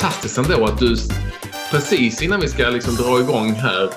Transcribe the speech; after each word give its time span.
fantastiskt 0.00 0.38
ändå 0.38 0.64
att 0.64 0.78
du 0.78 0.96
precis 1.70 2.22
innan 2.22 2.40
vi 2.40 2.48
ska 2.48 2.68
liksom 2.68 2.94
dra 2.94 3.20
igång 3.20 3.52
här 3.52 3.90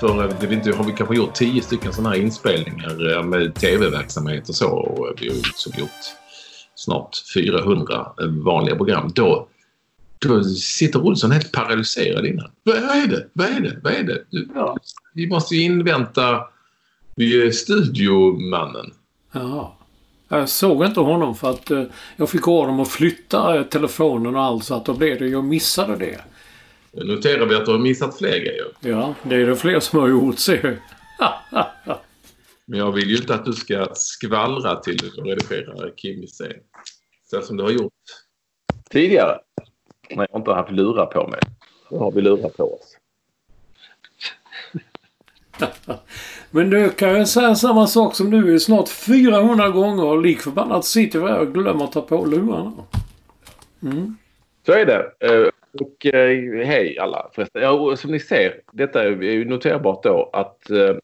för 0.00 0.24
eh, 0.24 0.48
vi 0.48 0.54
inte, 0.54 0.72
har 0.72 0.84
vi 0.84 0.92
kanske 0.92 1.16
gjort 1.16 1.34
tio 1.34 1.62
stycken 1.62 1.92
sådana 1.92 2.10
här 2.10 2.22
inspelningar 2.22 3.16
eh, 3.16 3.22
med 3.22 3.54
tv-verksamhet 3.54 4.48
och 4.48 4.54
så 4.54 4.68
och 4.68 5.14
vi 5.20 5.28
har 5.28 5.34
ju 5.34 5.42
liksom 5.42 5.72
gjort 5.78 5.90
snart 6.74 7.16
400 7.34 8.06
vanliga 8.44 8.76
program. 8.76 9.12
Då, 9.14 9.48
då 10.18 10.44
sitter 10.44 11.00
Olsson 11.02 11.30
helt 11.30 11.52
paralyserad 11.52 12.26
innan. 12.26 12.50
Vad 12.62 12.76
är 12.76 13.06
det? 13.06 13.26
Vad 13.32 13.46
är 13.48 13.60
det? 13.60 13.80
Vad 13.82 13.92
är 13.92 14.02
det? 14.02 14.24
Du, 14.30 14.48
Ja. 14.54 14.76
Vi 15.14 15.26
måste 15.26 15.56
ju 15.56 15.62
invänta 15.62 16.40
vi 17.16 17.46
är 17.46 17.50
studiomannen. 17.50 18.92
Ja. 19.32 19.79
Jag 20.32 20.48
såg 20.48 20.84
inte 20.84 21.00
honom 21.00 21.34
för 21.34 21.50
att 21.50 21.70
eh, 21.70 21.84
jag 22.16 22.30
fick 22.30 22.48
order 22.48 22.72
om 22.72 22.80
att 22.80 22.88
flytta 22.88 23.56
eh, 23.56 23.62
telefonen 23.62 24.36
och 24.36 24.42
allt 24.42 24.64
så 24.64 24.74
att 24.74 24.84
då 24.84 24.94
blev 24.94 25.18
det, 25.18 25.28
jag 25.28 25.44
missade 25.44 25.96
det. 25.96 26.20
Nu 26.92 27.04
noterar 27.04 27.46
vi 27.46 27.54
att 27.54 27.66
du 27.66 27.72
har 27.72 27.78
missat 27.78 28.18
fler 28.18 28.38
grejer. 28.38 28.66
Ja, 28.80 29.14
det 29.22 29.34
är 29.34 29.46
det 29.46 29.56
fler 29.56 29.80
som 29.80 29.98
har 29.98 30.08
gjort, 30.08 30.38
ser 30.38 30.78
jag. 31.18 31.34
Men 32.66 32.78
jag 32.78 32.92
vill 32.92 33.10
ju 33.10 33.16
inte 33.16 33.34
att 33.34 33.44
du 33.44 33.52
ska 33.52 33.88
skvallra 33.94 34.76
till 34.76 35.10
redigerare 35.24 35.90
Kim 35.96 36.20
Hysén. 36.20 36.52
Så 37.30 37.42
som 37.42 37.56
du 37.56 37.62
har 37.62 37.70
gjort. 37.70 37.92
tidigare. 38.90 39.38
När 40.10 40.26
jag 40.30 40.40
inte 40.40 40.50
har 40.50 40.56
haft 40.56 40.72
lurar 40.72 41.06
på 41.06 41.28
mig. 41.28 41.40
Nu 41.90 41.98
har 41.98 42.12
vi 42.12 42.20
lurar 42.20 42.48
på 42.48 42.74
oss. 42.74 42.96
Men 46.50 46.70
du, 46.70 46.90
kan 46.90 47.18
ju 47.18 47.26
säga 47.26 47.54
samma 47.54 47.86
sak 47.86 48.14
som 48.14 48.30
du 48.30 48.54
är 48.54 48.58
snart 48.58 48.88
400 48.88 49.68
gånger 49.68 50.04
och 50.04 50.22
lik 50.22 50.40
förbannat 50.40 50.84
sitter 50.84 51.18
vi 51.18 51.28
här 51.28 51.40
och 51.40 51.54
glömmer 51.54 51.84
att 51.84 51.92
ta 51.92 52.00
på 52.00 52.24
lurarna. 52.24 52.72
Mm. 53.82 54.16
Så 54.66 54.72
är 54.72 54.86
det. 54.86 55.12
Eh, 55.20 55.48
och 55.80 56.06
eh, 56.06 56.66
hej 56.66 56.98
alla 56.98 57.30
förresten. 57.34 57.62
Ja, 57.62 57.96
som 57.96 58.10
ni 58.10 58.20
ser, 58.20 58.54
detta 58.72 59.02
är 59.02 59.22
ju 59.22 59.44
noterbart 59.44 60.02
då 60.02 60.30
att 60.32 60.70
eh, 60.70 60.96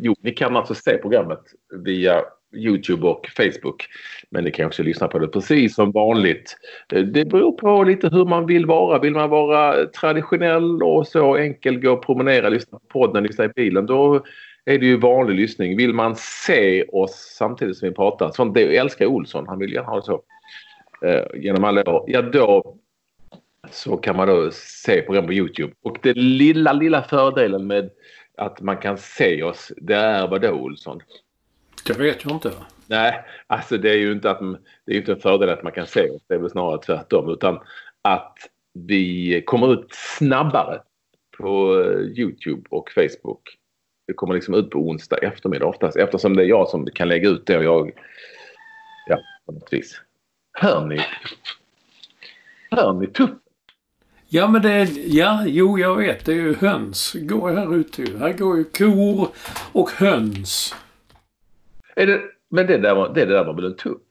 jo, 0.00 0.14
ni 0.20 0.30
kan 0.32 0.56
alltså 0.56 0.74
se 0.74 0.98
programmet 0.98 1.42
via 1.84 2.22
Youtube 2.56 3.06
och 3.06 3.28
Facebook. 3.36 3.86
Men 4.30 4.44
ni 4.44 4.50
kan 4.50 4.66
också 4.66 4.82
lyssna 4.82 5.08
på 5.08 5.18
det 5.18 5.28
precis 5.28 5.74
som 5.74 5.92
vanligt. 5.92 6.56
Det 6.88 7.24
beror 7.24 7.52
på 7.52 7.84
lite 7.84 8.08
hur 8.08 8.24
man 8.24 8.46
vill 8.46 8.66
vara. 8.66 8.98
Vill 8.98 9.12
man 9.12 9.30
vara 9.30 9.86
traditionell 9.86 10.82
och 10.82 11.06
så 11.06 11.36
enkel, 11.36 11.80
gå 11.80 11.92
och 11.92 12.06
promenera, 12.06 12.48
lyssna 12.48 12.78
på 12.78 12.86
podden, 12.88 13.22
lyssna 13.22 13.44
i 13.44 13.48
bilen. 13.48 13.86
Då 13.86 14.24
är 14.66 14.78
det 14.78 14.86
ju 14.86 14.96
vanlig 14.96 15.34
lyssning. 15.34 15.76
Vill 15.76 15.94
man 15.94 16.16
se 16.16 16.84
oss 16.84 17.34
samtidigt 17.38 17.76
som 17.76 17.88
vi 17.88 17.94
pratar, 17.94 18.30
sånt 18.30 18.54
det 18.54 18.76
älskar 18.76 19.06
Olsson, 19.06 19.48
han 19.48 19.58
vill 19.58 19.72
gärna 19.72 19.88
ha 19.88 19.96
det 19.96 20.02
så. 20.02 20.22
Eh, 21.02 21.24
genom 21.34 21.64
alla 21.64 21.90
år. 21.90 22.04
Ja, 22.06 22.22
då 22.22 22.76
så 23.70 23.96
kan 23.96 24.16
man 24.16 24.28
då 24.28 24.50
se 24.52 25.02
program 25.02 25.26
på 25.26 25.32
Youtube. 25.32 25.72
Och 25.82 25.98
det 26.02 26.14
lilla, 26.14 26.72
lilla 26.72 27.02
fördelen 27.02 27.66
med 27.66 27.90
att 28.36 28.60
man 28.60 28.76
kan 28.76 28.98
se 28.98 29.42
oss, 29.42 29.72
det 29.76 29.94
är 29.94 30.28
vad 30.28 30.42
då 30.42 30.50
Olsson? 30.50 31.00
Det 31.86 31.98
vet 31.98 32.24
jag 32.24 32.32
inte. 32.32 32.52
Nej, 32.86 33.24
alltså 33.46 33.78
det 33.78 33.90
är 33.90 33.96
ju 33.96 34.12
inte 34.12 34.30
att 34.30 34.40
det 34.84 34.92
är 34.92 34.96
inte 34.96 35.12
en 35.12 35.20
fördel 35.20 35.48
att 35.48 35.62
man 35.62 35.72
kan 35.72 35.86
se 35.86 36.10
oss. 36.10 36.22
Det 36.26 36.34
är 36.34 36.38
väl 36.38 36.50
snarare 36.50 36.82
tvärtom. 36.82 37.30
Utan 37.30 37.60
att 38.02 38.36
vi 38.72 39.42
kommer 39.46 39.72
ut 39.72 39.86
snabbare 40.18 40.80
på 41.38 41.80
eh, 41.80 42.18
Youtube 42.18 42.62
och 42.70 42.90
Facebook. 42.90 43.56
Det 44.06 44.12
kommer 44.12 44.34
liksom 44.34 44.54
ut 44.54 44.70
på 44.70 44.78
onsdag 44.78 45.16
eftermiddag 45.16 45.66
oftast. 45.66 45.96
Eftersom 45.96 46.36
det 46.36 46.42
är 46.42 46.46
jag 46.46 46.68
som 46.68 46.86
kan 46.86 47.08
lägga 47.08 47.28
ut 47.28 47.46
det 47.46 47.58
och 47.58 47.64
jag... 47.64 47.90
Ja, 49.06 49.18
på 49.46 49.52
något 49.52 49.72
vis. 49.72 50.00
Hör 50.52 50.86
ni? 50.86 51.00
Hör 52.70 52.92
ni 52.92 53.06
tuppen? 53.06 53.38
Ja 54.28 54.48
men 54.48 54.62
det 54.62 54.72
är, 54.72 54.88
ja, 55.06 55.44
jo 55.46 55.78
jag 55.78 55.96
vet. 55.96 56.24
Det 56.24 56.32
är 56.32 56.36
ju 56.36 56.54
höns. 56.54 57.16
Går 57.20 57.50
här 57.50 57.76
ute 57.76 58.02
ju. 58.02 58.18
Här 58.18 58.32
går 58.32 58.56
ju 58.56 58.64
kor 58.64 59.28
och 59.72 59.90
höns. 59.90 60.74
Är 61.96 62.06
det, 62.06 62.20
men 62.50 62.66
det 62.66 62.78
där, 62.78 62.94
var, 62.94 63.14
det 63.14 63.24
där 63.24 63.44
var 63.44 63.54
väl 63.54 63.64
en 63.64 63.76
tupp? 63.76 64.02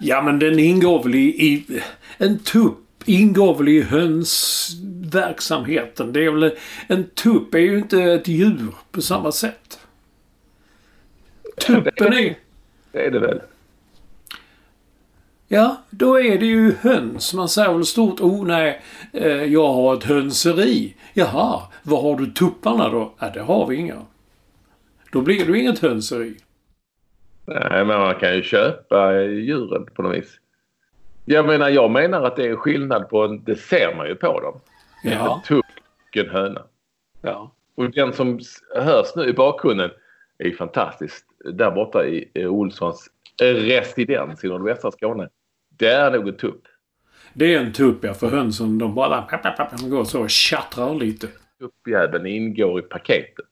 Ja 0.00 0.22
men 0.22 0.38
den 0.38 0.58
ingår 0.58 1.02
väl 1.02 1.14
i, 1.14 1.28
i 1.28 1.80
en 2.18 2.38
tupp 2.38 2.85
ingår 3.06 3.54
väl 3.54 3.68
i 3.68 3.82
hönsverksamheten. 3.82 6.12
Det 6.12 6.24
är 6.24 6.30
väl, 6.30 6.56
en 6.86 7.04
tupp 7.04 7.54
är 7.54 7.58
ju 7.58 7.78
inte 7.78 8.02
ett 8.02 8.28
djur 8.28 8.74
på 8.90 9.02
samma 9.02 9.32
sätt. 9.32 9.78
Tuppen 11.66 12.12
är... 12.12 12.34
Det 12.92 13.06
är 13.06 13.10
det 13.10 13.18
väl? 13.18 13.40
Ja, 15.48 15.76
då 15.90 16.20
är 16.20 16.38
det 16.38 16.46
ju 16.46 16.74
höns. 16.80 17.34
Man 17.34 17.48
säger 17.48 17.72
väl 17.72 17.86
stort, 17.86 18.20
oh 18.20 18.46
nej, 18.46 18.82
eh, 19.12 19.44
jag 19.44 19.72
har 19.72 19.96
ett 19.96 20.04
hönseri. 20.04 20.94
Jaha, 21.14 21.62
var 21.82 22.02
har 22.02 22.16
du 22.16 22.26
tupparna 22.26 22.88
då? 22.88 23.14
Ja, 23.18 23.30
det 23.34 23.40
har 23.40 23.66
vi 23.66 23.76
inga. 23.76 24.02
Då 25.12 25.20
blir 25.20 25.46
det 25.46 25.52
ju 25.52 25.60
inget 25.60 25.78
hönseri. 25.78 26.36
Nej, 27.46 27.84
men 27.84 27.86
man 27.86 28.14
kan 28.14 28.36
ju 28.36 28.42
köpa 28.42 29.22
djuren 29.22 29.86
på 29.94 30.02
något 30.02 30.16
vis. 30.16 30.38
Jag 31.28 31.46
menar, 31.46 31.68
jag 31.68 31.90
menar 31.90 32.22
att 32.22 32.36
det 32.36 32.46
är 32.46 32.56
skillnad 32.56 33.08
på, 33.08 33.24
en, 33.24 33.44
det 33.44 33.56
ser 33.56 33.94
man 33.96 34.06
ju 34.06 34.14
på 34.14 34.40
dem. 34.40 34.60
Ja. 35.02 35.34
En 35.36 35.42
tupp 35.42 35.66
och 36.08 36.16
en 36.16 36.28
höna. 36.28 36.62
ja. 37.22 37.52
Och 37.74 37.90
den 37.90 38.12
som 38.12 38.40
hörs 38.74 39.06
nu 39.16 39.24
i 39.24 39.32
bakgrunden 39.32 39.90
är 40.38 40.50
fantastiskt. 40.50 41.24
Där 41.52 41.70
borta 41.70 42.06
i 42.06 42.46
Olssons 42.46 43.10
residens 43.42 44.44
i 44.44 44.48
nordvästra 44.48 44.90
Skåne. 44.90 45.28
Det 45.78 45.88
är 45.88 46.10
nog 46.10 46.28
en 46.28 46.36
tupp. 46.36 46.62
Det 47.32 47.54
är 47.54 47.60
en 47.60 47.72
tupp 47.72 48.04
ja, 48.04 48.14
för 48.14 48.28
hönsen 48.28 48.78
de 48.78 48.94
bara 48.94 49.28
de 49.80 49.90
går 49.90 50.04
så 50.04 50.22
och 50.22 50.30
tjattrar 50.30 50.94
lite. 50.94 51.28
Tuppjäveln 51.58 52.26
ingår 52.26 52.78
i 52.78 52.82
paketet. 52.82 53.46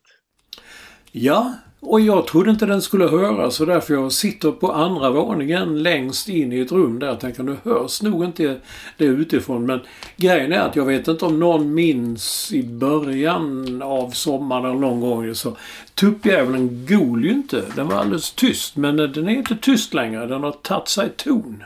Ja, 1.12 1.54
och 1.86 2.00
jag 2.00 2.26
trodde 2.26 2.50
inte 2.50 2.66
den 2.66 2.82
skulle 2.82 3.08
höras 3.08 3.54
så 3.54 3.64
därför 3.64 3.94
jag 3.94 4.12
sitter 4.12 4.50
på 4.50 4.72
andra 4.72 5.10
våningen 5.10 5.82
längst 5.82 6.28
in 6.28 6.52
i 6.52 6.60
ett 6.60 6.72
rum 6.72 6.98
där. 6.98 7.06
Jag 7.06 7.20
tänker 7.20 7.42
nu 7.42 7.56
hörs 7.64 8.02
nog 8.02 8.24
inte 8.24 8.56
det 8.96 9.04
utifrån. 9.04 9.66
Men 9.66 9.80
grejen 10.16 10.52
är 10.52 10.60
att 10.60 10.76
jag 10.76 10.84
vet 10.84 11.08
inte 11.08 11.24
om 11.24 11.40
någon 11.40 11.74
minns 11.74 12.52
i 12.52 12.62
början 12.62 13.82
av 13.82 14.10
sommaren 14.10 14.64
eller 14.64 14.80
någon 14.80 15.00
gång 15.00 15.34
så 15.34 15.56
tuppjävulen 15.94 16.86
gol 16.88 17.24
ju 17.24 17.30
inte. 17.30 17.62
Den 17.76 17.88
var 17.88 17.96
alldeles 17.96 18.32
tyst. 18.32 18.76
Men 18.76 18.96
den 18.96 19.28
är 19.28 19.32
inte 19.32 19.56
tyst 19.56 19.94
längre. 19.94 20.26
Den 20.26 20.42
har 20.42 20.52
tagit 20.52 20.88
sig 20.88 21.08
ton. 21.16 21.64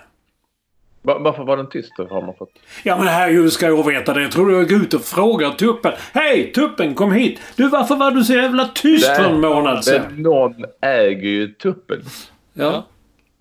Va- 1.09 1.19
varför 1.19 1.45
var 1.45 1.57
den 1.57 1.69
tyst 1.69 1.93
då? 1.97 2.07
Har 2.07 2.23
man 2.23 2.35
fått... 2.35 2.51
Ja 2.83 2.97
men 2.99 3.07
herregud 3.07 3.53
ska 3.53 3.67
jag 3.67 3.87
veta 3.87 4.15
det. 4.15 4.23
Jag 4.23 4.33
tror 4.33 4.53
jag 4.53 4.69
går 4.69 4.83
ut 4.83 4.95
och 4.95 5.01
frågar 5.01 5.51
tuppen. 5.51 5.93
Hej 6.13 6.53
tuppen 6.53 6.95
kom 6.95 7.13
hit! 7.13 7.41
Du 7.57 7.69
varför 7.69 7.97
var 7.97 8.11
du 8.11 8.25
så 8.25 8.33
jävla 8.33 8.65
tyst 8.75 9.17
för 9.17 9.25
en 9.25 9.41
månad 9.41 9.85
sedan? 9.85 10.03
Men 10.11 10.23
någon 10.23 10.65
äger 10.81 11.29
ju 11.29 11.49
tuppen. 11.49 12.01
Ja. 12.53 12.87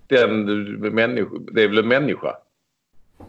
Den 0.08 0.46
människa, 0.96 1.30
det 1.52 1.64
är 1.64 1.68
väl 1.68 1.78
en 1.78 1.88
människa? 1.88 2.36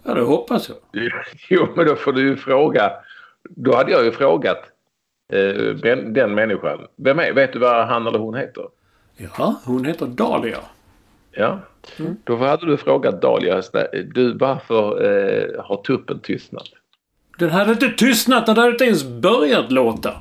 Ja, 0.03 0.15
det 0.15 0.21
hoppas 0.23 0.69
jag. 0.69 0.77
Jo, 1.49 1.69
men 1.77 1.87
då 1.87 1.97
får 1.97 2.13
du 2.13 2.21
ju 2.29 2.37
fråga. 2.37 2.93
Då 3.51 3.77
hade 3.77 3.93
jag 3.93 4.05
ju 4.05 4.13
frågat 4.13 4.59
eh, 5.33 5.75
den, 5.75 6.13
den 6.13 6.35
människan. 6.35 6.79
Vem 6.97 7.19
är, 7.19 7.33
vet 7.33 7.53
du 7.53 7.59
vad 7.59 7.87
han 7.87 8.07
eller 8.07 8.19
hon 8.19 8.35
heter? 8.35 8.65
Ja, 9.17 9.61
hon 9.65 9.85
heter 9.85 10.07
Dahlia. 10.07 10.59
Ja, 11.39 11.61
då 12.25 12.37
hade 12.37 12.67
du 12.67 12.77
frågat 12.77 13.23
Dahlia. 13.23 13.63
Du, 14.15 14.39
varför 14.39 15.05
eh, 15.05 15.65
har 15.65 15.77
tuppen 15.77 16.21
tystnat? 16.21 16.69
Den 17.39 17.51
hade 17.51 17.73
inte 17.73 17.89
tystnat, 17.89 18.47
den 18.47 18.57
hade 18.57 18.71
inte 18.71 18.85
ens 18.85 19.05
börjat 19.05 19.73
låta. 19.73 20.15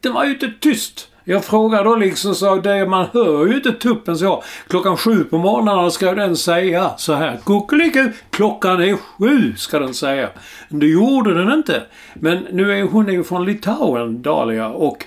Den 0.00 0.12
var 0.12 0.24
ju 0.24 0.30
inte 0.30 0.52
tyst. 0.60 1.08
Jag 1.24 1.44
frågade 1.44 1.84
då 1.84 1.96
liksom 1.96 2.34
så 2.34 2.56
det 2.56 2.86
man 2.86 3.06
hör 3.12 3.46
ju 3.46 3.54
inte 3.54 3.72
tuppen 3.72 4.18
så. 4.18 4.42
Klockan 4.68 4.96
sju 4.96 5.24
på 5.24 5.38
morgonen 5.38 5.90
ska 5.90 6.14
den 6.14 6.36
säga 6.36 6.90
så 6.96 7.12
här. 7.12 7.38
Kuckeliku, 7.44 8.12
klockan 8.30 8.82
är 8.82 8.96
sju 8.96 9.54
ska 9.56 9.78
den 9.78 9.94
säga. 9.94 10.28
Det 10.68 10.86
gjorde 10.86 11.34
den 11.34 11.52
inte. 11.52 11.82
Men 12.14 12.46
nu 12.50 12.72
är 12.72 12.82
hon 12.82 13.08
är 13.08 13.12
ju 13.12 13.24
från 13.24 13.44
Litauen, 13.44 14.22
Dahlia, 14.22 14.68
och 14.68 15.04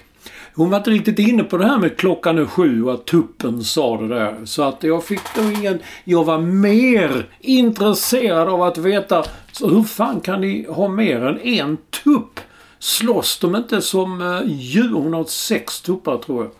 hon 0.55 0.69
var 0.69 0.77
inte 0.77 0.91
riktigt 0.91 1.19
inne 1.19 1.43
på 1.43 1.57
det 1.57 1.65
här 1.65 1.77
med 1.77 1.97
klockan 1.97 2.37
är 2.37 2.45
sju 2.45 2.83
och 2.83 2.93
att 2.93 3.05
tuppen 3.05 3.63
sa 3.63 3.97
det 3.97 4.07
där. 4.07 4.45
Så 4.45 4.63
att 4.63 4.83
jag 4.83 5.03
fick 5.03 5.21
då 5.35 5.41
ingen... 5.41 5.79
Jag 6.03 6.23
var 6.23 6.37
mer 6.37 7.25
intresserad 7.39 8.49
av 8.49 8.61
att 8.61 8.77
veta 8.77 9.23
så 9.51 9.69
hur 9.69 9.83
fan 9.83 10.21
kan 10.21 10.41
ni 10.41 10.65
ha 10.69 10.87
mer 10.87 11.25
än 11.25 11.39
en 11.39 11.77
tupp? 11.77 12.39
Slåss 12.79 13.39
de 13.39 13.55
inte 13.55 13.81
som 13.81 14.21
eh, 14.21 14.41
djur? 14.45 14.93
Hon 14.93 15.13
har 15.13 15.23
sex 15.23 15.81
tuppar 15.81 16.17
tror 16.17 16.43
jag. 16.43 16.51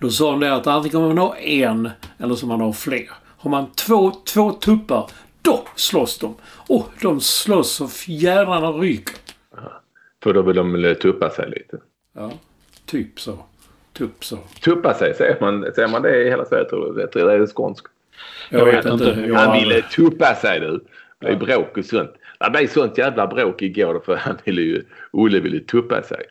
Då 0.00 0.10
sa 0.10 0.30
hon 0.30 0.40
det 0.40 0.54
att 0.54 0.66
antingen 0.66 1.00
man 1.00 1.18
har 1.18 1.36
en 1.36 1.90
eller 2.18 2.34
så 2.34 2.46
man 2.46 2.60
har 2.60 2.72
fler. 2.72 3.10
Har 3.36 3.50
man 3.50 3.66
två, 3.72 4.10
två 4.10 4.52
tuppar, 4.52 5.10
då 5.42 5.64
slåss 5.76 6.18
de. 6.18 6.34
Och 6.68 6.90
de 7.00 7.20
slåss 7.20 7.72
så 7.72 7.88
fjädrarna 7.88 8.72
ryker. 8.72 9.16
För 10.22 10.34
då 10.34 10.42
vill 10.42 10.56
de 10.56 10.84
eh, 10.84 10.94
tuppa 10.94 11.30
sig 11.30 11.50
lite. 11.50 11.78
Ja, 12.16 12.32
typ 12.86 13.20
så. 13.20 13.38
Tupp 13.92 14.24
så. 14.24 14.38
Tuppa 14.60 14.94
sig, 14.94 15.14
säger 15.14 15.36
man, 15.40 15.72
säger 15.74 15.88
man 15.88 16.02
det 16.02 16.22
i 16.22 16.30
hela 16.30 16.44
Sverige 16.44 16.64
tror 16.64 16.86
jag. 16.86 17.08
Jag 17.14 17.28
det 17.28 17.34
är 17.34 17.46
skånskt. 17.46 17.86
Jag 18.50 18.64
vet 18.64 18.86
inte. 18.86 19.24
Jag 19.28 19.34
Han 19.34 19.58
ville 19.58 19.82
tuppa 19.82 20.34
sig 20.34 20.60
du. 20.60 20.80
Det 21.18 21.28
är 21.28 21.36
bråk 21.36 21.78
och 21.78 21.84
sånt. 21.84 22.10
Det 22.38 22.50
blev 22.50 22.68
sånt 22.68 22.98
jävla 22.98 23.26
bråk 23.26 23.62
igår 23.62 24.02
för 24.04 24.16
han 24.16 24.36
ville 24.44 24.62
ju, 24.62 24.82
Olle 25.10 25.40
ville 25.40 25.60
tuppa 25.60 26.02
sig. 26.02 26.22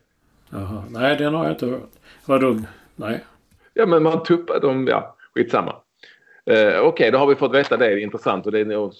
Jaha. 0.50 0.83
Nej, 0.89 1.18
den 1.18 1.33
har 1.33 1.44
jag 1.44 1.53
inte 1.53 1.65
hört. 1.65 1.89
Vadå? 2.25 2.59
Nej. 2.95 3.24
Ja 3.74 3.86
men 3.86 4.03
man 4.03 4.24
tuppar 4.24 4.59
dem, 4.59 4.88
ja 4.88 5.15
skitsamma. 5.36 5.75
Okej, 6.45 6.80
Okej, 6.80 7.12
då 7.12 7.18
har 7.18 7.28
vi 7.28 7.36
fått 7.36 7.56
veta 7.56 7.78
det. 7.78 7.86
Det 7.86 7.94
är 7.94 7.98
intressant 7.98 8.45
och 8.45 8.51
det 8.51 8.60
är 8.60 8.92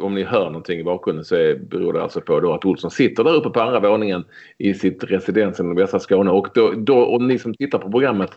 om 0.00 0.14
ni 0.14 0.22
hör 0.22 0.44
någonting 0.44 0.80
i 0.80 0.84
bakgrunden 0.84 1.24
så 1.24 1.36
är, 1.36 1.54
beror 1.54 1.92
det 1.92 2.02
alltså 2.02 2.20
på 2.20 2.40
då 2.40 2.52
att 2.52 2.64
Olsson 2.64 2.90
sitter 2.90 3.24
där 3.24 3.34
uppe 3.34 3.50
på 3.50 3.60
andra 3.60 3.80
våningen 3.80 4.24
i 4.58 4.74
sitt 4.74 5.04
residens 5.04 5.60
i 5.60 5.62
nordvästra 5.62 6.00
Skåne. 6.00 6.30
Och, 6.30 6.48
då, 6.54 6.72
då, 6.76 6.98
och 6.98 7.22
ni 7.22 7.38
som 7.38 7.54
tittar 7.54 7.78
på 7.78 7.90
programmet 7.90 8.30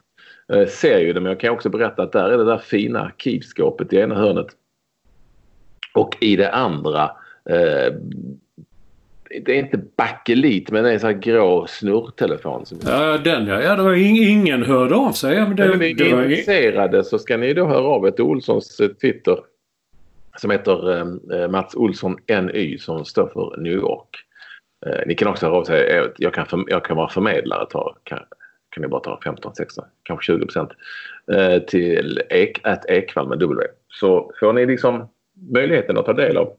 eh, 0.54 0.68
ser 0.68 1.00
ju 1.00 1.14
det 1.14 1.22
men 1.22 1.32
jag 1.32 1.40
kan 1.40 1.54
också 1.54 1.70
berätta 1.70 2.04
att 2.04 2.12
där 2.12 2.30
är 2.30 2.38
det 2.38 2.46
där 2.46 2.58
fina 2.58 3.00
arkivskåpet 3.00 3.94
i 3.94 3.98
ena 3.98 4.16
hörnet. 4.16 4.48
Och 5.94 6.18
i 6.22 6.36
det 6.36 6.52
andra 6.52 7.12
eh, 7.50 7.94
det 9.46 9.52
är 9.52 9.60
inte 9.60 9.78
bakelit 9.98 10.72
men 10.72 10.84
det 10.84 10.90
är 10.90 10.94
en 10.94 11.00
sån 11.00 11.10
här 11.10 11.18
grå 11.20 11.68
snurrtelefon. 11.68 12.66
Som 12.66 12.78
Ja, 12.86 13.18
den 13.18 13.48
ja. 13.48 13.62
ja 13.62 13.76
det 13.76 13.84
var 13.84 13.94
ing, 13.94 14.18
ingen 14.18 14.64
hörde 14.64 14.96
av 14.96 15.12
sig. 15.12 15.36
Ja, 15.36 15.48
men 15.48 15.56
det, 15.56 15.68
men 15.68 15.82
är 15.82 15.96
ni 15.96 16.12
var, 16.14 16.24
intresserade 16.24 17.04
så 17.04 17.20
ska 17.20 17.38
ni 17.38 17.54
då 17.54 17.66
höra 17.66 17.84
av 17.88 18.08
er 18.08 18.12
till 18.12 18.24
Olssons 18.24 18.80
eh, 18.80 18.88
Twitter 18.90 19.38
som 20.38 20.52
heter 20.52 21.00
eh, 21.00 21.50
Mats 21.50 21.76
Olsson 21.76 22.18
NY 22.54 22.78
som 22.78 23.06
står 23.06 23.28
för 23.28 23.62
New 23.62 23.74
York. 23.74 24.10
Eh, 24.86 25.02
ni 25.08 25.16
kan 25.16 25.28
också 25.28 25.46
höra 25.46 25.56
av 25.58 25.64
sig. 25.64 25.90
eh, 25.98 26.04
Jag 26.18 26.34
kan, 26.34 26.46
för, 26.46 26.64
jag 26.68 26.86
kan 26.86 26.98
vara 26.98 27.10
förmedlare. 27.10 27.66
Ta, 27.70 27.96
kan, 28.04 28.20
kan 28.70 28.82
ni 28.82 28.88
bara 28.88 29.02
ta 29.02 29.20
15, 29.24 29.56
16, 29.56 29.86
kanske 30.04 30.26
20 30.34 30.46
procent 30.46 30.70
eh, 31.34 31.60
till 31.64 32.22
ek, 32.30 32.60
at 32.64 32.90
Ekvall 32.90 33.28
med 33.30 33.40
W. 33.40 33.68
Så 33.88 34.32
får 34.40 34.54
ni 34.54 34.66
liksom 34.66 35.10
möjligheten 35.54 35.98
att 35.98 36.06
ta 36.06 36.14
del 36.14 36.38
av 36.38 36.54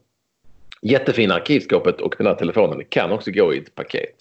jättefina 0.89 1.33
arkivskåpet 1.33 2.01
och 2.01 2.15
den 2.17 2.27
här 2.27 2.35
telefonen. 2.35 2.77
Det 2.77 2.83
kan 2.83 3.11
också 3.11 3.31
gå 3.31 3.53
i 3.53 3.57
ett 3.57 3.75
paket. 3.75 4.15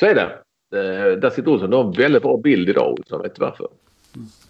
Så 0.00 0.06
är 0.06 0.14
det. 0.14 0.38
Eh, 0.78 1.18
där 1.18 1.30
sitter 1.30 1.50
Olsson. 1.50 1.70
Du 1.70 1.76
har 1.76 1.84
en 1.84 1.92
väldigt 1.92 2.22
bra 2.22 2.36
bild 2.36 2.68
idag 2.68 2.92
Olsson. 2.98 3.22
Vet 3.22 3.34
du 3.34 3.40
varför? 3.40 3.68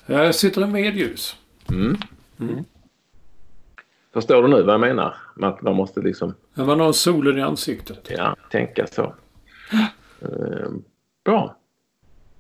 ja, 0.06 0.25
jag 0.25 0.34
sitter 0.34 0.62
i 0.62 0.67
medljus. 0.67 1.37
Förstår 4.12 4.43
du 4.43 4.49
nu 4.49 4.62
vad 4.62 4.75
jag 4.75 4.81
menar? 4.81 5.14
Med 5.37 5.49
Att 5.49 5.62
man 5.62 5.76
måste 5.76 6.00
liksom 6.00 6.34
Men 6.55 6.67
man 6.67 6.81
har 6.81 6.93
solen 6.93 7.38
i 7.38 7.43
ansiktet. 7.43 8.08
ja, 8.17 8.37
tänka 8.50 8.87
så. 8.87 9.14
Eh, 10.23 10.69
bra. 11.25 11.56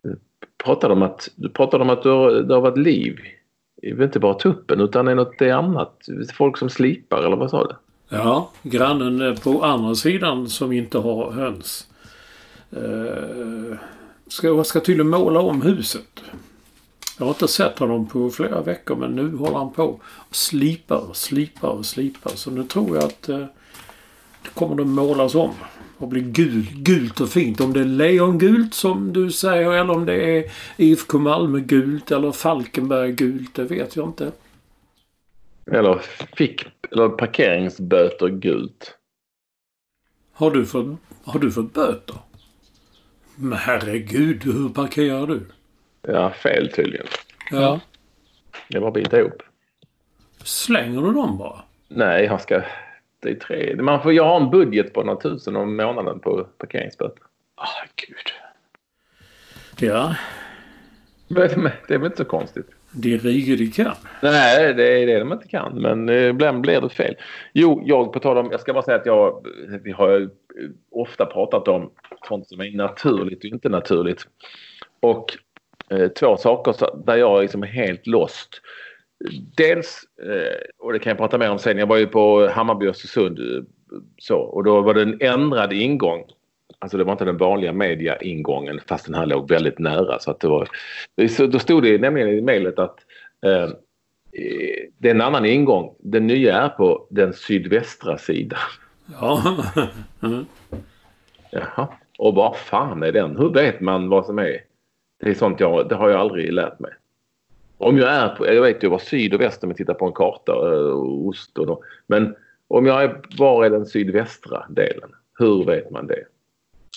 Du 0.02 0.16
pratade 0.64 0.94
om 0.94 1.02
att, 1.02 1.28
du 1.34 1.48
pratade 1.48 1.84
om 1.84 1.90
att 1.90 2.02
du 2.02 2.08
har, 2.08 2.30
det 2.32 2.54
har 2.54 2.60
varit 2.60 2.78
liv. 2.78 3.20
Det 3.76 3.88
är 3.88 4.02
inte 4.02 4.20
bara 4.20 4.34
tuppen 4.34 4.80
utan 4.80 5.04
det 5.04 5.10
är 5.10 5.14
något 5.16 5.38
det 5.38 5.48
är 5.48 5.54
annat. 5.54 6.06
Folk 6.34 6.58
som 6.58 6.70
slipar 6.70 7.22
eller 7.22 7.36
vad 7.36 7.50
sa 7.50 7.66
du? 7.68 7.74
Ja, 8.14 8.50
grannen 8.62 9.36
på 9.36 9.64
andra 9.64 9.94
sidan 9.94 10.48
som 10.48 10.72
inte 10.72 10.98
har 10.98 11.30
höns. 11.30 11.86
Eh, 12.70 13.76
ska, 14.26 14.64
ska 14.64 14.80
tydligen 14.80 15.10
måla 15.10 15.40
om 15.40 15.62
huset. 15.62 16.22
Jag 17.18 17.24
har 17.24 17.30
inte 17.30 17.48
sett 17.48 17.78
honom 17.78 18.06
på 18.06 18.30
flera 18.30 18.62
veckor 18.62 18.96
men 18.96 19.10
nu 19.10 19.36
håller 19.36 19.58
han 19.58 19.72
på 19.72 20.00
och 20.10 20.36
slipar 20.36 20.96
och 20.96 21.16
slipar 21.16 21.68
och 21.68 21.86
slipar. 21.86 22.30
Så 22.30 22.50
nu 22.50 22.64
tror 22.64 22.96
jag 22.96 23.04
att 23.04 23.28
eh, 23.28 23.44
det 24.42 24.50
kommer 24.54 24.82
att 24.82 24.88
målas 24.88 25.34
om 25.34 25.54
och 25.98 26.08
bli 26.08 26.20
gul, 26.20 26.66
gult 26.72 27.20
och 27.20 27.28
fint. 27.28 27.60
Om 27.60 27.72
det 27.72 27.80
är 27.80 27.84
leongult 27.84 28.74
som 28.74 29.12
du 29.12 29.30
säger 29.30 29.72
eller 29.72 29.90
om 29.90 30.06
det 30.06 30.38
är 30.38 30.50
IFK 30.76 31.18
Malmö 31.18 31.60
gult 31.60 32.10
eller 32.10 32.32
Falkenberg 32.32 33.12
gult. 33.12 33.54
Det 33.54 33.64
vet 33.64 33.96
jag 33.96 34.08
inte. 34.08 34.32
Eller 35.66 35.98
fick 36.36 36.66
eller 36.90 37.08
parkeringsböter 37.08 38.28
gult. 38.28 38.98
Har 40.32 40.50
du 40.50 40.66
fått, 40.66 40.86
har 41.24 41.40
du 41.40 41.52
fått 41.52 41.74
böter? 41.74 42.16
Men 43.36 43.58
herregud, 43.58 44.44
hur 44.44 44.68
parkerar 44.68 45.26
du? 45.26 45.46
Ja, 46.02 46.30
fel 46.30 46.72
tydligen. 46.72 47.06
Ja. 47.50 47.80
Det 48.68 48.78
var 48.78 48.90
bara 48.90 49.02
bita 49.02 49.20
ihop. 49.20 49.42
Slänger 50.44 51.02
du 51.02 51.12
dem 51.12 51.38
bara? 51.38 51.62
Nej, 51.88 52.24
jag 52.24 52.40
ska... 52.40 52.62
Det 53.20 53.30
är 53.30 53.34
tre. 53.34 53.76
Man 53.82 54.02
får, 54.02 54.12
jag 54.12 54.24
har 54.24 54.40
en 54.40 54.50
budget 54.50 54.92
på 54.94 55.02
några 55.02 55.20
tusen 55.20 55.56
om 55.56 55.76
månaden 55.76 56.20
på 56.20 56.44
parkeringsböter. 56.58 57.22
Ah, 57.54 57.84
gud. 57.96 58.26
Ja, 59.78 60.16
Men 61.28 61.70
Det 61.88 61.94
är 61.94 61.98
väl 61.98 62.04
inte 62.06 62.16
så 62.16 62.24
konstigt? 62.24 62.66
Det 62.92 63.16
riger 63.16 63.56
de 63.56 63.66
kan. 63.66 63.94
Nej, 64.22 64.74
det 64.74 65.02
är 65.02 65.06
det 65.06 65.18
de 65.18 65.32
inte 65.32 65.48
kan. 65.48 65.82
Men 65.82 66.08
eh, 66.08 66.28
ibland 66.28 66.60
blir 66.60 66.80
det 66.80 66.88
fel. 66.88 67.14
Jo, 67.52 67.82
jag 67.84 68.12
på 68.12 68.20
tal 68.20 68.38
om... 68.38 68.48
Jag 68.50 68.60
ska 68.60 68.72
bara 68.72 68.82
säga 68.82 68.96
att 68.96 69.06
jag... 69.06 69.46
Eh, 69.46 69.80
vi 69.82 69.92
har 69.92 70.10
ju 70.10 70.22
eh, 70.22 70.30
ofta 70.90 71.26
pratat 71.26 71.68
om 71.68 71.90
sånt 72.28 72.48
som 72.48 72.60
är 72.60 72.76
naturligt 72.76 73.38
och 73.38 73.44
inte 73.44 73.68
naturligt. 73.68 74.26
Och 75.00 75.36
eh, 75.90 76.08
två 76.08 76.36
saker 76.36 76.74
där 77.06 77.16
jag 77.16 77.42
liksom 77.42 77.62
är 77.62 77.66
helt 77.66 78.06
lost. 78.06 78.60
Dels, 79.56 80.00
eh, 80.22 80.58
och 80.78 80.92
det 80.92 80.98
kan 80.98 81.10
jag 81.10 81.18
prata 81.18 81.38
mer 81.38 81.50
om 81.50 81.58
sen, 81.58 81.78
jag 81.78 81.86
var 81.86 81.96
ju 81.96 82.06
på 82.06 82.48
Hammarby 82.48 82.88
Östersund 82.88 83.38
så 84.18 84.38
och 84.38 84.64
då 84.64 84.80
var 84.80 84.94
det 84.94 85.02
en 85.02 85.18
ändrad 85.20 85.72
ingång. 85.72 86.24
Alltså 86.82 86.96
det 86.98 87.04
var 87.04 87.12
inte 87.12 87.24
den 87.24 87.36
vanliga 87.36 87.72
media-ingången 87.72 88.80
fast 88.86 89.06
den 89.06 89.14
här 89.14 89.26
låg 89.26 89.48
väldigt 89.48 89.78
nära. 89.78 90.18
Så 90.18 90.30
att 90.30 90.40
det 90.40 90.48
var, 90.48 90.68
så 91.28 91.46
då 91.46 91.58
stod 91.58 91.82
det 91.82 91.98
nämligen 91.98 92.28
i 92.28 92.40
mejlet 92.40 92.78
att 92.78 92.98
eh, 93.46 93.62
eh, 93.62 93.70
det 94.98 95.08
är 95.08 95.14
en 95.14 95.20
annan 95.20 95.44
ingång. 95.44 95.94
Den 95.98 96.26
nya 96.26 96.56
är 96.56 96.68
på 96.68 97.06
den 97.10 97.32
sydvästra 97.32 98.18
sidan. 98.18 98.58
Ja. 99.20 99.42
Jaha. 101.50 101.88
Och 102.18 102.34
vad 102.34 102.56
fan 102.56 103.02
är 103.02 103.12
den? 103.12 103.36
Hur 103.36 103.50
vet 103.50 103.80
man 103.80 104.08
vad 104.08 104.26
som 104.26 104.38
är? 104.38 104.60
Det 105.20 105.30
är 105.30 105.34
sånt 105.34 105.60
jag, 105.60 105.88
det 105.88 105.94
har 105.94 106.08
jag 106.08 106.20
aldrig 106.20 106.52
lärt 106.52 106.80
mig. 106.80 106.92
Om 107.78 107.98
jag 107.98 108.08
är 108.08 108.28
på, 108.28 108.46
jag 108.46 108.62
vet 108.62 108.84
ju 108.84 108.88
vad 108.88 109.02
syd 109.02 109.34
och 109.34 109.40
väst 109.40 109.64
om 109.64 109.70
jag 109.70 109.76
tittar 109.76 109.94
på 109.94 110.06
en 110.06 110.12
karta 110.12 110.52
eh, 110.52 110.90
och 110.90 111.26
ost 111.26 111.58
och 111.58 111.66
då. 111.66 111.84
Men 112.06 112.34
om 112.68 112.86
jag 112.86 113.02
är, 113.02 113.20
var 113.38 113.64
är 113.64 113.70
den 113.70 113.86
sydvästra 113.86 114.66
delen? 114.68 115.10
Hur 115.38 115.64
vet 115.64 115.90
man 115.90 116.06
det? 116.06 116.24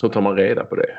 Så 0.00 0.08
tar 0.08 0.20
man 0.20 0.36
reda 0.36 0.64
på 0.64 0.76
det. 0.76 0.98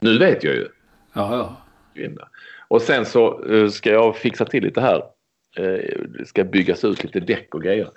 Nu 0.00 0.18
vet 0.18 0.44
jag 0.44 0.54
ju. 0.54 0.68
Ja, 1.12 1.36
ja. 1.36 1.56
Kvinna. 1.94 2.28
Och 2.68 2.82
sen 2.82 3.06
så 3.06 3.44
eh, 3.44 3.68
ska 3.68 3.90
jag 3.90 4.16
fixa 4.16 4.44
till 4.44 4.64
lite 4.64 4.80
här. 4.80 5.02
Eh, 5.56 5.98
Det 6.18 6.26
ska 6.26 6.44
byggas 6.44 6.84
ut 6.84 7.04
lite 7.04 7.20
däck 7.20 7.54
och 7.54 7.62
grejer. 7.62 7.88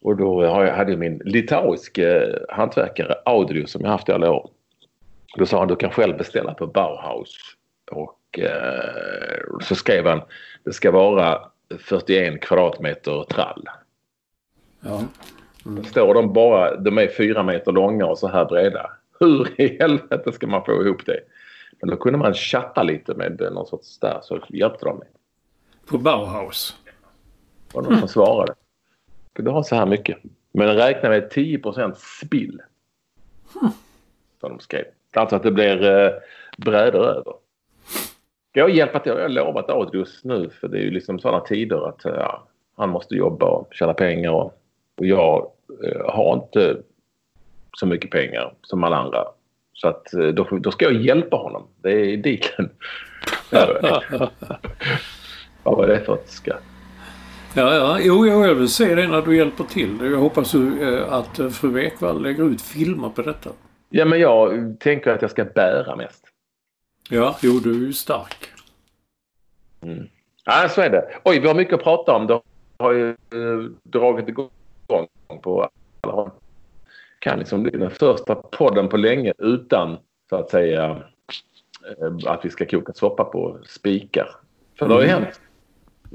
Och 0.00 0.16
då 0.16 0.44
jag, 0.44 0.72
hade 0.76 0.90
jag 0.90 0.98
min 0.98 1.22
litauiske 1.24 2.38
hantverkare 2.48 3.14
Audrio 3.24 3.66
som 3.66 3.80
jag 3.82 3.90
haft 3.90 4.08
i 4.08 4.12
alla 4.12 4.30
år. 4.30 4.50
Då 5.36 5.46
sa 5.46 5.58
han 5.58 5.68
du 5.68 5.76
kan 5.76 5.90
själv 5.90 6.16
beställa 6.16 6.54
på 6.54 6.66
Bauhaus. 6.66 7.36
Och 7.90 8.38
eh, 8.38 9.58
så 9.62 9.74
skrev 9.74 10.06
han 10.06 10.20
det 10.64 10.72
ska 10.72 10.90
vara 10.90 11.40
41 11.78 12.40
kvadratmeter 12.40 13.24
trall. 13.24 13.64
Ja. 14.80 15.02
Mm. 15.66 15.84
Står 15.84 16.14
de 16.14 16.32
bara, 16.32 16.76
de 16.76 16.98
är 16.98 17.08
fyra 17.08 17.42
meter 17.42 17.72
långa 17.72 18.06
och 18.06 18.18
så 18.18 18.28
här 18.28 18.44
breda. 18.44 18.90
Hur 19.20 19.60
i 19.60 19.76
helvete 19.80 20.32
ska 20.32 20.46
man 20.46 20.64
få 20.64 20.82
ihop 20.84 21.06
det? 21.06 21.20
Men 21.80 21.90
då 21.90 21.96
kunde 21.96 22.18
man 22.18 22.34
chatta 22.34 22.82
lite 22.82 23.14
med 23.14 23.48
någon 23.52 23.66
sorts 23.66 23.98
där 23.98 24.18
så 24.22 24.40
hjälpte 24.48 24.84
de 24.84 24.98
mig. 24.98 25.08
På 25.86 25.98
Bauhaus? 25.98 26.76
Var 27.72 27.82
någon 27.82 27.98
som 27.98 28.08
svarade. 28.08 28.54
Du 29.32 29.50
har 29.50 29.62
så 29.62 29.76
här 29.76 29.86
mycket. 29.86 30.18
Men 30.52 30.76
räkna 30.76 31.08
med 31.08 31.30
10 31.30 31.60
spill. 31.96 32.62
Hmm. 33.60 33.70
Som 34.40 34.50
de 34.50 34.60
skrev. 34.60 34.84
Alltså 35.12 35.36
att 35.36 35.42
det 35.42 35.50
blir 35.50 35.84
eh, 35.84 36.10
brädor 36.58 37.06
över. 37.06 37.34
Ska 38.50 38.60
jag 38.60 38.70
hjälpa 38.70 38.98
till? 38.98 39.12
Jag 39.12 39.22
har 39.22 39.28
lovat 39.28 39.70
Adrius 39.70 40.24
nu 40.24 40.50
för 40.50 40.68
det 40.68 40.78
är 40.78 40.82
ju 40.82 40.90
liksom 40.90 41.18
sådana 41.18 41.40
tider 41.40 41.88
att 41.88 42.00
ja, 42.04 42.46
han 42.76 42.88
måste 42.88 43.14
jobba 43.14 43.46
och 43.46 43.74
tjäna 43.74 43.94
pengar 43.94 44.30
och, 44.30 44.62
och 44.96 45.06
jag 45.06 45.50
eh, 45.84 46.14
har 46.14 46.34
inte 46.34 46.82
så 47.72 47.86
mycket 47.86 48.10
pengar 48.10 48.54
som 48.62 48.84
alla 48.84 48.96
andra. 48.96 49.24
Så 49.72 49.88
att 49.88 50.14
eh, 50.14 50.26
då, 50.26 50.44
då 50.50 50.70
ska 50.70 50.84
jag 50.84 51.02
hjälpa 51.02 51.36
honom. 51.36 51.66
Det 51.82 51.90
är 51.90 52.16
dealen. 52.16 52.70
Vad 55.62 55.76
var 55.76 55.86
det 55.86 56.00
för 56.00 56.14
ett 56.14 56.30
skratt? 56.30 56.62
Ja, 57.54 57.74
ja. 57.74 57.98
Jo, 58.00 58.26
jag 58.26 58.54
vill 58.54 58.68
se 58.68 58.94
det 58.94 59.08
när 59.08 59.22
du 59.22 59.36
hjälper 59.36 59.64
till. 59.64 59.98
Jag 60.00 60.18
hoppas 60.18 60.54
eh, 60.54 61.12
att 61.12 61.38
eh, 61.38 61.48
fru 61.48 61.84
Ekvall 61.84 62.22
lägger 62.22 62.44
ut 62.44 62.62
filmer 62.62 63.08
på 63.08 63.22
detta. 63.22 63.50
Ja, 63.90 64.04
men 64.04 64.20
jag 64.20 64.76
tänker 64.80 65.10
att 65.10 65.22
jag 65.22 65.30
ska 65.30 65.44
bära 65.44 65.96
mest. 65.96 66.24
Ja, 67.10 67.36
jo, 67.42 67.58
du 67.58 67.70
är 67.70 67.86
ju 67.86 67.92
stark. 67.92 68.48
Mm. 69.82 70.08
Ja, 70.44 70.68
så 70.68 70.80
är 70.80 70.90
det. 70.90 71.08
Oj, 71.24 71.40
vi 71.40 71.46
har 71.48 71.54
mycket 71.54 71.74
att 71.74 71.82
prata 71.82 72.12
om. 72.12 72.26
Det 72.26 72.40
har 72.78 72.92
ju 72.92 73.16
dragit 73.82 74.28
igång 74.28 74.50
på 75.42 75.70
alla 76.00 76.12
håll. 76.12 76.30
Kan 77.18 77.38
liksom 77.38 77.62
bli 77.62 77.70
den 77.70 77.90
första 77.90 78.34
podden 78.34 78.88
på 78.88 78.96
länge 78.96 79.32
utan 79.38 79.96
så 80.28 80.36
att 80.36 80.50
säga 80.50 81.02
eh, 82.00 82.12
att 82.26 82.44
vi 82.44 82.50
ska 82.50 82.66
koka 82.66 82.92
soppa 82.92 83.24
på 83.24 83.58
spikar. 83.66 84.28
För 84.78 84.88
det 84.88 84.94
har 84.94 85.02
ju 85.02 85.08
mm. 85.08 85.22
hänt 85.22 85.40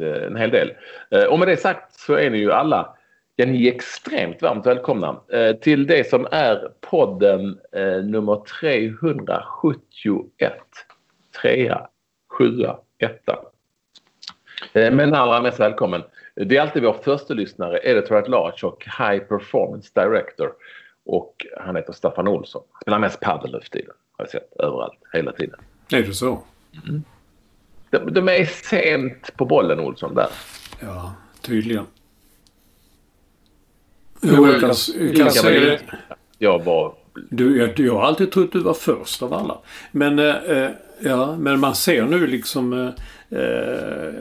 eh, 0.01 0.23
en 0.23 0.35
hel 0.35 0.49
del. 0.49 0.73
Eh, 1.09 1.23
och 1.23 1.39
med 1.39 1.47
det 1.47 1.57
sagt 1.57 1.93
så 1.93 2.13
är 2.13 2.29
ni 2.29 2.37
ju 2.37 2.51
alla 2.51 2.95
Ja, 3.35 3.45
ni 3.45 3.67
är 3.67 3.73
extremt 3.73 4.41
varmt 4.41 4.65
välkomna 4.65 5.19
till 5.61 5.87
det 5.87 6.09
som 6.09 6.27
är 6.31 6.69
podden 6.81 7.59
nummer 8.03 8.43
371. 8.59 10.53
Trea, 11.41 11.87
sjua, 12.29 12.79
etta. 12.97 13.39
Men 14.73 15.13
allra 15.13 15.41
mest 15.41 15.59
välkommen. 15.59 16.03
Det 16.35 16.57
är 16.57 16.61
alltid 16.61 16.83
vår 16.83 16.93
första 16.93 17.33
lyssnare, 17.33 17.79
Editor 17.83 18.17
at 18.17 18.27
Large 18.27 18.67
och 18.67 18.85
High 18.99 19.23
Performance 19.23 19.91
Director. 19.93 20.53
Och 21.05 21.45
han 21.57 21.75
heter 21.75 21.93
Staffan 21.93 22.27
Olsson. 22.27 22.63
Han 22.71 22.81
spelar 22.81 22.99
mest 22.99 23.19
padel 23.19 23.51
nu 23.51 23.59
för 23.59 23.69
tiden. 23.69 23.93
Har 24.17 24.25
jag 24.25 24.31
sett 24.31 24.53
överallt, 24.59 24.99
hela 25.13 25.31
tiden. 25.31 25.59
Är 25.91 26.01
det 26.01 26.13
så? 26.13 26.43
Mm. 26.87 27.03
De, 27.89 28.13
de 28.13 28.29
är 28.29 28.45
sent 28.45 29.37
på 29.37 29.45
bollen, 29.45 29.79
Olsson, 29.79 30.15
där. 30.15 30.29
Ja, 30.79 31.13
tydligen. 31.41 31.85
Jo, 34.21 34.47
jag 34.47 34.59
kan, 34.59 34.73
jag 34.99 35.15
kan 35.15 35.31
säga 35.31 35.59
det. 35.59 35.79
Jag 36.37 36.63
var... 36.63 36.93
Du, 37.29 37.57
jag, 37.57 37.79
jag 37.79 37.93
har 37.93 38.01
alltid 38.01 38.31
trott 38.31 38.51
du 38.51 38.59
var 38.59 38.73
först 38.73 39.23
av 39.23 39.33
alla. 39.33 39.57
Men, 39.91 40.19
eh, 40.19 40.69
ja, 40.99 41.35
men 41.37 41.59
man 41.59 41.75
ser 41.75 42.05
nu 42.05 42.27
liksom... 42.27 42.73
Eh, 42.73 43.39
eh 43.39 44.13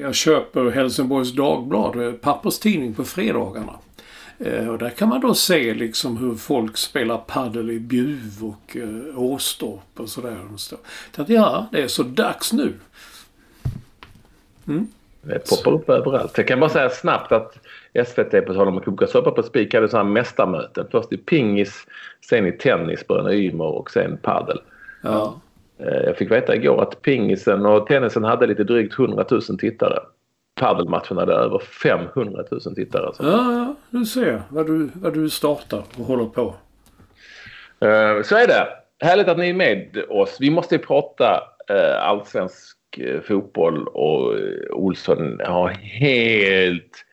jag 0.00 0.14
köper 0.14 0.70
Helsingborgs 0.70 1.32
Dagblad, 1.32 2.06
eh, 2.06 2.12
papperstidning 2.12 2.94
på 2.94 3.04
fredagarna. 3.04 3.72
Eh, 4.38 4.68
och 4.68 4.78
där 4.78 4.90
kan 4.90 5.08
man 5.08 5.20
då 5.20 5.34
se 5.34 5.74
liksom 5.74 6.16
hur 6.16 6.34
folk 6.34 6.76
spelar 6.76 7.18
paddel 7.18 7.70
i 7.70 7.80
Bjuv 7.80 8.32
och 8.42 8.76
eh, 8.76 9.22
Åstorp 9.22 10.00
och 10.00 10.08
sådär. 10.08 10.38
Att 11.16 11.28
ja, 11.28 11.66
det 11.72 11.82
är 11.82 11.88
så 11.88 12.02
dags 12.02 12.52
nu. 12.52 12.72
Mm. 14.68 14.86
Det 15.22 15.50
poppar 15.50 15.72
upp 15.72 15.88
överallt. 15.88 16.38
Jag 16.38 16.48
kan 16.48 16.60
bara 16.60 16.70
säga 16.70 16.90
snabbt 16.90 17.32
att 17.32 17.58
SVT 18.06 18.46
på 18.46 18.54
tal 18.54 18.68
om 18.68 18.78
att 18.78 18.84
koka 18.84 19.06
soppa 19.06 19.30
på 19.30 19.42
spik 19.42 19.74
hade 19.74 19.88
sådana 19.88 20.10
mästarmöten. 20.10 20.86
Först 20.90 21.12
i 21.12 21.16
pingis, 21.16 21.86
sen 22.28 22.46
i 22.46 22.52
tennis, 22.52 23.06
Bröderna 23.06 23.34
Ymer 23.34 23.64
och 23.64 23.90
sen 23.90 24.18
padel. 24.22 24.60
Ja. 25.02 25.40
Eh, 25.78 26.02
jag 26.04 26.16
fick 26.16 26.30
veta 26.30 26.54
igår 26.54 26.82
att 26.82 27.02
pingisen 27.02 27.66
och 27.66 27.86
tennisen 27.86 28.24
hade 28.24 28.46
lite 28.46 28.64
drygt 28.64 28.98
100 28.98 29.24
000 29.30 29.42
tittare. 29.58 29.98
Padelmatchen 30.54 31.16
hade 31.16 31.32
över 31.32 31.58
500 31.58 32.44
000 32.50 32.60
tittare. 32.74 33.12
Ja, 33.18 33.52
ja, 33.52 33.74
du 33.90 34.04
ser 34.04 34.42
vad 34.48 34.66
du, 34.66 34.90
vad 34.94 35.14
du 35.14 35.30
startar 35.30 35.82
och 35.98 36.04
håller 36.04 36.24
på. 36.24 36.42
Uh, 37.84 38.22
så 38.22 38.36
är 38.36 38.46
det. 38.46 38.68
Härligt 39.00 39.28
att 39.28 39.38
ni 39.38 39.48
är 39.48 39.54
med 39.54 40.04
oss. 40.08 40.36
Vi 40.40 40.50
måste 40.50 40.78
prata 40.78 41.42
uh, 41.70 42.08
allsvensk 42.08 42.76
uh, 42.98 43.20
fotboll 43.20 43.88
och 43.88 44.34
Olsson 44.70 45.40
har 45.44 45.68
helt 45.68 47.03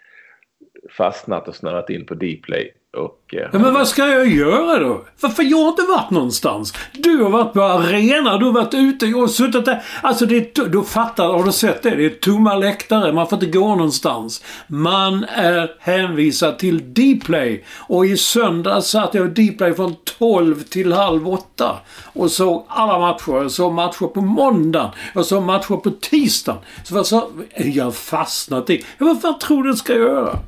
fastnat 0.98 1.48
och 1.48 1.56
snöat 1.56 1.90
in 1.90 2.06
på 2.06 2.14
Dplay. 2.14 2.74
Och, 2.98 3.36
eh, 3.36 3.62
men 3.62 3.74
vad 3.74 3.88
ska 3.88 4.08
jag 4.08 4.28
göra 4.28 4.80
då? 4.80 5.06
Varför 5.20 5.44
jag 5.44 5.58
har 5.58 5.70
inte 5.70 5.82
varit 5.82 6.10
någonstans? 6.10 6.74
Du 6.94 7.24
har 7.24 7.30
varit 7.30 7.54
på 7.54 7.62
arena, 7.62 8.38
du 8.38 8.46
har 8.46 8.52
varit 8.52 8.74
ute, 8.74 9.06
jag 9.06 9.18
har 9.18 9.28
suttit 9.28 9.66
där. 9.66 9.84
Alltså 10.02 10.26
det 10.26 10.58
är, 10.58 10.70
du 10.70 10.84
fattar, 10.84 11.28
har 11.28 11.44
du 11.44 11.52
sett 11.52 11.84
det? 11.84 11.96
Det 11.96 12.06
är 12.06 12.10
tomma 12.10 12.56
läktare, 12.56 13.14
man 13.14 13.28
får 13.28 13.44
inte 13.44 13.60
gå 13.60 13.76
någonstans. 13.76 14.44
Man 14.68 15.24
är 15.24 15.72
hänvisad 15.80 16.60
till 16.60 16.94
Dplay. 16.94 17.64
Och 17.78 18.06
i 18.06 18.18
söndag 18.18 18.82
satt 18.82 19.14
jag 19.14 19.40
i 19.40 19.50
Dplay 19.50 19.74
från 19.74 19.96
12 20.20 20.64
till 20.64 20.94
halv 20.94 21.30
8. 21.30 21.78
Och 22.14 22.32
såg 22.32 22.66
alla 22.68 23.00
matcher. 23.00 23.42
Jag 23.42 23.52
såg 23.52 23.74
matcher 23.74 24.08
på 24.08 24.22
måndagen. 24.22 24.90
Jag 25.14 25.26
såg 25.26 25.44
matcher 25.44 25.76
på 25.76 25.90
tisdagen. 25.90 26.62
Så 26.84 26.96
vad 26.96 27.08
sa 27.08 27.30
jag 27.56 27.84
har 27.84 27.92
fastnat 27.92 28.70
i. 28.70 28.86
Vad 28.98 29.22
fan 29.22 29.40
tror 29.40 29.64
du 29.64 29.70
jag 29.70 29.78
ska 29.78 29.94
göra? 29.94 30.40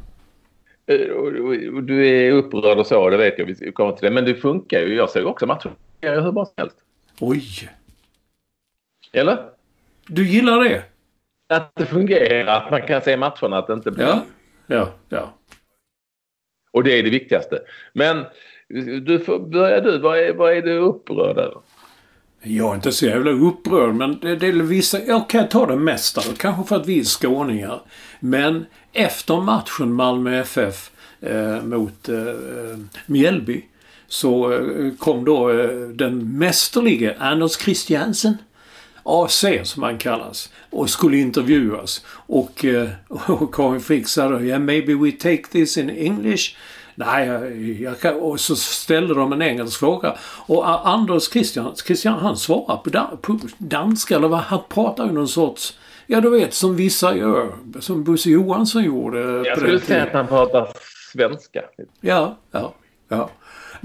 Eh, 0.85 1.81
du 1.81 2.07
är 2.07 2.31
upprörd 2.31 2.77
och 2.77 2.87
så, 2.87 3.09
det 3.09 3.17
vet 3.17 3.39
jag. 3.39 3.45
Vi 3.45 3.71
kommer 3.71 3.91
till 3.91 4.05
det. 4.05 4.11
Men 4.11 4.25
det 4.25 4.35
funkar 4.35 4.79
ju. 4.79 4.95
Jag 4.95 5.09
ser 5.09 5.25
också 5.25 5.45
matcher 5.45 5.71
hur 6.09 6.31
bra 6.31 6.45
som 6.45 6.53
helst. 6.57 6.77
Oj! 7.19 7.69
Eller? 9.11 9.49
Du 10.07 10.27
gillar 10.27 10.63
det? 10.63 10.83
Att 11.49 11.75
det 11.75 11.85
fungerar. 11.85 12.57
Att 12.57 12.71
man 12.71 12.81
kan 12.81 13.01
se 13.01 13.17
matcherna. 13.17 13.57
Att 13.57 13.67
det 13.67 13.73
inte 13.73 13.91
blir... 13.91 14.05
Ja, 14.05 14.25
ja, 14.67 14.89
ja. 15.09 15.33
Och 16.71 16.83
det 16.83 16.99
är 16.99 17.03
det 17.03 17.09
viktigaste. 17.09 17.59
Men 17.93 18.25
du 19.03 19.19
får, 19.19 19.39
börja 19.39 19.81
du. 19.81 19.97
Vad 19.97 20.19
är, 20.19 20.33
vad 20.33 20.53
är 20.53 20.61
du 20.61 20.77
upprörd 20.77 21.37
över? 21.37 21.57
Jag 22.45 22.71
är 22.71 22.75
inte 22.75 22.91
så 22.91 23.05
jävla 23.05 23.31
upprörd 23.31 23.95
men 23.95 24.19
det, 24.19 24.35
det 24.35 24.47
är 24.47 24.53
vissa... 24.53 24.99
Jag 25.03 25.29
kan 25.29 25.49
ta 25.49 25.65
det 25.65 25.75
mesta. 25.75 26.21
Kanske 26.37 26.63
för 26.63 26.75
att 26.75 26.87
vi 26.87 26.99
är 26.99 27.03
skåningar. 27.03 27.81
Men 28.19 28.65
efter 28.93 29.41
matchen 29.41 29.93
Malmö 29.93 30.39
FF 30.39 30.91
eh, 31.21 31.61
mot 31.61 32.09
eh, 32.09 32.17
eh, 32.17 32.77
Mjällby 33.05 33.65
så 34.07 34.51
eh, 34.51 34.93
kom 34.99 35.25
då 35.25 35.49
eh, 35.49 35.69
den 35.87 36.37
mästerlige 36.37 37.15
Anders 37.19 37.57
Christiansen 37.57 38.37
AC 39.03 39.45
som 39.63 39.83
han 39.83 39.97
kallas 39.97 40.49
och 40.69 40.89
skulle 40.89 41.17
intervjuas. 41.17 42.05
Och, 42.07 42.65
eh, 42.65 42.89
och 43.09 43.55
Karin 43.55 43.81
Frick 43.81 44.07
sa 44.07 44.29
då 44.29 44.41
yeah, 44.41 44.59
maybe 44.59 44.93
we 44.93 45.11
take 45.11 45.43
this 45.51 45.77
in 45.77 45.89
English. 45.89 46.55
Nej, 46.95 47.27
jag 47.81 47.99
kan, 47.99 48.15
och 48.15 48.39
så 48.39 48.55
ställde 48.55 49.13
de 49.13 49.33
en 49.33 49.41
engelsk 49.41 49.79
fråga. 49.79 50.17
Och 50.23 50.89
Anders 50.89 51.31
Christian, 51.31 51.75
Christian 51.85 52.19
han 52.19 52.37
svarade 52.37 52.81
på, 52.83 53.13
på 53.21 53.39
danska, 53.57 54.15
eller 54.15 54.27
vad, 54.27 54.39
han 54.39 54.59
pratar 54.69 55.05
ju 55.05 55.11
någon 55.11 55.27
sorts 55.27 55.77
Ja, 56.07 56.21
du 56.21 56.29
vet 56.29 56.53
som 56.53 56.75
vissa 56.75 57.15
gör. 57.15 57.51
Som 57.79 58.03
Bosse 58.03 58.29
Johansson 58.29 58.83
gjorde. 58.83 59.19
Jag 59.19 59.57
skulle 59.57 59.79
säga 59.79 60.03
att 60.03 60.13
han 60.13 60.27
pratar 60.27 60.67
svenska. 61.13 61.61
Ja, 62.01 62.37
ja, 62.51 62.73
ja. 63.09 63.29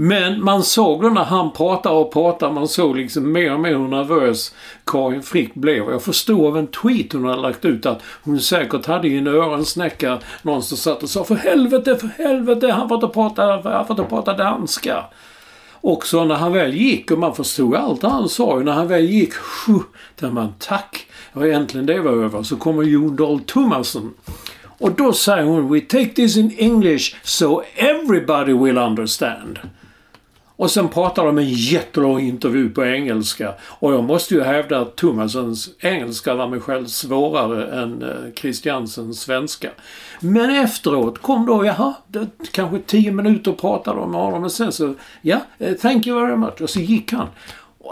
Men 0.00 0.44
man 0.44 0.62
såg 0.62 1.02
då 1.02 1.08
när 1.08 1.24
han 1.24 1.52
pratade 1.52 1.94
och 1.94 2.12
pratade, 2.12 2.52
man 2.52 2.68
såg 2.68 2.96
liksom 2.96 3.32
mer 3.32 3.52
och 3.52 3.60
mer 3.60 3.70
hur 3.70 3.88
nervös 3.88 4.54
Karin 4.86 5.22
Frick 5.22 5.54
blev. 5.54 5.90
Jag 5.90 6.02
förstod 6.02 6.46
av 6.46 6.58
en 6.58 6.66
tweet 6.66 7.12
hon 7.12 7.24
hade 7.24 7.42
lagt 7.42 7.64
ut 7.64 7.86
att 7.86 8.02
hon 8.24 8.40
säkert 8.40 8.86
hade 8.86 9.08
i 9.08 9.18
en 9.18 9.26
öronsnäcka 9.26 10.18
någon 10.42 10.62
som 10.62 10.76
satt 10.76 11.02
och 11.02 11.08
sa 11.08 11.24
för 11.24 11.34
helvete, 11.34 11.96
för 11.96 12.08
helvete, 12.08 12.70
han 12.70 12.88
får 12.88 12.94
inte 12.94 13.08
prata, 13.08 13.42
han 13.62 13.86
får 13.86 14.00
inte 14.00 14.10
prata 14.10 14.34
danska. 14.34 15.04
Och 15.80 16.06
så 16.06 16.24
när 16.24 16.34
han 16.34 16.52
väl 16.52 16.74
gick 16.74 17.10
och 17.10 17.18
man 17.18 17.34
förstod 17.34 17.74
allt 17.74 18.02
han 18.02 18.28
sa 18.28 18.58
när 18.58 18.72
han 18.72 18.88
väl 18.88 19.04
gick, 19.04 19.32
där 20.20 20.30
man 20.30 20.54
tack 20.58 21.06
och 21.40 21.48
äntligen 21.48 21.86
det 21.86 22.00
var 22.00 22.12
över 22.12 22.42
så 22.42 22.56
kommer 22.56 22.82
Jon 22.82 23.16
Dahl 23.16 23.40
Tomasson. 23.40 24.14
Och 24.78 24.92
då 24.92 25.12
säger 25.12 25.44
hon 25.44 25.72
We 25.72 25.80
take 25.80 26.08
this 26.08 26.36
in 26.36 26.56
English 26.58 27.16
so 27.22 27.62
everybody 27.76 28.52
will 28.52 28.78
understand. 28.78 29.58
Och 30.58 30.70
sen 30.70 30.88
pratar 30.88 31.24
de 31.24 31.38
en 31.38 31.48
jättelång 31.48 32.20
intervju 32.20 32.70
på 32.70 32.84
engelska. 32.84 33.54
Och 33.60 33.92
jag 33.92 34.04
måste 34.04 34.34
ju 34.34 34.42
hävda 34.42 34.80
att 34.80 34.96
Thomassons 34.96 35.70
engelska 35.78 36.34
var 36.34 36.48
mig 36.48 36.60
själv 36.60 36.86
svårare 36.86 37.82
än 37.82 38.02
eh, 38.02 38.32
Christiansens 38.34 39.20
svenska. 39.20 39.70
Men 40.20 40.50
efteråt 40.50 41.22
kom 41.22 41.46
då, 41.46 41.64
jaha, 41.64 41.94
det, 42.06 42.26
kanske 42.52 42.78
tio 42.86 43.12
minuter 43.12 43.52
pratade 43.52 44.00
de 44.00 44.10
med 44.10 44.20
honom 44.20 44.44
och 44.44 44.52
sen 44.52 44.72
så, 44.72 44.94
ja, 45.22 45.40
yeah, 45.58 45.76
thank 45.76 46.06
you 46.06 46.20
very 46.20 46.36
much. 46.36 46.60
Och 46.60 46.70
så 46.70 46.80
gick 46.80 47.12
han. 47.12 47.26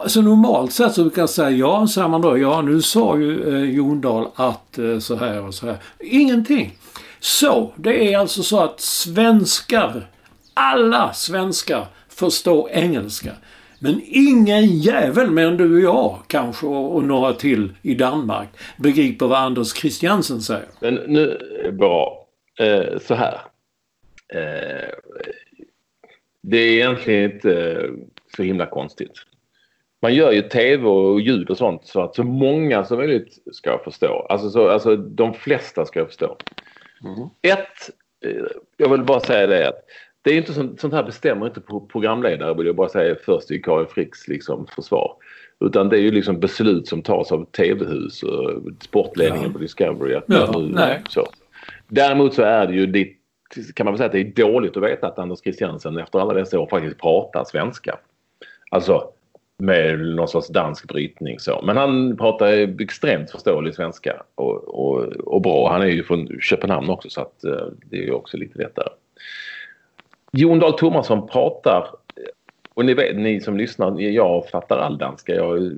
Alltså 0.03 0.21
normalt 0.21 0.73
sett 0.73 0.95
så 0.95 1.03
brukar 1.03 1.23
jag 1.23 1.31
säga 1.31 1.51
ja, 1.51 1.87
säger 1.87 2.09
man 2.09 2.21
då. 2.21 2.39
Ja, 2.39 2.63
nu 2.63 2.83
sa 2.83 3.19
ju 3.19 3.55
eh, 3.55 3.71
Jondal 3.71 4.29
att 4.35 4.79
eh, 4.79 4.99
så 4.99 5.17
här 5.17 5.43
och 5.43 5.55
så 5.55 5.67
här. 5.67 5.77
Ingenting. 6.01 6.73
Så, 7.21 7.73
det 7.77 8.13
är 8.13 8.19
alltså 8.19 8.43
så 8.43 8.61
att 8.61 8.81
svenskar, 8.81 10.07
alla 10.55 11.13
svenskar 11.13 11.87
förstår 12.09 12.71
engelska. 12.71 13.33
Men 13.79 14.01
ingen 14.05 14.67
jävel 14.67 15.31
mer 15.31 15.47
än 15.47 15.57
du 15.57 15.77
och 15.77 15.95
jag 15.95 16.19
kanske 16.27 16.67
och, 16.67 16.97
och 16.97 17.05
några 17.05 17.33
till 17.33 17.73
i 17.83 17.95
Danmark 17.95 18.49
begriper 18.77 19.27
vad 19.27 19.39
Anders 19.39 19.75
Christiansen 19.75 20.41
säger. 20.41 20.69
Men 20.81 20.95
nu, 20.95 21.39
eh, 21.65 21.71
bra. 21.73 22.27
Eh, 22.59 22.99
så 22.99 23.15
här. 23.15 23.41
Eh, 24.35 24.91
det 26.43 26.59
är 26.59 26.73
egentligen 26.73 27.33
inte 27.33 27.73
eh, 27.73 27.91
så 28.37 28.43
himla 28.43 28.67
konstigt. 28.67 29.13
Man 30.03 30.15
gör 30.15 30.33
ju 30.33 30.43
tv 30.43 30.89
och 30.89 31.21
ljud 31.21 31.51
och 31.51 31.57
sånt 31.57 31.87
så 31.87 32.01
att 32.01 32.15
så 32.15 32.25
många 32.25 32.85
som 32.85 32.99
möjligt 32.99 33.39
ska 33.53 33.79
förstå. 33.85 34.27
Alltså, 34.29 34.51
så, 34.51 34.69
alltså 34.69 34.97
de 34.97 35.35
flesta 35.35 35.87
ska 35.87 36.07
förstå. 36.07 36.37
Mm. 37.05 37.29
Ett, 37.43 37.91
eh, 38.25 38.47
jag 38.77 38.89
vill 38.89 39.03
bara 39.03 39.21
säga 39.21 39.47
det 39.47 39.69
att 39.69 39.85
det 40.23 40.31
är 40.31 40.37
inte 40.37 40.53
sånt, 40.53 40.81
sånt 40.81 40.95
här 40.95 41.03
bestämmer 41.03 41.47
inte 41.47 41.61
programledare 41.93 42.55
vill 42.55 42.67
jag 42.67 42.77
bara 42.77 42.89
säga 42.89 43.17
först 43.25 43.51
i 43.51 43.63
Karin 43.63 43.87
Fricks 43.87 44.29
liksom 44.29 44.67
försvar. 44.67 45.13
Utan 45.61 45.89
det 45.89 45.97
är 45.97 46.01
ju 46.01 46.11
liksom 46.11 46.41
beslut 46.41 46.89
som 46.89 47.03
tas 47.03 47.33
av 47.33 47.45
TV-hus 47.45 48.23
och 48.23 48.63
sportledningen 48.81 49.47
ja. 49.47 49.53
på 49.53 49.59
Discovery. 49.59 50.15
Att 50.15 50.25
ja, 50.27 50.53
nu, 50.59 50.75
nej. 50.75 51.03
Så. 51.09 51.27
Däremot 51.89 52.35
så 52.35 52.43
är 52.43 52.67
det 52.67 52.75
ju 52.75 52.87
ditt, 52.87 53.19
kan 53.75 53.85
man 53.85 53.93
väl 53.93 53.99
säga 53.99 54.07
att 54.07 54.13
det 54.13 54.43
är 54.43 54.49
dåligt 54.49 54.77
att 54.77 54.83
veta 54.83 55.07
att 55.07 55.19
Anders 55.19 55.39
Christiansen 55.39 55.99
efter 55.99 56.19
alla 56.19 56.35
dessa 56.35 56.61
år 56.61 56.67
faktiskt 56.67 57.01
pratar 57.01 57.45
svenska. 57.45 57.99
Alltså 58.71 59.11
med 59.59 59.99
någon 59.99 60.29
sorts 60.29 60.49
dansk 60.49 60.89
brytning 60.89 61.39
så. 61.39 61.63
Men 61.63 61.77
han 61.77 62.17
pratar 62.17 62.83
extremt 62.83 63.31
förståelig 63.31 63.75
svenska 63.75 64.23
och, 64.35 64.69
och, 64.69 65.03
och 65.07 65.43
bra. 65.43 65.73
Han 65.73 65.83
är 65.83 65.87
ju 65.87 66.05
från 66.05 66.41
Köpenhamn 66.41 66.91
också 66.91 67.11
så 67.11 67.21
att 67.21 67.41
uh, 67.47 67.67
det 67.85 67.97
är 67.97 68.03
ju 68.03 68.13
också 68.13 68.37
lite 68.37 68.59
lättare. 68.59 68.89
Jon 70.33 70.59
Dahl 70.59 70.79
Tomasson 70.79 71.29
pratar 71.29 71.89
och 72.77 72.85
ni, 72.85 72.95
vet, 72.95 73.17
ni 73.17 73.41
som 73.41 73.57
lyssnar, 73.57 74.01
jag 74.01 74.49
fattar 74.49 74.79
all 74.79 74.99
danska. 74.99 75.35
Jag 75.35 75.73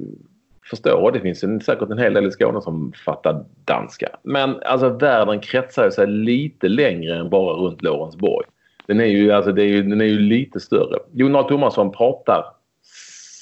förstår. 0.70 1.12
Det 1.12 1.20
finns 1.20 1.44
en, 1.44 1.60
säkert 1.60 1.90
en 1.90 1.98
hel 1.98 2.14
del 2.14 2.26
i 2.26 2.30
Skåne 2.30 2.62
som 2.62 2.92
fattar 3.04 3.44
danska. 3.64 4.08
Men 4.22 4.62
alltså 4.62 4.88
världen 4.88 5.40
kretsar 5.40 5.90
sig 5.90 6.06
lite 6.06 6.68
längre 6.68 7.16
än 7.16 7.30
bara 7.30 7.56
runt 7.56 7.82
Lorensborg. 7.82 8.46
Den 8.86 9.00
är 9.00 9.04
ju, 9.04 9.32
alltså, 9.32 9.52
det 9.52 9.62
är 9.62 9.66
ju, 9.66 9.82
den 9.82 10.00
är 10.00 10.04
ju 10.04 10.18
lite 10.18 10.60
större. 10.60 10.98
Jon 11.12 11.32
Dahl 11.32 11.48
Tomasson 11.48 11.92
pratar 11.92 12.44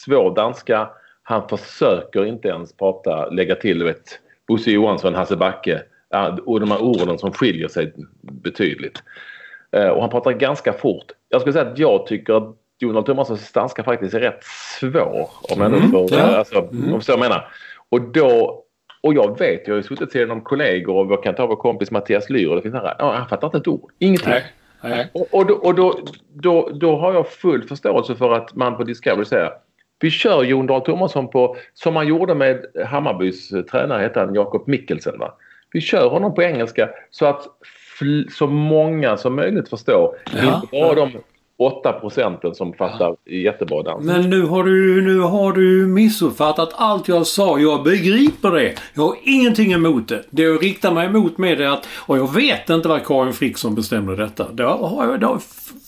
svår 0.07 0.35
danska. 0.35 0.89
Han 1.23 1.49
försöker 1.49 2.25
inte 2.25 2.49
ens 2.49 2.77
prata, 2.77 3.29
lägga 3.31 3.55
till 3.55 3.85
vet, 3.85 4.21
Bosse 4.49 4.71
Johansson, 4.71 5.15
Hasse 5.15 5.37
Backe 5.37 5.83
och 6.45 6.61
de 6.61 6.71
här 6.71 6.83
orden 6.83 7.19
som 7.19 7.33
skiljer 7.33 7.69
sig 7.69 7.93
betydligt. 8.23 9.03
Eh, 9.73 9.89
och 9.89 10.01
han 10.01 10.11
pratar 10.11 10.33
ganska 10.33 10.73
fort. 10.73 11.05
Jag 11.29 11.41
skulle 11.41 11.53
säga 11.53 11.67
att 11.67 11.79
jag 11.79 12.07
tycker 12.07 12.35
att 12.35 12.57
Jonald 12.79 13.07
Thomassons 13.07 13.53
danska 13.53 13.85
faktiskt 13.85 14.15
är 14.15 14.21
rätt 14.21 14.45
svår. 14.81 15.31
Om 15.53 15.61
jag 15.61 15.75
mm, 15.75 15.91
får, 15.91 16.13
ja. 16.13 16.37
alltså, 16.37 16.59
mm. 16.59 16.95
om 16.95 17.01
jag 17.07 17.19
menar. 17.19 17.49
Och 17.89 18.01
då 18.01 18.63
och 19.01 19.15
jag 19.15 19.39
vet, 19.39 19.67
jag 19.67 19.75
har 19.75 19.77
ju 19.77 19.83
suttit 19.83 20.11
till 20.11 20.31
om 20.31 20.41
kollegor 20.41 21.07
och 21.07 21.13
jag 21.13 21.23
kan 21.23 21.35
ta 21.35 21.47
vår 21.47 21.57
kompis 21.57 21.91
Mattias 21.91 22.31
Lyr 22.31 22.49
och 22.49 22.57
det 22.57 22.63
finns 22.63 22.75
här, 22.75 22.97
ja, 22.99 23.13
han 23.13 23.29
fattar 23.29 23.47
inte 23.47 23.59
ett 23.59 23.69
ord. 23.69 23.91
Ingenting. 23.99 24.31
Nej. 24.31 24.45
Nej. 24.81 25.11
Och, 25.13 25.35
och, 25.35 25.47
då, 25.47 25.55
och 25.55 25.75
då, 25.75 25.99
då, 26.35 26.71
då, 26.75 26.97
har 26.97 27.15
jag 27.15 27.29
full 27.29 27.63
förståelse 27.63 28.15
för 28.15 28.33
att 28.33 28.55
man 28.55 28.77
på 28.77 28.85
Discovery 28.85 29.25
säger 29.25 29.51
vi 30.01 30.11
kör 30.11 30.43
Jon 30.43 30.67
Dahl 30.67 30.81
Tomasson 30.81 31.31
på, 31.31 31.57
som 31.75 31.95
man 31.95 32.07
gjorde 32.07 32.35
med 32.35 32.67
Hammarbys 32.87 33.49
tränare, 33.71 34.03
hette 34.03 34.21
han 34.21 34.35
Jakob 34.35 34.69
Mikkelsen. 34.69 35.19
Va? 35.19 35.35
Vi 35.73 35.81
kör 35.81 36.09
honom 36.09 36.35
på 36.35 36.43
engelska 36.43 36.89
så 37.11 37.27
att 37.27 37.43
så 38.31 38.47
många 38.47 39.17
som 39.17 39.37
möjligt 39.37 39.69
förstår. 39.69 40.17
Ja. 40.43 40.55
Inte 40.55 40.67
bara 40.73 40.95
de 40.95 41.13
8 41.59 41.93
procenten 41.93 42.55
som 42.55 42.73
fattar 42.73 43.17
jättebra 43.25 43.83
dans. 43.83 44.05
Men 44.05 44.31
nu 44.31 44.43
har, 44.43 44.65
du, 44.65 45.03
nu 45.03 45.21
har 45.21 45.53
du 45.53 45.87
missuppfattat 45.87 46.71
allt 46.75 47.09
jag 47.09 47.27
sa. 47.27 47.59
Jag 47.59 47.83
begriper 47.83 48.51
det. 48.51 48.75
Jag 48.95 49.03
har 49.03 49.17
ingenting 49.23 49.73
emot 49.73 50.09
det. 50.09 50.23
Det 50.31 50.43
jag 50.43 50.63
riktar 50.63 50.93
mig 50.93 51.07
emot 51.07 51.39
med 51.39 51.59
det 51.59 51.73
att, 51.73 51.89
och 52.07 52.19
jag 52.19 52.35
vet 52.35 52.71
inte 52.71 52.89
vad 52.89 53.07
Karin 53.07 53.33
Frick 53.33 53.59
som 53.59 53.75
bestämde 53.75 54.17
detta. 54.17 54.53
Det, 54.53 54.65
har 54.65 55.07
jag, 55.07 55.21
det 55.21 55.39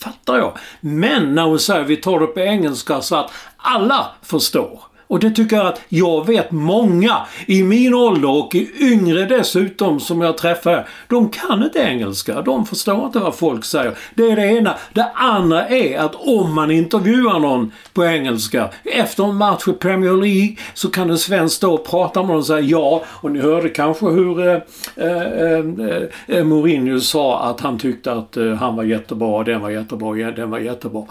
fattar 0.05 0.39
jag. 0.39 0.53
Men 0.81 1.35
när 1.35 1.43
hon 1.43 1.59
säger 1.59 1.85
vi 1.85 1.97
tar 1.97 2.21
det 2.21 2.27
på 2.27 2.41
engelska 2.41 3.01
så 3.01 3.17
att 3.17 3.31
alla 3.57 4.07
förstår. 4.23 4.88
Och 5.09 5.21
det 5.21 5.31
tycker 5.31 5.57
jag 5.57 5.67
att 5.67 5.81
jag 5.89 6.27
vet 6.27 6.51
många 6.51 7.17
i 7.47 7.63
min 7.63 7.95
ålder 7.95 8.31
och 8.31 8.55
i 8.55 8.71
yngre 8.81 9.25
dessutom 9.25 10.01
som 10.01 10.21
jag 10.21 10.39
träffar. 10.39 10.89
De 11.09 11.29
kan 11.29 11.63
inte 11.63 11.79
engelska. 11.79 12.43
De 12.43 12.67
förstår 12.67 13.07
inte 13.07 13.19
vad 13.19 13.35
folk 13.35 13.65
säger. 13.65 13.95
Det 14.15 14.31
är 14.31 14.37
det 14.37 14.47
ena. 14.47 14.75
Det 14.93 15.11
andra 15.15 15.69
är 15.69 15.99
att 15.99 16.15
om 16.15 16.55
man 16.55 16.71
intervjuar 16.71 17.39
någon 17.39 17.73
på 17.93 18.05
engelska 18.05 18.69
efter 18.85 19.25
en 19.25 19.35
match 19.35 19.69
i 19.69 19.73
Premier 19.73 20.13
League 20.13 20.57
så 20.75 20.91
kan 20.91 21.11
en 21.11 21.19
svensk 21.19 21.57
stå 21.57 21.75
och 21.75 21.87
prata 21.87 22.23
med 22.23 22.29
dem 22.29 22.37
och 22.37 22.47
säga 22.47 22.61
ja. 22.61 23.05
Och 23.07 23.31
ni 23.31 23.41
hörde 23.41 23.69
kanske 23.69 24.07
hur 24.07 24.47
eh, 24.47 24.59
eh, 24.97 25.23
eh, 25.27 26.03
eh 26.27 26.45
Mourinho 26.45 27.01
sa 27.01 27.41
att 27.43 27.61
han 27.61 27.79
tyckte 27.79 28.13
att 28.13 28.37
eh, 28.37 28.53
han 28.53 28.77
var 28.77 28.85
jättebra, 28.85 29.45
den 29.45 29.61
var 29.61 29.71
jättebra, 29.71 30.31
den 30.31 30.51
var 30.51 30.59
jättebra. 30.59 31.05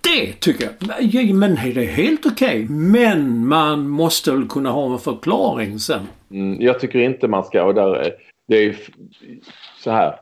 Det 0.00 0.32
tycker 0.40 0.64
jag. 0.64 1.34
Men 1.34 1.54
det 1.54 1.80
är 1.80 1.86
helt 1.86 2.26
okej. 2.26 2.64
Okay. 2.64 2.68
Men 2.68 3.46
man 3.46 3.88
måste 3.88 4.32
väl 4.32 4.48
kunna 4.48 4.70
ha 4.70 4.92
en 4.92 4.98
förklaring 4.98 5.78
sen. 5.78 6.08
Mm, 6.30 6.62
jag 6.62 6.80
tycker 6.80 6.98
inte 6.98 7.28
man 7.28 7.44
ska. 7.44 7.64
Och 7.64 7.74
där, 7.74 8.14
det 8.48 8.56
är 8.56 8.76
så 9.78 9.90
här. 9.90 10.14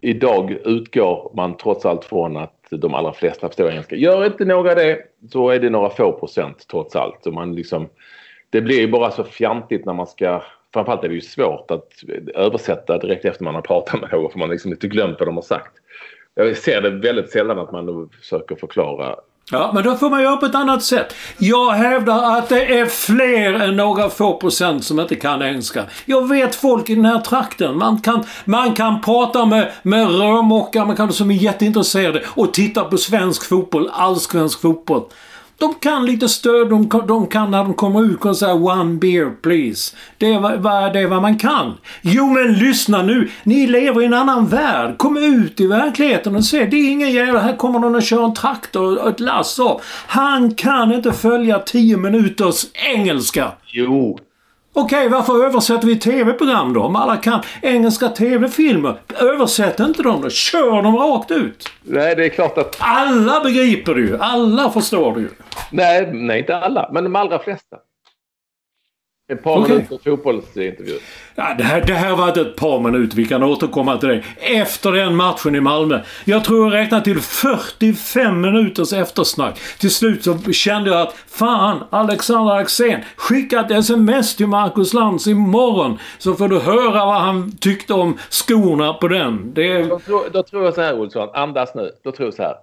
Idag 0.00 0.50
utgår 0.64 1.32
man 1.34 1.56
trots 1.56 1.86
allt 1.86 2.04
från 2.04 2.36
att 2.36 2.66
de 2.70 2.94
allra 2.94 3.12
flesta 3.12 3.48
förstår 3.48 3.70
engelska. 3.70 3.96
Gör 3.96 4.26
inte 4.26 4.44
några 4.44 4.74
det 4.74 4.98
så 5.30 5.50
är 5.50 5.60
det 5.60 5.70
några 5.70 5.90
få 5.90 6.12
procent 6.12 6.66
trots 6.70 6.96
allt. 6.96 7.26
Och 7.26 7.32
man 7.32 7.54
liksom, 7.54 7.88
det 8.50 8.60
blir 8.60 8.80
ju 8.80 8.88
bara 8.88 9.10
så 9.10 9.24
fjantigt 9.24 9.86
när 9.86 9.92
man 9.92 10.06
ska 10.06 10.42
Framförallt 10.76 11.04
är 11.04 11.08
det 11.08 11.14
ju 11.14 11.20
svårt 11.20 11.70
att 11.70 11.92
översätta 12.34 12.98
direkt 12.98 13.24
efter 13.24 13.44
man 13.44 13.54
har 13.54 13.62
pratat 13.62 14.00
med 14.00 14.10
någon 14.12 14.30
för 14.30 14.38
man 14.38 14.48
har 14.48 14.54
liksom 14.54 14.72
inte 14.72 14.88
glömt 14.88 15.16
vad 15.18 15.28
de 15.28 15.34
har 15.34 15.42
sagt. 15.42 15.72
Jag 16.38 16.56
ser 16.56 16.80
det 16.80 16.90
väldigt 16.90 17.30
sällan 17.30 17.58
att 17.58 17.72
man 17.72 18.08
försöker 18.20 18.56
förklara 18.56 19.16
Ja, 19.50 19.70
men 19.74 19.84
då 19.84 19.96
får 19.96 20.10
man 20.10 20.22
göra 20.22 20.36
på 20.36 20.46
ett 20.46 20.54
annat 20.54 20.82
sätt. 20.82 21.14
Jag 21.38 21.70
hävdar 21.70 22.38
att 22.38 22.48
det 22.48 22.78
är 22.78 22.86
fler 22.86 23.54
än 23.54 23.76
några 23.76 24.10
få 24.10 24.36
procent 24.36 24.84
som 24.84 25.00
inte 25.00 25.14
kan 25.14 25.42
engelska. 25.42 25.84
Jag 26.04 26.28
vet 26.28 26.54
folk 26.54 26.90
i 26.90 26.94
den 26.94 27.04
här 27.04 27.18
trakten. 27.18 27.78
Man 27.78 28.00
kan, 28.00 28.24
man 28.44 28.74
kan 28.74 29.00
prata 29.00 29.46
med, 29.46 29.72
med 29.82 30.06
rörmokare, 30.06 30.84
man 30.84 30.96
kan 30.96 31.12
som 31.12 31.30
är 31.30 31.34
jätteintresserade 31.34 32.22
och 32.26 32.54
titta 32.54 32.84
på 32.84 32.98
svensk 32.98 33.48
fotboll, 33.48 33.90
allsvensk 33.92 34.60
fotboll. 34.60 35.02
De 35.58 35.74
kan 35.74 36.06
lite 36.06 36.28
stöd, 36.28 36.68
de, 36.68 36.88
de 37.08 37.26
kan 37.26 37.50
när 37.50 37.64
de 37.64 37.74
kommer 37.74 38.04
ut 38.04 38.24
och 38.24 38.36
säga 38.36 38.54
“One 38.54 38.94
beer 38.94 39.30
please”. 39.42 39.96
Det 40.18 40.26
är, 40.26 40.58
vad, 40.58 40.92
det 40.92 41.00
är 41.00 41.06
vad 41.06 41.22
man 41.22 41.38
kan. 41.38 41.74
Jo 42.02 42.26
men 42.26 42.52
lyssna 42.52 43.02
nu! 43.02 43.30
Ni 43.42 43.66
lever 43.66 44.02
i 44.02 44.04
en 44.04 44.14
annan 44.14 44.46
värld. 44.46 44.98
Kom 44.98 45.16
ut 45.16 45.60
i 45.60 45.66
verkligheten 45.66 46.36
och 46.36 46.44
se. 46.44 46.64
Det 46.64 46.76
är 46.76 46.90
ingen 46.90 47.12
jävla... 47.12 47.40
Här 47.40 47.56
kommer 47.56 47.78
någon 47.78 47.94
och 47.94 48.02
kör 48.02 48.24
en 48.24 48.34
traktor 48.34 49.02
och 49.02 49.08
ett 49.08 49.20
lass 49.20 49.60
av. 49.60 49.80
Han 50.06 50.54
kan 50.54 50.94
inte 50.94 51.12
följa 51.12 51.58
10 51.58 51.96
minuters 51.96 52.66
engelska. 52.94 53.52
Jo, 53.66 54.18
Okej, 54.78 55.08
varför 55.08 55.44
översätter 55.44 55.86
vi 55.86 55.98
tv-program 55.98 56.72
då? 56.72 56.82
Om 56.82 56.96
alla 56.96 57.16
kan 57.16 57.40
engelska 57.62 58.08
tv-filmer. 58.08 59.00
Översätt 59.20 59.80
inte 59.80 60.02
dem 60.02 60.20
då. 60.22 60.30
Kör 60.30 60.82
dem 60.82 60.96
rakt 60.96 61.30
ut. 61.30 61.68
Nej, 61.82 62.16
det 62.16 62.24
är 62.24 62.28
klart 62.28 62.58
att... 62.58 62.76
Alla 62.78 63.40
begriper 63.40 63.94
du 63.94 64.06
ju. 64.06 64.18
Alla 64.20 64.70
förstår 64.70 65.14
du 65.14 65.20
ju. 65.20 65.28
Nej, 65.70 66.10
nej, 66.12 66.38
inte 66.38 66.56
alla. 66.56 66.90
Men 66.92 67.04
de 67.04 67.16
allra 67.16 67.38
flesta. 67.38 67.76
Ett 69.28 69.42
par 69.42 69.58
okay. 69.58 69.74
minuter 69.76 69.98
fotbollsintervju. 70.04 70.98
Ja, 71.34 71.54
det, 71.58 71.64
här, 71.64 71.84
det 71.86 71.92
här 71.92 72.16
var 72.16 72.38
ett 72.38 72.56
par 72.56 72.80
minuter. 72.80 73.16
Vi 73.16 73.24
kan 73.24 73.42
återkomma 73.42 73.98
till 73.98 74.08
det. 74.08 74.22
Efter 74.40 74.92
den 74.92 75.16
matchen 75.16 75.54
i 75.54 75.60
Malmö. 75.60 76.00
Jag 76.24 76.44
tror 76.44 76.64
jag 76.64 76.80
räknade 76.80 77.04
till 77.04 77.20
45 77.20 78.40
minuters 78.40 78.92
eftersnack. 78.92 79.58
Till 79.78 79.90
slut 79.90 80.24
så 80.24 80.38
kände 80.52 80.90
jag 80.90 81.00
att 81.00 81.12
fan, 81.12 81.84
Alexander 81.90 82.54
Axén, 82.54 83.00
skicka 83.16 83.60
ett 83.60 83.70
sms 83.70 84.36
till 84.36 84.46
Marcus 84.46 84.94
Lantz 84.94 85.26
imorgon. 85.26 85.98
Så 86.18 86.34
får 86.34 86.48
du 86.48 86.58
höra 86.58 87.06
vad 87.06 87.20
han 87.20 87.56
tyckte 87.60 87.94
om 87.94 88.18
skorna 88.30 88.92
på 88.92 89.08
den. 89.08 89.54
Det... 89.54 89.82
Då, 89.82 89.98
tror, 89.98 90.30
då 90.32 90.42
tror 90.42 90.64
jag 90.64 90.74
så 90.74 90.80
här 90.80 90.98
Olsson, 90.98 91.28
andas 91.34 91.74
nu. 91.74 91.90
Då 92.04 92.12
tror 92.12 92.26
jag 92.26 92.34
så 92.34 92.42
här. 92.42 92.54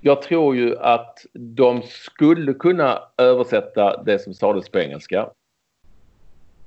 jag 0.00 0.22
tror 0.22 0.56
ju 0.56 0.78
att 0.78 1.18
de 1.56 1.82
skulle 1.82 2.52
kunna 2.52 2.98
översätta 3.18 4.02
det 4.02 4.18
som 4.18 4.34
sades 4.34 4.68
på 4.68 4.78
engelska. 4.78 5.26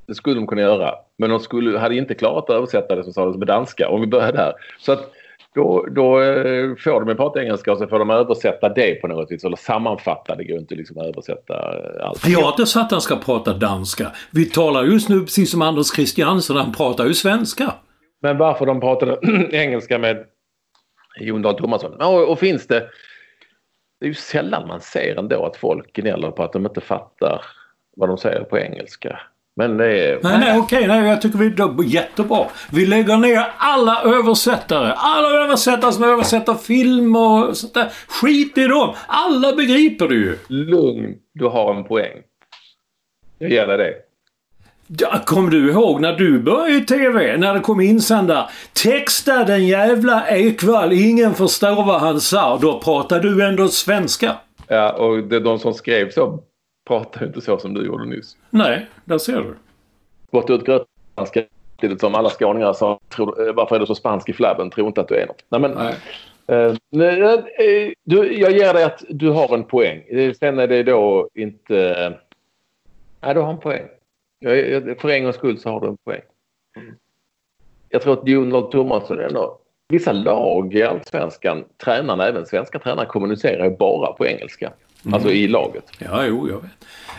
Det 0.07 0.15
skulle 0.15 0.35
de 0.35 0.47
kunna 0.47 0.61
göra. 0.61 0.93
Men 1.17 1.29
de 1.29 1.39
skulle, 1.39 1.79
hade 1.79 1.95
inte 1.95 2.13
klarat 2.13 2.49
att 2.49 2.55
översätta 2.55 2.95
det 2.95 3.03
som 3.03 3.13
sades 3.13 3.39
på 3.39 3.45
danska 3.45 3.89
om 3.89 4.01
vi 4.01 4.07
börjar 4.07 4.33
där. 4.33 4.53
Så 4.79 4.91
att 4.91 5.11
då, 5.55 5.85
då 5.91 6.21
eh, 6.21 6.75
får 6.75 7.05
de 7.05 7.15
prata 7.15 7.41
engelska 7.41 7.71
och 7.71 7.77
så 7.77 7.87
får 7.87 7.99
de 7.99 8.09
översätta 8.09 8.69
det 8.69 9.01
på 9.01 9.07
något 9.07 9.31
vis. 9.31 9.43
Eller 9.43 9.55
sammanfatta. 9.55 10.35
Det 10.35 10.43
går 10.43 10.57
inte 10.57 10.75
liksom 10.75 10.97
att 10.97 11.05
översätta 11.05 11.53
allt. 12.01 12.27
Inte 12.27 12.65
sagt 12.65 12.85
att 12.85 12.91
han 12.91 13.01
ska 13.01 13.15
prata 13.15 13.53
danska. 13.53 14.11
Vi 14.31 14.45
talar 14.45 14.83
just 14.83 15.09
nu 15.09 15.19
precis 15.19 15.51
som 15.51 15.61
Anders 15.61 15.95
Christiansen. 15.95 16.55
Han 16.55 16.73
pratar 16.73 17.05
ju 17.05 17.13
svenska. 17.13 17.73
Men 18.21 18.37
varför 18.37 18.65
de 18.65 18.79
pratade 18.79 19.17
engelska 19.51 19.97
med 19.97 20.25
Jon 21.19 21.41
Dahl 21.41 21.57
Tomasson? 21.57 22.01
Och, 22.01 22.31
och 22.31 22.39
finns 22.39 22.67
det... 22.67 22.89
Det 23.99 24.05
är 24.05 24.07
ju 24.07 24.13
sällan 24.13 24.67
man 24.67 24.81
ser 24.81 25.19
ändå 25.19 25.45
att 25.45 25.57
folk 25.57 25.93
gnäller 25.93 26.31
på 26.31 26.43
att 26.43 26.53
de 26.53 26.65
inte 26.65 26.81
fattar 26.81 27.41
vad 27.95 28.09
de 28.09 28.17
säger 28.17 28.43
på 28.43 28.59
engelska. 28.59 29.19
Men 29.57 29.77
det 29.77 29.85
är... 29.85 30.19
Nej, 30.23 30.39
nej, 30.39 30.59
okej. 30.59 30.87
Nej, 30.87 31.09
jag 31.09 31.21
tycker 31.21 31.37
vi 31.37 31.45
är 31.45 31.83
jättebra. 31.83 32.45
Vi 32.71 32.85
lägger 32.85 33.17
ner 33.17 33.47
alla 33.57 34.01
översättare. 34.03 34.93
Alla 34.97 35.43
översättare 35.43 35.91
som 35.91 36.03
översätter 36.03 36.53
film 36.53 37.15
och 37.15 37.57
sånt 37.57 37.73
där. 37.73 37.91
Skit 38.07 38.57
i 38.57 38.67
dem. 38.67 38.95
Alla 39.07 39.55
begriper 39.55 40.07
det 40.07 40.15
ju. 40.15 40.37
Lugn. 40.47 41.15
Du 41.33 41.45
har 41.45 41.75
en 41.75 41.83
poäng. 41.83 42.21
Jag 43.39 43.67
dig 43.67 43.77
det. 43.77 43.93
Ja, 44.87 45.19
Kommer 45.25 45.51
du 45.51 45.71
ihåg 45.71 46.01
när 46.01 46.13
du 46.13 46.39
började 46.39 46.77
i 46.77 46.81
TV? 46.81 47.37
När 47.37 47.53
det 47.53 47.59
kom 47.59 47.81
insändare. 47.81 48.45
Texta 48.83 49.43
den 49.43 49.67
jävla 49.67 50.27
Ekvall. 50.29 50.93
Ingen 50.93 51.33
förstår 51.33 51.85
vad 51.85 52.01
han 52.01 52.21
sa. 52.21 52.57
Då 52.61 52.79
pratar 52.79 53.19
du 53.19 53.45
ändå 53.45 53.67
svenska. 53.67 54.35
Ja, 54.67 54.91
och 54.91 55.23
det, 55.23 55.39
de 55.39 55.59
som 55.59 55.73
skrev 55.73 56.11
så 56.11 56.39
pratar 56.85 57.21
ju 57.21 57.27
inte 57.27 57.41
så 57.41 57.57
som 57.57 57.73
du 57.73 57.85
gjorde 57.85 58.05
nyss. 58.05 58.37
Nej, 58.49 58.85
där 59.05 59.17
ser 59.17 59.41
du. 59.41 59.55
Gått 60.31 60.49
ut 60.49 60.65
grötan 60.65 60.87
samtidigt 61.75 61.99
som 61.99 62.15
alla 62.15 62.29
skåningar 62.29 62.73
sa 62.73 62.99
tror, 63.09 63.47
eh, 63.47 63.53
varför 63.53 63.75
är 63.75 63.79
du 63.79 63.85
så 63.85 63.95
spansk 63.95 64.29
i 64.29 64.33
flabben? 64.33 64.69
Tror 64.69 64.87
inte 64.87 65.01
att 65.01 65.07
du 65.07 65.15
är 65.15 65.27
något. 65.27 65.45
Nej, 65.49 65.61
men, 65.61 65.71
Nej. 65.71 65.95
Eh, 66.47 66.75
nej, 66.89 67.21
eh, 67.21 67.93
du, 68.03 68.39
jag 68.39 68.51
ger 68.51 68.73
dig 68.73 68.83
att 68.83 69.03
du 69.09 69.29
har 69.29 69.53
en 69.53 69.63
poäng. 69.63 70.03
Eh, 70.07 70.33
Sen 70.33 70.59
är 70.59 70.67
det 70.67 70.83
då 70.83 71.29
inte... 71.33 72.13
Nej, 73.21 73.33
du 73.33 73.39
har 73.39 73.49
en 73.49 73.59
poäng. 73.59 73.83
Jag, 74.39 74.69
jag, 74.69 74.99
för 75.01 75.09
en 75.09 75.23
gångs 75.23 75.35
skull 75.35 75.59
så 75.59 75.69
har 75.69 75.81
du 75.81 75.87
en 75.87 75.97
poäng. 75.97 76.21
Jag 77.89 78.01
tror 78.01 78.13
att 78.13 78.27
Jon 78.27 78.49
Dahl 78.49 78.71
Tomasson 78.71 79.19
ändå... 79.19 79.59
Vissa 79.87 80.11
lag 80.11 80.73
i 80.73 80.83
Allsvenskan, 80.83 81.63
tränarna, 81.77 82.27
även 82.27 82.45
svenska 82.45 82.79
tränare, 82.79 83.05
kommunicerar 83.05 83.65
ju 83.65 83.77
bara 83.77 84.13
på 84.13 84.25
engelska. 84.25 84.73
Alltså 85.13 85.29
i 85.31 85.47
laget. 85.47 85.91
Ja, 85.99 86.25
jo, 86.25 86.49
jag 86.49 86.61
vet. 86.61 86.71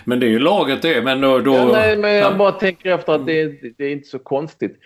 Men 0.05 0.21
det 0.21 0.27
är 0.27 0.31
ju 0.31 0.39
laget 0.39 0.83
det. 0.83 1.03
Men 1.03 1.21
då... 1.21 1.39
då 1.39 1.55
Ja, 1.55 1.69
nej, 1.73 1.97
men 1.97 2.15
jag 2.15 2.33
Ja. 2.33 2.37
bara 2.37 2.53
tänker 2.53 2.91
efter 2.91 3.13
att 3.13 3.27
det, 3.27 3.45
det 3.79 3.85
är 3.85 3.91
inte 3.93 4.09
så 4.09 4.19
konstigt. 4.19 4.79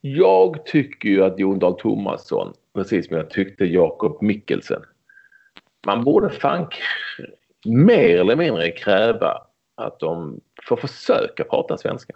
Jag 0.00 0.66
tycker 0.66 1.08
ju 1.08 1.24
att 1.24 1.38
Jon 1.38 1.58
Dahl 1.58 1.78
Tomasson, 1.80 2.52
precis 2.74 3.06
som 3.08 3.16
jag 3.16 3.30
tyckte 3.30 3.64
Jakob 3.64 4.22
Mikkelsen, 4.22 4.82
man 5.86 6.04
borde 6.04 6.30
fan 6.30 6.66
mer 7.66 8.20
eller 8.20 8.36
mindre 8.36 8.70
kräva 8.70 9.38
att 9.76 10.00
de 10.00 10.40
får 10.68 10.76
försöka 10.76 11.44
prata 11.44 11.76
svenska. 11.76 12.12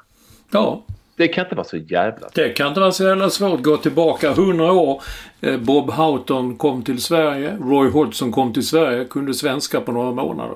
Ja, 0.52 0.84
Det 1.18 1.28
kan 1.28 1.44
inte 1.44 1.54
vara 1.54 1.64
så 1.64 1.76
jävla... 1.76 2.28
det 2.34 2.48
kan 2.48 2.68
inte 2.68 2.80
vara 2.80 2.92
så 2.92 3.04
jävla 3.04 3.30
svårt. 3.30 3.62
Gå 3.62 3.76
tillbaka 3.76 4.30
100 4.30 4.72
år. 4.72 5.02
Eh, 5.40 5.56
Bob 5.60 5.90
Houghton 5.90 6.56
kom 6.56 6.82
till 6.82 7.02
Sverige. 7.02 7.56
Roy 7.60 7.90
Hodgson 7.90 8.32
kom 8.32 8.52
till 8.52 8.66
Sverige. 8.66 9.04
Kunde 9.04 9.34
svenska 9.34 9.80
på 9.80 9.92
några 9.92 10.10
månader. 10.12 10.54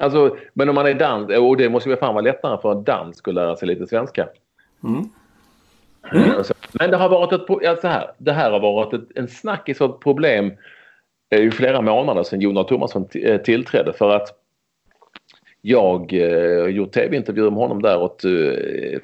Alltså, 0.00 0.36
men 0.54 0.68
om 0.68 0.74
man 0.74 0.86
är 0.86 0.94
dans, 0.94 1.30
och 1.38 1.56
det 1.56 1.68
måste 1.68 1.88
ju 1.90 1.96
fan 1.96 2.14
vara 2.14 2.24
lättare 2.24 2.58
för 2.62 2.72
en 2.72 2.84
dans 2.84 3.20
att 3.24 3.34
lära 3.34 3.56
sig 3.56 3.68
lite 3.68 3.86
svenska. 3.86 4.28
Mm, 4.84 6.44
så. 6.44 6.54
Men 6.72 6.90
det 6.90 6.96
har 6.96 7.08
varit 7.08 7.32
ett, 7.32 7.46
pro- 7.46 7.60
ja, 7.62 7.76
så 7.76 7.88
här, 7.88 8.10
det 8.18 8.32
här 8.32 8.50
har 8.50 8.60
varit 8.60 8.92
ett, 8.92 9.08
en 9.14 9.28
snackis 9.28 9.80
och 9.80 9.94
ett 9.94 10.00
problem 10.00 10.52
eh, 11.30 11.40
i 11.40 11.50
flera 11.50 11.80
månader 11.80 12.22
sedan 12.22 12.40
Jonas 12.40 12.66
Thomasson 12.66 13.08
eh, 13.14 13.40
tillträdde 13.40 13.92
för 13.92 14.10
att 14.16 14.28
jag 15.68 16.12
eh, 16.12 16.66
gjort 16.66 16.92
tv-intervjuer 16.92 17.50
med 17.50 17.58
honom 17.58 17.82
där 17.82 17.98
åt 17.98 18.24
eh, 18.24 18.30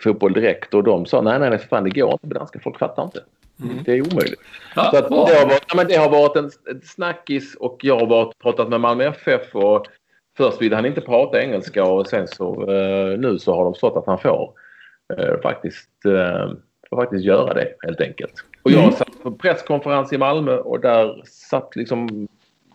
Fotboll 0.01 0.33
Direkt 0.33 0.75
och 0.75 0.85
de 0.85 1.07
sa 1.07 1.21
nej, 1.21 1.39
nej, 1.39 1.51
nej, 1.51 1.59
för 1.59 1.69
fan 1.69 1.85
det 1.85 1.91
går 1.91 2.13
inte 2.13 2.29
på 2.29 2.35
danska, 2.35 2.61
folk 2.61 2.79
fattar 2.79 3.03
inte. 3.03 3.21
Det 3.85 3.93
är 3.93 4.13
omöjligt. 4.13 4.41
Ja, 4.77 4.91
Så 4.91 4.97
att 4.97 5.09
det, 5.09 5.15
har 5.15 5.47
varit, 5.47 5.65
ja, 5.69 5.77
men 5.77 5.87
det 5.87 5.97
har 5.97 6.11
varit 6.11 6.37
en, 6.37 6.51
snackis 6.83 7.55
och 7.55 7.79
jag 7.83 7.99
har 7.99 8.07
varit, 8.07 8.39
pratat 8.39 8.69
med 8.69 8.81
Malmö 8.81 9.05
FF 9.05 9.55
och 9.55 9.87
först 10.37 10.63
ville 10.63 10.77
han 10.77 10.87
inte 10.87 11.01
prata 11.01 11.43
engelska 11.43 11.85
och 11.85 12.07
sen 12.07 12.29
så 12.29 12.73
eh, 12.73 13.19
nu 13.19 13.39
så 13.39 13.55
har 13.55 13.65
de 13.65 13.75
stått 13.75 13.97
att 13.97 14.07
han 14.07 14.19
får 14.19 14.53
eh, 15.19 15.41
faktiskt, 15.43 16.05
eh, 16.05 16.53
får 16.91 16.97
faktiskt 16.97 17.25
göra 17.25 17.55
det 17.55 17.75
helt 17.83 18.01
enkelt. 18.01 18.35
Och 18.63 18.71
jag 18.71 18.95
satt 18.95 19.23
på 19.23 19.33
presskonferens 19.33 20.13
i 20.13 20.19
Malmö 20.19 20.57
och 20.57 20.81
där 20.81 21.23
satt 21.27 21.77
liksom 21.77 22.29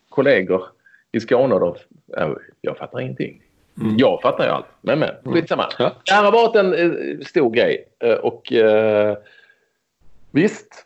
kollegor 0.10 0.64
i 1.12 1.20
Skåne 1.20 1.56
och 1.56 1.60
de, 1.60 1.76
ja, 2.08 2.38
jag 2.62 2.78
fattar 2.78 3.00
ingenting. 3.00 3.42
Jag 3.98 4.22
fattar 4.22 4.46
ju 4.46 4.50
allt, 4.50 4.66
men 4.82 5.00
men 5.00 5.10
skitsamma. 5.24 5.70
Det 5.78 6.12
här 6.12 6.24
har 6.24 6.32
varit 6.32 6.56
en 6.56 6.74
eh, 6.74 7.26
stor 7.26 7.52
grej 7.52 7.86
eh, 8.00 8.14
och 8.14 8.54
eh, 8.54 9.18
visst, 10.32 10.86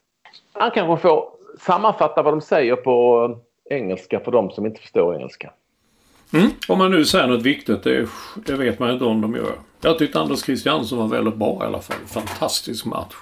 han 0.54 0.72
kanske 0.72 1.02
får 1.02 1.30
sammanfatta 1.60 2.22
vad 2.22 2.34
de 2.34 2.42
säger 2.42 2.76
på 2.76 3.40
engelska 3.70 4.20
för 4.20 4.32
de 4.32 4.52
som 4.52 4.66
inte 4.66 4.82
förstår 4.82 5.16
engelska. 5.16 5.54
Mm. 6.34 6.50
Om 6.68 6.78
man 6.78 6.92
nu 6.92 7.06
säger 7.06 7.28
något 7.28 7.42
viktigt, 7.42 7.84
det, 7.84 8.08
det 8.36 8.54
vet 8.54 8.80
man 8.80 8.92
inte 8.92 9.06
om 9.06 9.22
de 9.22 9.36
gör. 9.36 9.54
Jag 9.82 10.00
tyckte 10.00 10.20
Anders 10.20 10.40
Christiansson 10.44 11.00
var 11.00 11.08
väldigt 11.08 11.36
bra 11.36 11.60
i 11.64 11.66
alla 11.66 11.82
fall. 11.82 11.98
Fantastisk 12.08 12.86
match. 12.86 13.16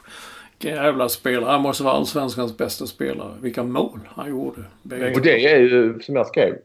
Vilken 0.59 0.83
jävla 0.83 1.09
spelare. 1.09 1.51
Han 1.51 1.61
måste 1.61 1.83
vara 1.83 1.93
allsvenskans 1.93 2.57
bästa 2.57 2.87
spelare. 2.87 3.31
Vilka 3.41 3.63
mål 3.63 3.99
han 4.07 4.29
gjorde. 4.29 4.61
Och 5.15 5.21
det 5.21 5.45
är 5.45 5.59
ju 5.59 5.99
som 6.01 6.15
jag 6.15 6.27
skrev. 6.27 6.55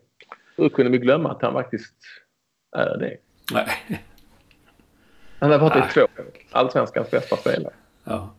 Hur 0.57 0.69
kunde 0.69 0.91
vi 0.91 0.99
glömma 0.99 1.31
att 1.31 1.43
han 1.43 1.53
faktiskt 1.53 1.95
är 2.75 2.99
det? 2.99 3.17
Nej. 3.53 3.67
Han 5.39 5.51
har 5.51 5.59
varit 5.59 5.77
i 5.77 5.95
två 5.95 6.07
allsvenskans 6.53 7.11
bästa 7.11 7.37
spelare. 7.37 7.73
Ja. 8.05 8.35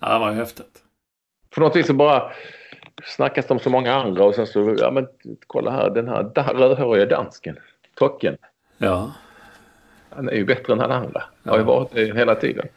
ja, 0.00 0.12
det 0.12 0.18
var 0.18 0.30
ju 0.30 0.36
häftigt. 0.36 0.82
På 1.54 1.60
något 1.60 1.76
vis 1.76 1.86
så 1.86 1.94
bara 1.94 2.32
snackas 3.04 3.46
det 3.46 3.54
om 3.54 3.60
så 3.60 3.70
många 3.70 3.94
andra 3.94 4.24
och 4.24 4.34
sen 4.34 4.46
så, 4.46 4.76
ja 4.78 4.90
men 4.90 5.08
kolla 5.46 5.70
här, 5.70 5.90
den 5.90 6.08
här 6.08 6.54
rödhåriga 6.54 7.06
dansken, 7.06 7.58
Tocken. 7.94 8.36
Ja. 8.78 9.12
Han 10.10 10.28
är 10.28 10.32
ju 10.32 10.44
bättre 10.44 10.72
än 10.72 10.80
alla 10.80 10.94
andra. 10.94 11.24
Har 11.44 11.58
ju 11.58 11.64
varit 11.64 11.90
det 11.92 12.16
hela 12.16 12.34
tiden. 12.34 12.68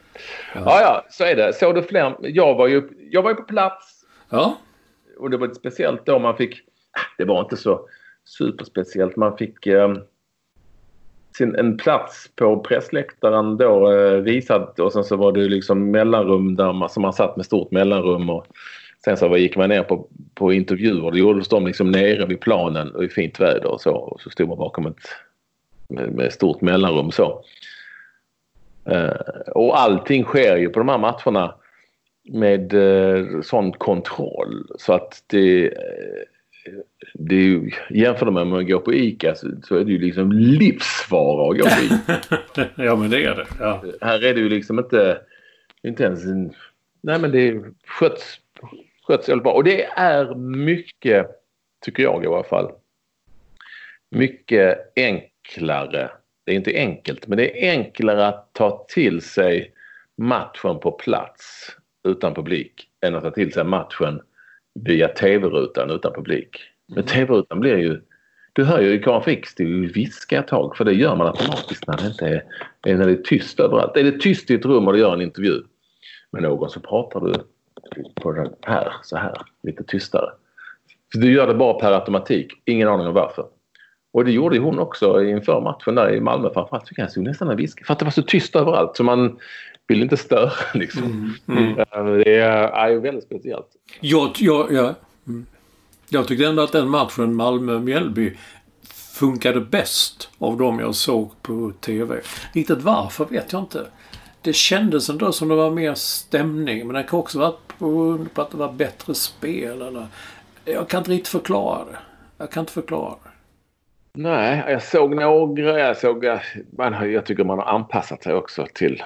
Ja. 0.54 0.80
ja, 0.80 1.06
så 1.10 1.24
är 1.24 1.36
det. 1.36 1.52
Såg 1.52 1.74
du 1.74 1.82
fler? 1.82 2.16
Jag 2.20 2.54
var 2.54 2.66
ju, 2.66 2.88
jag 3.10 3.22
var 3.22 3.30
ju 3.30 3.36
på 3.36 3.42
plats 3.42 4.04
Ja. 4.28 4.56
och 5.18 5.30
det 5.30 5.36
var 5.36 5.46
lite 5.46 5.58
speciellt 5.58 6.06
då 6.06 6.18
man 6.18 6.36
fick, 6.36 6.60
det 7.18 7.24
var 7.24 7.40
inte 7.40 7.56
så 7.56 7.88
superspeciellt, 8.24 9.16
man 9.16 9.36
fick 9.36 9.66
eh, 9.66 9.94
sin, 11.36 11.56
en 11.56 11.76
plats 11.76 12.30
på 12.36 12.60
pressläktaren 12.60 13.56
då 13.56 13.92
eh, 13.92 14.20
visad 14.20 14.80
och 14.80 14.92
sen 14.92 15.04
så 15.04 15.16
var 15.16 15.32
det 15.32 15.40
liksom 15.40 15.90
mellanrum 15.90 16.56
där 16.56 16.72
man, 16.72 16.88
som 16.88 17.02
man 17.02 17.12
satt 17.12 17.36
med 17.36 17.46
stort 17.46 17.70
mellanrum 17.70 18.30
och 18.30 18.46
sen 19.04 19.16
så 19.16 19.36
gick 19.36 19.56
man 19.56 19.68
ner 19.68 19.82
på, 19.82 20.06
på 20.34 20.52
intervjuer. 20.52 21.10
Det 21.10 21.18
gjordes 21.18 21.48
de 21.48 21.66
liksom 21.66 21.90
nere 21.90 22.26
vid 22.26 22.40
planen 22.40 22.90
och 22.90 23.04
i 23.04 23.08
fint 23.08 23.40
väder 23.40 23.66
och 23.66 23.80
så 23.80 23.94
och 23.94 24.20
så 24.20 24.30
stod 24.30 24.48
man 24.48 24.58
bakom 24.58 24.86
ett 24.86 25.08
med, 25.88 26.12
med 26.12 26.32
stort 26.32 26.60
mellanrum 26.60 27.10
så. 27.10 27.44
Eh, 28.84 29.50
och 29.54 29.80
allting 29.80 30.24
sker 30.24 30.56
ju 30.56 30.68
på 30.68 30.78
de 30.78 30.88
här 30.88 30.98
matcherna 30.98 31.54
med 32.24 32.74
eh, 32.74 33.40
sån 33.42 33.72
kontroll 33.72 34.66
så 34.78 34.92
att 34.92 35.24
det, 35.26 35.66
eh, 35.66 36.22
det 37.14 37.34
är 37.34 37.40
ju, 37.40 37.70
jämför 37.90 38.30
med 38.30 38.42
om 38.42 38.48
man 38.48 38.66
går 38.66 38.80
på 38.80 38.94
ICA 38.94 39.34
så, 39.34 39.48
så 39.64 39.76
är 39.76 39.84
det 39.84 39.92
ju 39.92 39.98
liksom 39.98 40.32
livsfara 40.32 41.50
att 41.50 41.58
gå 41.58 41.64
på 41.64 41.82
ICA. 41.82 42.70
ja, 42.84 42.96
men 42.96 43.10
det 43.10 43.24
är 43.24 43.34
det. 43.34 43.46
Ja. 43.58 43.84
Här 44.00 44.24
är 44.24 44.34
det 44.34 44.40
ju 44.40 44.48
liksom 44.48 44.78
inte, 44.78 45.20
inte 45.82 46.02
ens 46.04 46.24
en, 46.24 46.54
nej 47.00 47.18
men 47.18 47.30
det 47.30 47.64
sköts, 47.86 48.40
sköts 49.06 49.28
väldigt 49.28 49.44
bra. 49.44 49.52
Och 49.52 49.64
det 49.64 49.84
är 49.84 50.34
mycket, 50.34 51.26
tycker 51.84 52.02
jag 52.02 52.24
i 52.24 52.26
alla 52.26 52.44
fall, 52.44 52.72
mycket 54.10 54.78
enklare. 54.96 56.10
Det 56.44 56.52
är 56.52 56.56
inte 56.56 56.76
enkelt, 56.76 57.26
men 57.26 57.38
det 57.38 57.66
är 57.66 57.70
enklare 57.70 58.26
att 58.26 58.52
ta 58.52 58.86
till 58.88 59.20
sig 59.20 59.72
matchen 60.16 60.78
på 60.80 60.92
plats 60.92 61.76
utan 62.08 62.34
publik 62.34 62.88
än 63.00 63.14
att 63.14 63.22
ta 63.22 63.30
till 63.30 63.52
sig 63.52 63.64
matchen 63.64 64.22
via 64.74 65.08
tv-rutan 65.08 65.90
utan 65.90 66.12
publik. 66.12 66.56
Men 66.86 67.04
tv-rutan 67.04 67.60
blir 67.60 67.76
ju... 67.76 68.00
Du 68.52 68.64
hör 68.64 68.80
ju 68.80 69.02
Karin 69.02 69.22
Fix 69.22 69.54
det 69.54 69.62
är 69.62 69.66
ju 69.66 69.92
viska 69.92 70.38
ett 70.38 70.48
tag 70.48 70.76
för 70.76 70.84
det 70.84 70.92
gör 70.92 71.16
man 71.16 71.26
automatiskt 71.26 71.86
när 71.86 71.96
det 71.96 72.06
inte 72.06 72.26
är, 72.26 72.44
är, 72.86 72.96
när 72.96 73.06
det 73.06 73.12
är 73.12 73.22
tyst 73.22 73.60
överallt. 73.60 73.96
Är 73.96 74.04
det 74.04 74.20
tyst 74.20 74.50
i 74.50 74.54
ett 74.54 74.64
rum 74.64 74.86
och 74.86 74.92
du 74.92 74.98
gör 74.98 75.12
en 75.12 75.22
intervju 75.22 75.62
med 76.30 76.42
någon 76.42 76.70
så 76.70 76.80
pratar 76.80 77.20
du 77.20 77.34
på 78.14 78.32
den 78.32 78.52
här 78.62 78.92
så 79.02 79.16
här 79.16 79.34
lite 79.62 79.84
tystare. 79.84 80.30
För 81.12 81.20
du 81.20 81.32
gör 81.32 81.46
det 81.46 81.54
bara 81.54 81.74
per 81.74 81.92
automatik. 81.92 82.52
Ingen 82.64 82.88
aning 82.88 83.06
om 83.06 83.14
varför. 83.14 83.46
Och 84.12 84.24
det 84.24 84.32
gjorde 84.32 84.58
hon 84.58 84.78
också 84.78 85.22
inför 85.22 85.60
matchen 85.60 85.94
där 85.94 86.14
i 86.14 86.20
Malmö 86.20 86.50
framförallt. 86.54 86.86
Tycker 86.86 87.08
jag 87.14 87.24
nästan 87.24 87.48
och 87.48 87.58
viskade. 87.58 87.86
För 87.86 87.92
att 87.92 87.98
det 87.98 88.04
var 88.04 88.12
så 88.12 88.22
tyst 88.22 88.56
överallt. 88.56 88.96
Så 88.96 89.04
man 89.04 89.38
vill 89.90 90.02
inte 90.02 90.16
störa 90.16 90.52
liksom. 90.74 91.34
Mm. 91.48 91.74
Mm. 91.92 92.18
Det 92.18 92.36
är, 92.36 92.68
är 92.68 92.96
väldigt 92.96 93.24
speciellt. 93.24 93.66
Jag, 94.00 94.30
jag, 94.38 94.72
jag, 94.72 94.94
mm. 95.26 95.46
jag 96.08 96.28
tyckte 96.28 96.46
ändå 96.46 96.62
att 96.62 96.72
den 96.72 96.88
matchen 96.88 97.34
Malmö-Mjällby 97.34 98.36
funkade 99.18 99.60
bäst 99.60 100.30
av 100.38 100.56
dem 100.56 100.78
jag 100.78 100.94
såg 100.94 101.42
på 101.42 101.72
TV. 101.80 102.20
Riktigt 102.52 102.82
varför 102.82 103.24
vet 103.24 103.52
jag 103.52 103.62
inte. 103.62 103.86
Det 104.42 104.52
kändes 104.52 105.10
ändå 105.10 105.32
som 105.32 105.48
det 105.48 105.54
var 105.54 105.70
mer 105.70 105.94
stämning. 105.94 106.86
Men 106.86 106.96
det 106.96 107.02
kan 107.02 107.18
också 107.18 107.38
vara 107.38 107.52
på, 107.78 108.18
på 108.34 108.42
att 108.42 108.50
det 108.50 108.56
var 108.56 108.72
bättre 108.72 109.14
spel 109.14 109.82
eller... 109.82 110.06
Jag 110.64 110.88
kan 110.88 110.98
inte 110.98 111.10
riktigt 111.10 111.28
förklara 111.28 111.84
det. 111.84 111.98
Jag 112.38 112.50
kan 112.50 112.60
inte 112.60 112.72
förklara 112.72 113.14
det. 113.24 113.30
Nej, 114.12 114.64
jag 114.68 114.82
såg 114.82 115.14
några. 115.14 115.78
Jag, 115.78 115.96
såg, 115.96 116.24
man, 116.78 117.12
jag 117.12 117.26
tycker 117.26 117.44
man 117.44 117.58
har 117.58 117.66
anpassat 117.66 118.22
sig 118.22 118.34
också 118.34 118.66
till... 118.74 119.02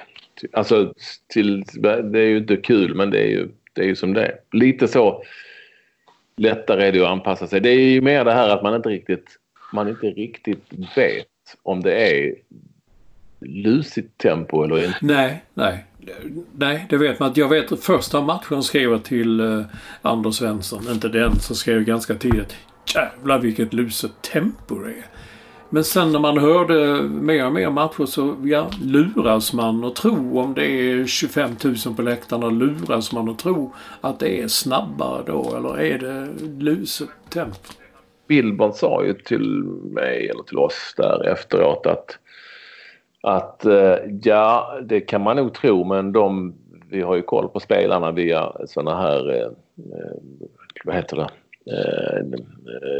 Alltså, 0.53 0.93
till, 1.27 1.63
det 2.11 2.19
är 2.19 2.27
ju 2.27 2.37
inte 2.37 2.57
kul 2.57 2.95
men 2.95 3.09
det 3.09 3.19
är 3.19 3.27
ju, 3.27 3.49
det 3.73 3.81
är 3.81 3.85
ju 3.85 3.95
som 3.95 4.13
det 4.13 4.25
är. 4.25 4.39
Lite 4.51 4.87
så 4.87 5.23
lättare 6.37 6.87
är 6.87 6.91
det 6.91 7.01
att 7.01 7.11
anpassa 7.11 7.47
sig. 7.47 7.61
Det 7.61 7.69
är 7.69 7.79
ju 7.79 8.01
mer 8.01 8.25
det 8.25 8.33
här 8.33 8.49
att 8.49 8.63
man 8.63 8.75
inte 8.75 8.89
riktigt, 8.89 9.37
man 9.73 9.87
inte 9.87 10.07
riktigt 10.07 10.63
vet 10.95 11.27
om 11.63 11.81
det 11.81 11.93
är 11.93 12.35
lusigt 13.39 14.17
tempo 14.17 14.63
eller 14.63 14.85
inte. 14.85 14.97
Nej, 15.01 15.43
nej. 15.53 15.85
Nej, 16.51 16.85
det 16.89 16.97
vet 16.97 17.19
man 17.19 17.31
Jag 17.35 17.49
vet 17.49 17.83
första 17.83 18.21
matchen 18.21 18.63
skrev 18.63 18.91
jag 18.91 19.03
till 19.03 19.39
eh, 19.39 19.61
Anders 20.01 20.35
Svensson, 20.35 20.83
inte 20.91 21.07
den, 21.09 21.39
så 21.39 21.55
skrev 21.55 21.75
jag 21.75 21.85
ganska 21.85 22.15
tidigt. 22.15 22.55
Jävlar 22.95 23.39
vilket 23.39 23.73
luset 23.73 24.11
tempo 24.21 24.79
det 24.79 24.89
är. 24.89 25.05
Men 25.69 25.83
sen 25.83 26.11
när 26.11 26.19
man 26.19 26.37
hörde 26.37 27.01
mer 27.01 27.45
och 27.45 27.53
mer 27.53 27.69
matcher 27.69 28.05
så 28.05 28.35
ja, 28.43 28.69
luras 28.81 29.53
man 29.53 29.83
att 29.83 29.95
tro 29.95 30.39
om 30.39 30.53
det 30.53 30.65
är 30.65 31.05
25 31.05 31.51
000 31.85 31.95
på 31.95 32.01
läktarna 32.01 32.49
luras 32.49 33.11
man 33.11 33.29
att 33.29 33.39
tro 33.39 33.73
att 34.01 34.19
det 34.19 34.41
är 34.41 34.47
snabbare 34.47 35.23
då 35.25 35.55
eller 35.57 35.79
är 35.79 35.97
det 35.97 36.27
luset 36.63 37.09
tempo? 37.29 37.57
Billborn 38.27 38.73
sa 38.73 39.05
ju 39.05 39.13
till 39.13 39.63
mig 39.91 40.29
eller 40.29 40.43
till 40.43 40.57
oss 40.57 40.93
där 40.97 41.27
efteråt 41.27 41.85
att 41.85 42.17
att 43.25 43.65
eh, 43.65 43.95
ja, 44.23 44.79
det 44.83 45.01
kan 45.01 45.21
man 45.21 45.35
nog 45.35 45.53
tro 45.53 45.83
men 45.83 46.11
de, 46.11 46.55
vi 46.89 47.01
har 47.01 47.15
ju 47.15 47.21
koll 47.21 47.49
på 47.49 47.59
spelarna 47.59 48.11
via 48.11 48.51
sådana 48.67 49.01
här, 49.01 49.29
eh, 49.29 49.45
eh, 49.97 50.17
vad 50.85 50.95
heter 50.95 51.17
det, 51.17 51.29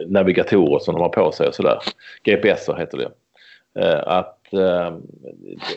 navigatorer 0.08 0.80
som 0.80 0.96
de 0.96 1.02
har 1.02 1.10
på 1.10 1.32
sig 1.32 1.48
och 1.48 1.56
sådär. 1.56 1.80
GPS 2.24 2.70
heter 2.78 2.98
det. 2.98 3.12
Eh, 3.76 4.08
att, 4.08 4.54
eh, 4.54 4.94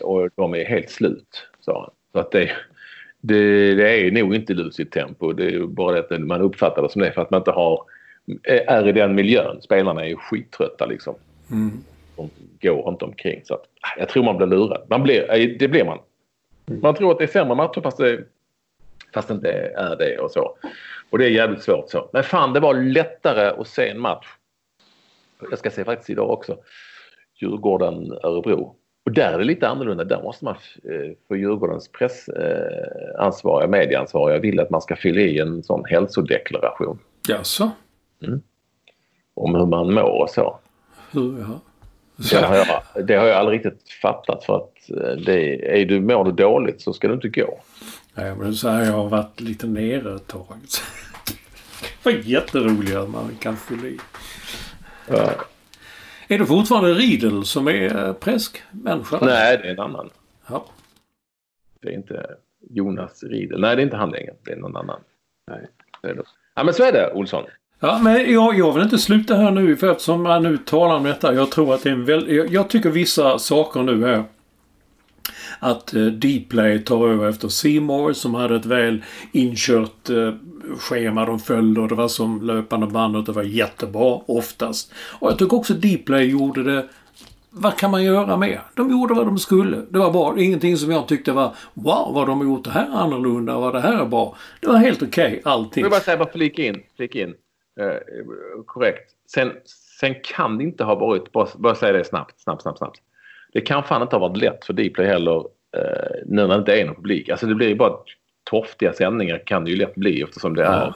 och 0.03 0.29
de 0.35 0.55
är 0.55 0.65
helt 0.65 0.89
slut, 0.89 1.47
sa 1.59 1.81
han. 1.81 1.91
Så 2.11 2.19
att 2.19 2.31
det, 2.31 2.51
det, 3.21 3.75
det 3.75 4.07
är 4.07 4.11
nog 4.11 4.35
inte 4.35 4.53
lusigt 4.53 4.93
tempo. 4.93 5.33
Det 5.33 5.55
är 5.55 5.59
bara 5.59 6.01
det 6.01 6.15
att 6.15 6.21
man 6.21 6.41
uppfattar 6.41 6.81
det 6.81 6.89
som 6.89 7.01
det 7.01 7.11
för 7.11 7.21
att 7.21 7.31
man 7.31 7.39
inte 7.39 7.51
har, 7.51 7.83
är 8.43 8.87
i 8.87 8.91
den 8.91 9.15
miljön. 9.15 9.61
Spelarna 9.61 10.05
är 10.05 10.09
ju 10.09 10.15
skittrötta 10.15 10.85
liksom. 10.85 11.15
Mm. 11.51 11.71
De 12.15 12.29
går 12.61 12.89
inte 12.89 13.05
omkring. 13.05 13.41
Så 13.45 13.53
att, 13.53 13.65
jag 13.97 14.09
tror 14.09 14.23
man 14.23 14.37
blir 14.37 14.47
lurad. 14.47 14.81
Man 14.89 15.03
blir, 15.03 15.57
det 15.59 15.67
blir 15.67 15.85
man. 15.85 15.99
Man 16.81 16.95
tror 16.95 17.11
att 17.11 17.17
det 17.17 17.23
är 17.23 17.27
sämre 17.27 17.55
matcher 17.55 17.81
fast 17.81 17.97
det, 17.97 18.23
fast 19.13 19.27
det 19.27 19.33
inte 19.33 19.51
är 19.75 19.95
det 19.95 20.17
och 20.17 20.31
så. 20.31 20.57
Och 21.09 21.17
det 21.17 21.25
är 21.25 21.29
jävligt 21.29 21.63
svårt 21.63 21.89
så. 21.89 22.09
Men 22.13 22.23
fan, 22.23 22.53
det 22.53 22.59
var 22.59 22.73
lättare 22.73 23.61
att 23.61 23.67
se 23.67 23.89
en 23.89 23.99
match. 23.99 24.27
Jag 25.49 25.59
ska 25.59 25.71
se 25.71 25.83
faktiskt 25.83 26.09
idag 26.09 26.29
också. 26.29 26.57
Djurgården-Örebro. 27.41 28.75
Och 29.05 29.11
där 29.11 29.33
är 29.33 29.37
det 29.37 29.43
lite 29.43 29.67
annorlunda. 29.67 30.03
Där 30.03 30.21
måste 30.23 30.45
man 30.45 30.55
eh, 30.83 31.11
för 31.27 31.35
Djurgårdens 31.35 31.91
pressansvariga, 31.91 33.65
eh, 33.65 33.69
medieansvariga 33.69 34.39
vill 34.39 34.59
att 34.59 34.69
man 34.69 34.81
ska 34.81 34.95
fylla 34.95 35.21
i 35.21 35.39
en 35.39 35.63
sån 35.63 35.85
hälsodeklaration. 35.85 36.99
Jaså? 37.27 37.71
Mm. 38.23 38.41
Om 39.33 39.55
hur 39.55 39.65
man 39.65 39.93
mår 39.93 40.21
och 40.21 40.29
så. 40.29 40.59
Hur, 41.11 41.39
ja. 41.39 41.59
Det 42.31 42.45
har, 42.45 42.55
jag, 42.55 43.07
det 43.07 43.15
har 43.15 43.27
jag 43.27 43.37
aldrig 43.37 43.65
riktigt 43.65 43.89
fattat 43.89 44.43
för 44.43 44.55
att 44.55 44.89
eh, 44.89 45.23
det, 45.25 45.79
är 45.81 45.85
du, 45.85 46.01
mår 46.01 46.23
du 46.23 46.31
dåligt 46.31 46.81
så 46.81 46.93
ska 46.93 47.07
du 47.07 47.13
inte 47.13 47.29
gå. 47.29 47.59
Nej, 48.19 48.35
men 48.35 48.55
så 48.55 48.69
här, 48.69 48.85
jag 48.85 48.93
har 48.93 49.09
varit 49.09 49.39
lite 49.39 49.67
nere 49.67 50.15
ett 50.15 50.27
tag. 50.27 50.45
Det 52.03 52.11
var 52.11 52.11
jätteroligt 52.11 52.95
att 52.95 53.09
man 53.09 53.35
kan 53.39 53.57
fylla 53.57 53.87
i. 53.87 53.99
Ja. 55.07 55.31
Är 56.27 56.39
det 56.39 56.45
fortfarande 56.45 56.93
Riedel 56.93 57.45
som 57.45 57.67
är 57.67 58.07
eh, 58.07 58.13
pressmänniska? 58.13 59.19
Nej, 59.21 59.57
det 59.57 59.67
är 59.67 59.71
en 59.71 59.79
annan. 59.79 60.09
Ja. 60.47 60.65
Det 61.81 61.87
är 61.87 61.91
inte 61.93 62.35
Jonas 62.69 63.23
Riedel. 63.23 63.61
Nej, 63.61 63.75
det 63.75 63.81
är 63.81 63.83
inte 63.83 63.97
han 63.97 64.11
längre. 64.11 64.33
Det 64.43 64.51
är 64.51 64.55
någon 64.55 64.75
annan. 64.75 64.99
Nej, 65.47 65.67
det 66.01 66.09
är 66.09 66.13
det. 66.13 66.23
Ja, 66.55 66.63
men 66.63 66.73
så 66.73 66.83
är 66.83 66.91
det, 66.91 67.13
Olsson. 67.13 67.43
Ja, 67.79 67.99
men 68.03 68.31
jag, 68.33 68.57
jag 68.57 68.73
vill 68.73 68.83
inte 68.83 68.97
sluta 68.97 69.35
här 69.35 69.51
nu 69.51 69.75
för 69.75 69.91
eftersom 69.91 70.23
man 70.23 70.43
nu 70.43 70.57
talar 70.57 70.95
om 70.95 71.03
detta. 71.03 71.33
Jag 71.33 71.51
tror 71.51 71.73
att 71.73 71.83
det 71.83 71.89
är 71.89 71.93
en 71.93 72.05
väldigt... 72.05 72.35
Jag, 72.35 72.47
jag 72.47 72.69
tycker 72.69 72.89
vissa 72.89 73.39
saker 73.39 73.83
nu 73.83 74.05
är 74.05 74.23
att 75.59 75.93
eh, 75.93 76.05
Dplay 76.05 76.83
tar 76.83 77.07
över 77.07 77.29
efter 77.29 77.47
Seymour 77.47 78.13
som 78.13 78.35
hade 78.35 78.55
ett 78.55 78.65
väl 78.65 79.03
inkört 79.31 80.09
eh, 80.09 80.33
schema 80.79 81.25
de 81.25 81.39
följde 81.39 81.81
och 81.81 81.87
det 81.87 81.95
var 81.95 82.07
som 82.07 82.41
löpande 82.41 82.87
bandet. 82.87 83.25
det 83.25 83.31
var 83.31 83.43
jättebra 83.43 84.21
oftast. 84.25 84.93
Och 85.19 85.31
jag 85.31 85.37
tycker 85.37 85.57
också 85.57 85.73
Dplay 85.73 86.25
gjorde 86.25 86.63
det 86.63 86.87
vad 87.51 87.77
kan 87.77 87.91
man 87.91 88.03
göra 88.03 88.37
mer? 88.37 88.61
De 88.75 88.91
gjorde 88.91 89.13
vad 89.13 89.25
de 89.25 89.37
skulle. 89.39 89.77
Det 89.89 89.99
var 89.99 90.11
bra. 90.11 90.39
Ingenting 90.39 90.77
som 90.77 90.91
jag 90.91 91.07
tyckte 91.07 91.31
var 91.31 91.55
Wow, 91.73 92.13
vad 92.13 92.27
de 92.27 92.37
har 92.37 92.45
gjort 92.45 92.63
det 92.63 92.71
här 92.71 92.89
annorlunda. 92.89 93.59
Vad 93.59 93.73
det 93.73 93.79
här 93.79 94.01
är 94.01 94.05
bra. 94.05 94.37
Det 94.61 94.67
var 94.67 94.77
helt 94.77 95.03
okej 95.03 95.27
okay, 95.27 95.41
allting. 95.43 95.81
Jag 95.81 95.85
vill 95.85 95.91
bara 95.91 96.01
säga, 96.01 96.17
bara 96.17 96.31
flika 96.31 96.63
in. 96.63 96.83
Flika 96.95 97.19
in. 97.19 97.33
Eh, 97.79 97.97
korrekt. 98.65 99.11
Sen, 99.27 99.51
sen 99.99 100.15
kan 100.23 100.57
det 100.57 100.63
inte 100.63 100.83
ha 100.83 100.95
varit, 100.95 101.31
bara, 101.31 101.47
bara 101.55 101.75
säga 101.75 101.93
det 101.93 102.03
snabbt, 102.03 102.39
snabbt, 102.39 102.61
snabbt, 102.61 102.77
snabbt. 102.77 102.99
Det 103.53 103.61
kan 103.61 103.83
fan 103.83 104.01
inte 104.01 104.15
ha 104.15 104.27
varit 104.27 104.37
lätt 104.37 104.65
för 104.65 104.73
Dplay 104.73 105.07
heller 105.07 105.37
eh, 105.77 105.83
nu 106.25 106.47
när 106.47 106.47
det 106.47 106.55
inte 106.55 106.81
är 106.81 106.85
någon 106.85 106.95
publik. 106.95 107.29
Alltså 107.29 107.45
det 107.45 107.55
blir 107.55 107.67
ju 107.67 107.75
bara 107.75 107.93
torftiga 108.49 108.93
sändningar 108.93 109.43
kan 109.45 109.63
det 109.63 109.71
ju 109.71 109.77
lätt 109.77 109.95
bli 109.95 110.21
eftersom 110.21 110.55
det 110.55 110.61
ja. 110.61 110.71
är 110.71 110.93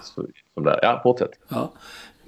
som 0.53 0.63
det 0.63 0.71
är. 0.71 0.79
Ja, 0.81 0.99
fortsätt. 1.03 1.31
Ja. 1.49 1.71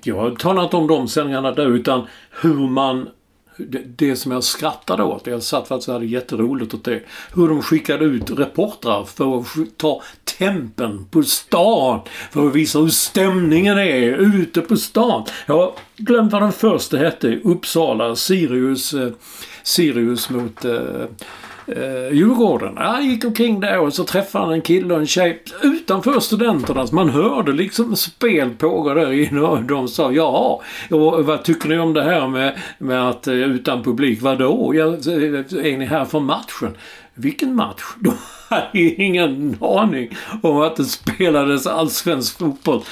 Jag 0.04 0.40
talar 0.40 0.64
inte 0.64 0.76
om 0.78 0.88
de 0.88 1.08
sändningarna 1.08 1.52
där 1.52 1.68
utan 1.68 2.08
hur 2.42 2.70
man 2.70 3.10
det, 3.58 3.82
det 3.98 4.16
som 4.16 4.32
jag 4.32 4.44
skrattade 4.44 5.04
åt, 5.04 5.28
jag 5.28 5.44
satt 5.44 5.68
faktiskt 5.68 5.88
och 5.88 5.94
hade 5.94 6.06
jätteroligt 6.06 6.74
åt 6.74 6.84
det. 6.84 7.02
Hur 7.34 7.48
de 7.48 7.62
skickade 7.62 8.06
ut 8.06 8.32
reportrar 8.32 9.04
för 9.04 9.40
att 9.40 9.78
ta 9.78 10.02
tempen 10.38 11.06
på 11.12 11.24
stan. 11.24 12.00
För 12.32 12.48
att 12.48 12.56
visa 12.56 12.80
hur 12.80 12.88
stämningen 12.88 13.78
är 13.78 14.36
ute 14.36 14.62
på 14.62 14.78
stan. 14.78 15.26
Jag 15.46 15.58
har 15.58 15.72
glömt 15.98 16.32
vad 16.34 16.42
den 16.42 16.52
första 16.52 16.98
hette. 16.98 17.40
Uppsala, 17.44 18.16
Sirius, 18.16 18.94
eh, 18.94 19.12
Sirius 19.66 20.30
mot 20.30 20.66
eh, 20.66 20.74
eh 21.68 22.14
Djurgården. 22.14 22.78
Han 22.78 23.10
gick 23.10 23.26
omkring 23.26 23.60
där 23.60 23.80
och 23.80 23.94
så 23.94 24.04
träffade 24.04 24.46
han 24.46 24.54
en 24.54 24.62
kille 24.62 24.94
och 24.94 25.00
en 25.00 25.08
tjej 25.08 25.44
utanför 25.64 26.20
studenternas. 26.20 26.92
Man 26.92 27.10
hörde 27.10 27.52
liksom 27.52 27.96
spel 27.96 28.50
pågå 28.50 28.94
där 28.94 29.12
inne 29.12 29.42
och 29.42 29.64
de 29.64 29.88
sa 29.88 30.12
ja, 30.12 30.62
och 30.90 31.26
vad 31.26 31.44
tycker 31.44 31.70
ni 31.70 31.80
om 31.80 31.94
det 31.94 32.04
här 32.04 32.28
med, 32.28 32.60
med 32.78 33.10
att 33.10 33.28
eh, 33.28 33.34
utan 33.34 33.84
publik? 33.84 34.22
Vadå? 34.22 34.76
Ja, 34.76 34.86
eh, 34.86 35.66
är 35.66 35.78
ni 35.78 35.86
här 35.86 36.06
för 36.06 36.20
matchen? 36.20 36.78
Vilken 37.14 37.56
match? 37.56 37.84
De 38.00 38.14
hade 38.50 38.80
ingen 38.80 39.58
aning 39.62 40.18
om 40.42 40.58
att 40.58 40.76
det 40.76 40.86
spelades 40.86 41.68
allsvensk 41.68 42.38
fotboll 42.38 42.84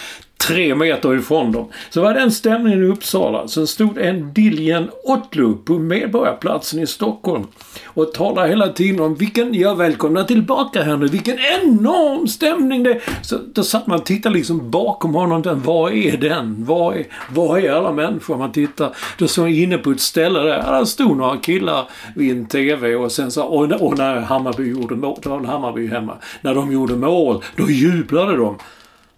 tre 0.47 0.75
meter 0.75 1.15
ifrån 1.15 1.51
dem. 1.51 1.67
Så 1.89 2.01
var 2.01 2.13
den 2.13 2.31
stämningen 2.31 2.83
i 2.83 2.87
Uppsala. 2.87 3.47
Sen 3.47 3.67
stod 3.67 3.97
en 3.97 4.33
Diljen 4.33 4.89
Otlu 5.03 5.53
på 5.65 5.73
Medborgarplatsen 5.73 6.79
i 6.79 6.87
Stockholm 6.87 7.47
och 7.85 8.13
talade 8.13 8.47
hela 8.47 8.67
tiden 8.67 8.99
om 8.99 9.15
vilken, 9.15 9.53
ja 9.53 9.73
välkomna 9.73 10.23
tillbaka 10.23 10.83
här 10.83 10.97
nu, 10.97 11.07
vilken 11.07 11.37
enorm 11.63 12.27
stämning 12.27 12.83
det 12.83 12.91
är. 12.91 13.01
Så 13.21 13.37
då 13.53 13.63
satt 13.63 13.87
man 13.87 13.99
och 13.99 14.05
tittade 14.05 14.35
liksom 14.35 14.71
bakom 14.71 15.15
honom. 15.15 15.41
Den, 15.41 15.61
vad 15.61 15.93
är 15.93 16.17
den? 16.17 16.65
Vad 16.65 16.97
är, 16.97 17.05
vad 17.29 17.63
är 17.63 17.71
alla 17.71 17.91
människor? 17.91 18.37
Man 18.37 18.51
tittar. 18.51 18.95
Då 19.17 19.27
såg 19.27 19.49
jag 19.49 19.57
inne 19.57 19.77
på 19.77 19.91
ett 19.91 20.01
ställe 20.01 20.39
där. 20.39 20.71
Där 20.71 20.85
stod 20.85 21.17
några 21.17 21.37
killar 21.37 21.89
vid 22.15 22.31
en 22.31 22.45
TV 22.45 22.95
och 22.95 23.11
sen 23.11 23.31
så, 23.31 23.43
och, 23.43 23.71
och 23.71 23.97
när 23.97 24.19
Hammarby 24.19 24.69
gjorde 24.69 24.95
mål, 24.95 25.19
då 25.21 25.29
var 25.29 25.43
Hammarby 25.45 25.87
hemma. 25.87 26.17
När 26.41 26.55
de 26.55 26.71
gjorde 26.71 26.95
mål, 26.95 27.43
då 27.55 27.69
jublade 27.69 28.37
de. 28.37 28.57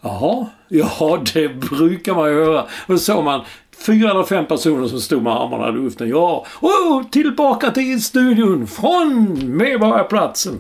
Jaha, 0.01 0.45
ja 0.67 1.23
det 1.34 1.47
brukar 1.47 2.15
man 2.15 2.30
ju 2.30 2.36
göra. 2.36 2.62
Och 2.62 2.69
så 2.88 2.97
såg 2.97 3.23
man 3.23 3.41
fyra 3.86 4.12
eller 4.12 4.23
fem 4.23 4.45
personer 4.45 4.88
som 4.88 4.99
stod 4.99 5.23
med 5.23 5.34
armarna 5.34 5.69
i 5.69 5.71
luften. 5.71 6.10
Ja, 6.10 6.45
och 6.62 7.12
tillbaka 7.12 7.71
till 7.71 8.04
studion 8.04 8.67
från 8.67 9.38
Medborgarplatsen. 9.58 10.60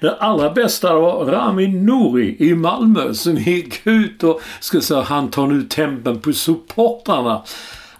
Det 0.00 0.16
allra 0.16 0.50
bästa 0.50 0.94
var 0.94 1.24
Rami 1.24 1.68
Nouri 1.68 2.36
i 2.38 2.54
Malmö 2.54 3.14
som 3.14 3.36
gick 3.36 3.86
ut 3.86 4.22
och 4.22 4.40
skulle 4.60 4.82
säga 4.82 5.00
han 5.00 5.30
tar 5.30 5.46
nu 5.46 5.62
tempen 5.62 6.20
på 6.20 6.32
supportrarna. 6.32 7.42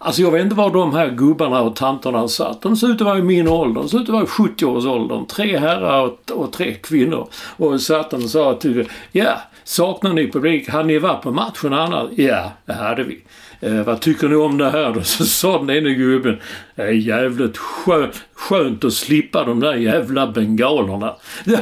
Alltså 0.03 0.21
jag 0.21 0.31
vet 0.31 0.43
inte 0.43 0.55
var 0.55 0.69
de 0.69 0.93
här 0.93 1.09
gubbarna 1.09 1.61
och 1.61 1.75
tanterna 1.75 2.27
satt. 2.27 2.61
De 2.61 2.75
såg 2.75 2.89
ut 2.89 3.01
att 3.01 3.07
vara 3.07 3.17
i 3.17 3.21
min 3.21 3.47
ålder. 3.47 3.81
De 3.81 3.89
såg 3.89 4.01
ut 4.01 4.09
att 4.09 4.13
vara 4.13 4.23
i 4.23 4.27
70-årsåldern. 4.27 5.25
Tre 5.25 5.57
herrar 5.57 6.01
och, 6.01 6.31
och, 6.31 6.53
tre 6.53 6.73
kvinnor. 6.73 7.27
Och 7.57 7.81
satt 7.81 8.13
och 8.13 8.21
sa 8.21 8.53
till 8.53 8.89
ja, 9.11 9.37
saknar 9.63 10.13
ni 10.13 10.31
publik? 10.31 10.69
Hade 10.69 10.83
ni 10.83 10.99
varit 10.99 11.21
på 11.21 11.31
matchen 11.31 11.73
annars? 11.73 12.09
Ja, 12.15 12.51
det 12.65 12.73
hade 12.73 13.03
vi. 13.03 13.23
Eh, 13.59 13.83
vad 13.83 14.01
tycker 14.01 14.27
ni 14.29 14.35
om 14.35 14.57
det 14.57 14.69
här 14.69 14.93
då? 14.93 15.01
Så 15.03 15.25
sa 15.25 15.57
den 15.57 15.69
ene 15.69 15.93
gubben. 15.93 16.39
Det 16.75 16.81
är 16.81 16.91
jävligt 16.91 17.57
skönt, 17.57 18.23
skönt 18.33 18.83
att 18.83 18.93
slippa 18.93 19.43
de 19.43 19.59
där 19.59 19.73
jävla 19.73 20.27
bengalerna. 20.27 21.15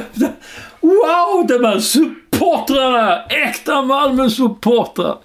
Wow, 0.82 1.46
det 1.48 1.58
var 1.58 1.78
supportrarna! 1.78 3.22
Äkta 3.22 3.82
Malmö-supportrar! 3.82 5.16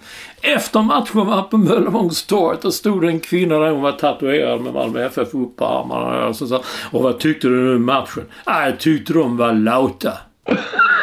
Efter 0.42 0.82
matchen 0.82 1.26
var 1.26 1.42
på 1.42 1.56
Möllevångstorget 1.56 2.64
och 2.64 2.74
stod 2.74 3.04
en 3.04 3.20
kvinna 3.20 3.58
där 3.58 3.70
hon 3.70 3.82
var 3.82 3.92
tatuerad 3.92 4.60
med 4.60 4.74
Malmö 4.74 5.04
FF 5.04 5.34
upp 5.34 5.56
på 5.56 5.66
armarna. 5.66 6.26
Och, 6.26 6.36
så 6.36 6.62
och 6.90 7.02
vad 7.02 7.18
tyckte 7.18 7.48
du 7.48 7.76
om 7.76 7.84
matchen? 7.84 8.24
Ah, 8.44 8.64
jag 8.64 8.80
tyckte 8.80 9.12
de 9.12 9.36
var 9.36 9.52
lauta. 9.52 10.12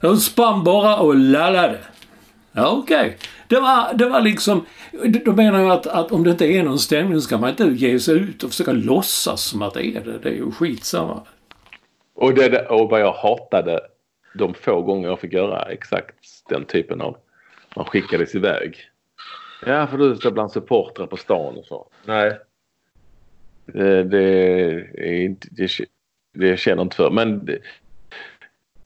de 0.00 0.16
spann 0.16 0.64
bara 0.64 0.96
och 0.96 1.14
lallade. 1.16 1.78
Ja, 2.52 2.70
okej. 2.70 3.00
Okay. 3.00 3.12
Det 3.48 3.60
var, 3.60 3.94
det 3.94 4.08
var 4.08 4.20
liksom... 4.20 4.66
Då 5.24 5.32
menar 5.32 5.60
jag 5.60 5.70
att, 5.70 5.86
att 5.86 6.12
om 6.12 6.24
det 6.24 6.30
inte 6.30 6.46
är 6.46 6.62
någon 6.62 6.78
stämning 6.78 7.14
så 7.14 7.20
ska 7.20 7.38
man 7.38 7.50
inte 7.50 7.64
ge 7.64 8.00
sig 8.00 8.14
ut 8.14 8.42
och 8.42 8.50
försöka 8.50 8.72
låtsas 8.72 9.42
som 9.42 9.62
att 9.62 9.74
det 9.74 9.86
är 9.86 10.04
det. 10.04 10.18
Det 10.18 10.28
är 10.28 10.32
ju 10.32 10.50
skitsamma. 10.50 11.22
Och, 12.14 12.34
det, 12.34 12.66
och 12.66 12.90
vad 12.90 13.00
jag 13.00 13.12
hatade 13.12 13.80
de 14.34 14.54
få 14.54 14.82
gånger 14.82 15.08
jag 15.08 15.20
fick 15.20 15.32
göra 15.32 15.62
exakt 15.62 16.14
den 16.48 16.64
typen 16.64 17.00
av... 17.00 17.16
Man 17.76 17.84
skickades 17.84 18.34
iväg. 18.34 18.76
Ja, 19.66 19.86
för 19.86 19.98
du 19.98 20.16
står 20.16 20.30
bland 20.30 20.52
supportrar 20.52 21.06
på 21.06 21.16
stan 21.16 21.56
och 21.56 21.64
så. 21.64 21.88
Nej. 22.04 22.38
Det, 23.66 24.04
det 24.04 24.24
är 24.98 25.20
inte... 25.24 25.48
Det, 25.50 25.70
det 26.34 26.56
känner 26.56 26.82
inte 26.82 26.96
för. 26.96 27.10
Men 27.10 27.48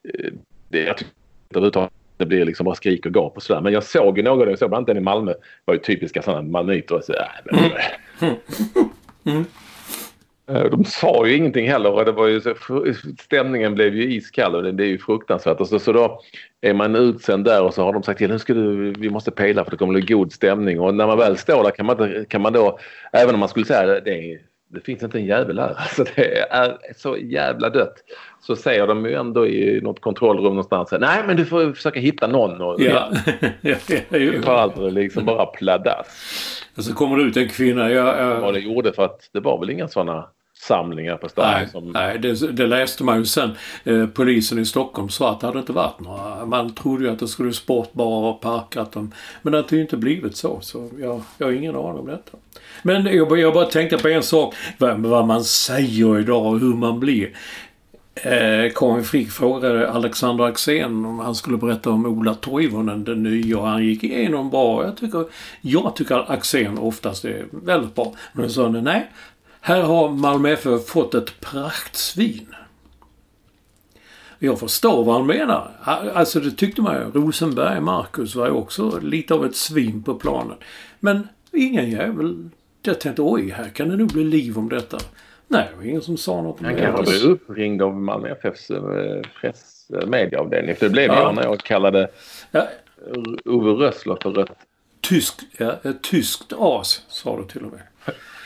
det, 0.03 0.33
det, 0.69 0.83
jag 0.83 0.97
tycker 0.97 1.13
överhuvudtaget 1.51 1.93
det 2.21 2.27
blir 2.27 2.45
liksom 2.45 2.65
bara 2.65 2.75
skrik 2.75 3.07
och 3.07 3.15
gap 3.15 3.37
och 3.37 3.43
sådär. 3.43 3.61
Men 3.61 3.73
jag 3.73 3.85
såg 3.85 4.17
ju 4.19 4.25
några, 4.25 4.51
jag 4.51 4.59
såg 4.59 4.71
bland 4.71 4.83
annat 4.83 4.97
en 4.97 4.97
i 4.97 5.01
Malmö. 5.01 5.33
Det 5.33 5.39
var 5.65 5.75
ju 5.75 5.81
typiska 5.81 6.23
sådana 6.23 6.43
malmöiter. 6.43 7.01
Så, 7.01 7.13
äh, 7.13 7.59
mm. 8.23 8.35
Mm. 9.25 9.45
De 10.71 10.85
sa 10.85 11.27
ju 11.27 11.37
ingenting 11.37 11.69
heller 11.69 11.93
och 11.93 12.05
det 12.05 12.13
var 12.13 12.27
ju 12.27 12.41
så, 12.41 12.55
stämningen 13.21 13.75
blev 13.75 13.95
ju 13.95 14.15
iskall 14.15 14.55
och 14.55 14.63
det, 14.63 14.73
det 14.73 14.85
är 14.85 14.89
ju 14.89 14.99
fruktansvärt. 14.99 15.61
Och 15.61 15.69
så, 15.69 15.79
så 15.79 15.93
då 15.93 16.21
är 16.61 16.75
man 16.75 16.97
utsänd 16.97 17.45
där 17.45 17.63
och 17.63 17.75
så 17.75 17.85
har 17.85 17.93
de 17.93 18.03
sagt 18.03 18.19
till 18.19 18.31
nu 18.31 18.39
ska 18.39 18.55
du, 18.55 18.93
vi 18.93 19.11
måste 19.11 19.31
pejla 19.31 19.65
för 19.65 19.71
det 19.71 19.77
kommer 19.77 20.01
bli 20.01 20.15
god 20.15 20.33
stämning. 20.33 20.81
Och 20.81 20.95
när 20.95 21.07
man 21.07 21.19
väl 21.19 21.37
står 21.37 21.65
där 21.65 21.71
kan 21.71 21.87
man, 21.87 22.25
kan 22.29 22.43
man 22.43 22.53
då, 22.53 22.79
även 23.13 23.35
om 23.35 23.41
man 23.41 23.49
skulle 23.49 23.67
säga 23.67 24.01
det, 24.01 24.39
det 24.69 24.81
finns 24.81 25.03
inte 25.03 25.19
en 25.19 25.27
jävel 25.27 25.59
här. 25.59 25.75
Alltså 25.79 26.05
det 26.17 26.39
är 26.39 26.77
så 26.97 27.17
jävla 27.17 27.71
dött 27.71 27.95
så 28.41 28.57
säger 28.57 28.87
de 28.87 29.07
ju 29.07 29.15
ändå 29.15 29.47
i 29.47 29.81
något 29.81 30.01
kontrollrum 30.01 30.45
någonstans 30.45 30.95
nej 31.01 31.23
men 31.27 31.37
du 31.37 31.45
får 31.45 31.73
försöka 31.73 32.01
hitta 32.01 32.27
någon. 32.27 32.61
Och, 32.61 32.81
ja. 32.81 33.13
ja, 33.61 33.77
ja, 34.11 34.43
För 34.43 34.55
allt 34.55 34.93
liksom 34.93 35.25
bara 35.25 35.47
pladask. 35.47 36.11
Och 36.77 36.85
så 36.85 36.95
kommer 36.95 37.17
det 37.17 37.23
ut 37.23 37.37
en 37.37 37.49
kvinna. 37.49 37.91
Jag, 37.91 38.19
jag... 38.19 38.41
Vad 38.41 38.55
det 38.55 38.61
gjorde 38.61 38.93
för 38.93 39.05
att 39.05 39.29
det 39.33 39.41
var 39.41 39.61
väl 39.61 39.71
inga 39.71 39.89
sådana 39.89 40.29
samlingar 40.61 41.17
på 41.17 41.29
stan. 41.29 41.53
Nej, 41.53 41.69
som... 41.69 41.91
nej 41.93 42.19
det, 42.19 42.53
det, 42.53 42.67
läste 42.67 43.05
man 43.05 43.19
ju 43.19 43.25
sen. 43.25 43.51
Eh, 43.85 44.07
polisen 44.07 44.59
i 44.59 44.65
Stockholm 44.65 45.09
sa 45.09 45.31
att 45.31 45.41
det 45.41 45.47
hade 45.47 45.59
inte 45.59 45.73
varit 45.73 46.01
några. 46.01 46.47
Man 46.47 46.75
trodde 46.75 47.05
ju 47.05 47.11
att 47.11 47.19
det 47.19 47.29
skulle 47.29 47.53
sportbarer 47.53 48.29
och 48.29 48.41
parker. 48.41 48.87
de, 48.93 49.13
men 49.43 49.53
det 49.53 49.59
har 49.59 49.77
ju 49.77 49.81
inte 49.81 49.97
blivit 49.97 50.37
så. 50.37 50.61
Så 50.61 50.89
jag, 50.99 51.23
jag 51.39 51.47
har 51.47 51.53
ingen 51.53 51.77
aning 51.77 51.99
om 51.99 52.07
detta. 52.07 52.39
Men 52.83 53.07
jag, 53.07 53.39
jag 53.39 53.55
bara 53.55 53.65
tänkte 53.65 53.99
på 53.99 54.09
en 54.09 54.23
sak. 54.23 54.55
Vad, 54.79 55.01
vad 55.01 55.27
man 55.27 55.45
säger 55.45 56.19
idag 56.19 56.47
och 56.47 56.61
hur 56.61 56.75
man 56.75 57.01
blir. 57.01 57.37
Eh, 58.23 58.73
Karin 58.75 59.05
Frick 59.05 59.31
frågade 59.31 59.91
Alexander 59.91 60.45
Axén 60.45 61.05
om 61.05 61.19
han 61.19 61.35
skulle 61.35 61.57
berätta 61.57 61.91
om 61.91 62.07
Ola 62.07 62.35
Toivonen, 62.35 63.05
den 63.05 63.23
nya, 63.23 63.59
och 63.59 63.67
han 63.67 63.85
gick 63.85 64.05
igenom 64.05 64.51
bra. 64.51 64.85
Jag 64.85 64.97
tycker, 64.97 65.25
jag 65.61 65.97
tycker 65.97 66.33
Axén 66.33 66.79
oftast 66.79 67.25
är 67.25 67.47
väldigt 67.51 67.95
bra. 67.95 68.15
Men 68.33 68.43
då 68.43 68.51
sa 68.51 68.63
han 68.63 68.85
nej, 68.85 69.11
här 69.61 69.83
har 69.83 70.09
Malmö 70.09 70.51
FF 70.51 70.87
fått 70.87 71.15
ett 71.15 71.41
praktsvin. 71.41 72.47
Jag 74.39 74.61
förstår 74.61 75.05
vad 75.05 75.15
han 75.15 75.27
menar. 75.27 75.71
Alltså 76.15 76.41
det 76.41 76.51
tyckte 76.51 76.83
man 76.83 76.95
ju. 76.95 77.21
Rosenberg, 77.21 77.81
Marcus 77.81 78.35
var 78.35 78.47
ju 78.47 78.53
också 78.53 79.01
lite 79.03 79.35
av 79.35 79.45
ett 79.47 79.57
svin 79.57 80.03
på 80.03 80.15
planen. 80.15 80.57
Men 81.01 81.29
ingen 81.53 81.91
jävel. 81.91 82.49
Jag 82.83 83.01
tänkte 83.01 83.23
oj, 83.23 83.51
här 83.51 83.69
kan 83.69 83.89
det 83.89 83.97
nog 83.97 84.13
bli 84.13 84.25
liv 84.25 84.59
om 84.59 84.69
detta. 84.69 84.99
Nej, 85.53 85.69
det 85.71 85.77
var 85.77 85.85
ingen 85.85 86.03
som 86.03 86.17
sa 86.17 86.43
något. 86.43 86.61
Han 86.61 86.77
kanske 86.77 87.03
blev 87.03 87.31
uppringd 87.33 87.83
av 87.83 87.95
Malmö 87.95 88.29
FFs 88.29 88.71
eh, 88.71 89.23
press, 89.41 89.91
medieavdelning. 90.07 90.77
För 90.77 90.87
det 90.87 90.91
blev 90.91 91.07
ja. 91.07 91.23
jag 91.23 91.35
när 91.35 91.43
jag 91.43 91.59
kallade 91.61 92.09
ja. 92.51 92.69
Ove 93.45 93.71
Rössler 93.71 94.19
för 94.23 94.31
rött. 94.31 94.51
Tysk, 95.01 95.41
ja, 95.59 95.73
ett 95.83 96.03
tyskt 96.03 96.53
as 96.59 97.05
sa 97.09 97.37
du 97.37 97.45
till 97.45 97.65
och 97.65 97.73
med. 97.73 97.81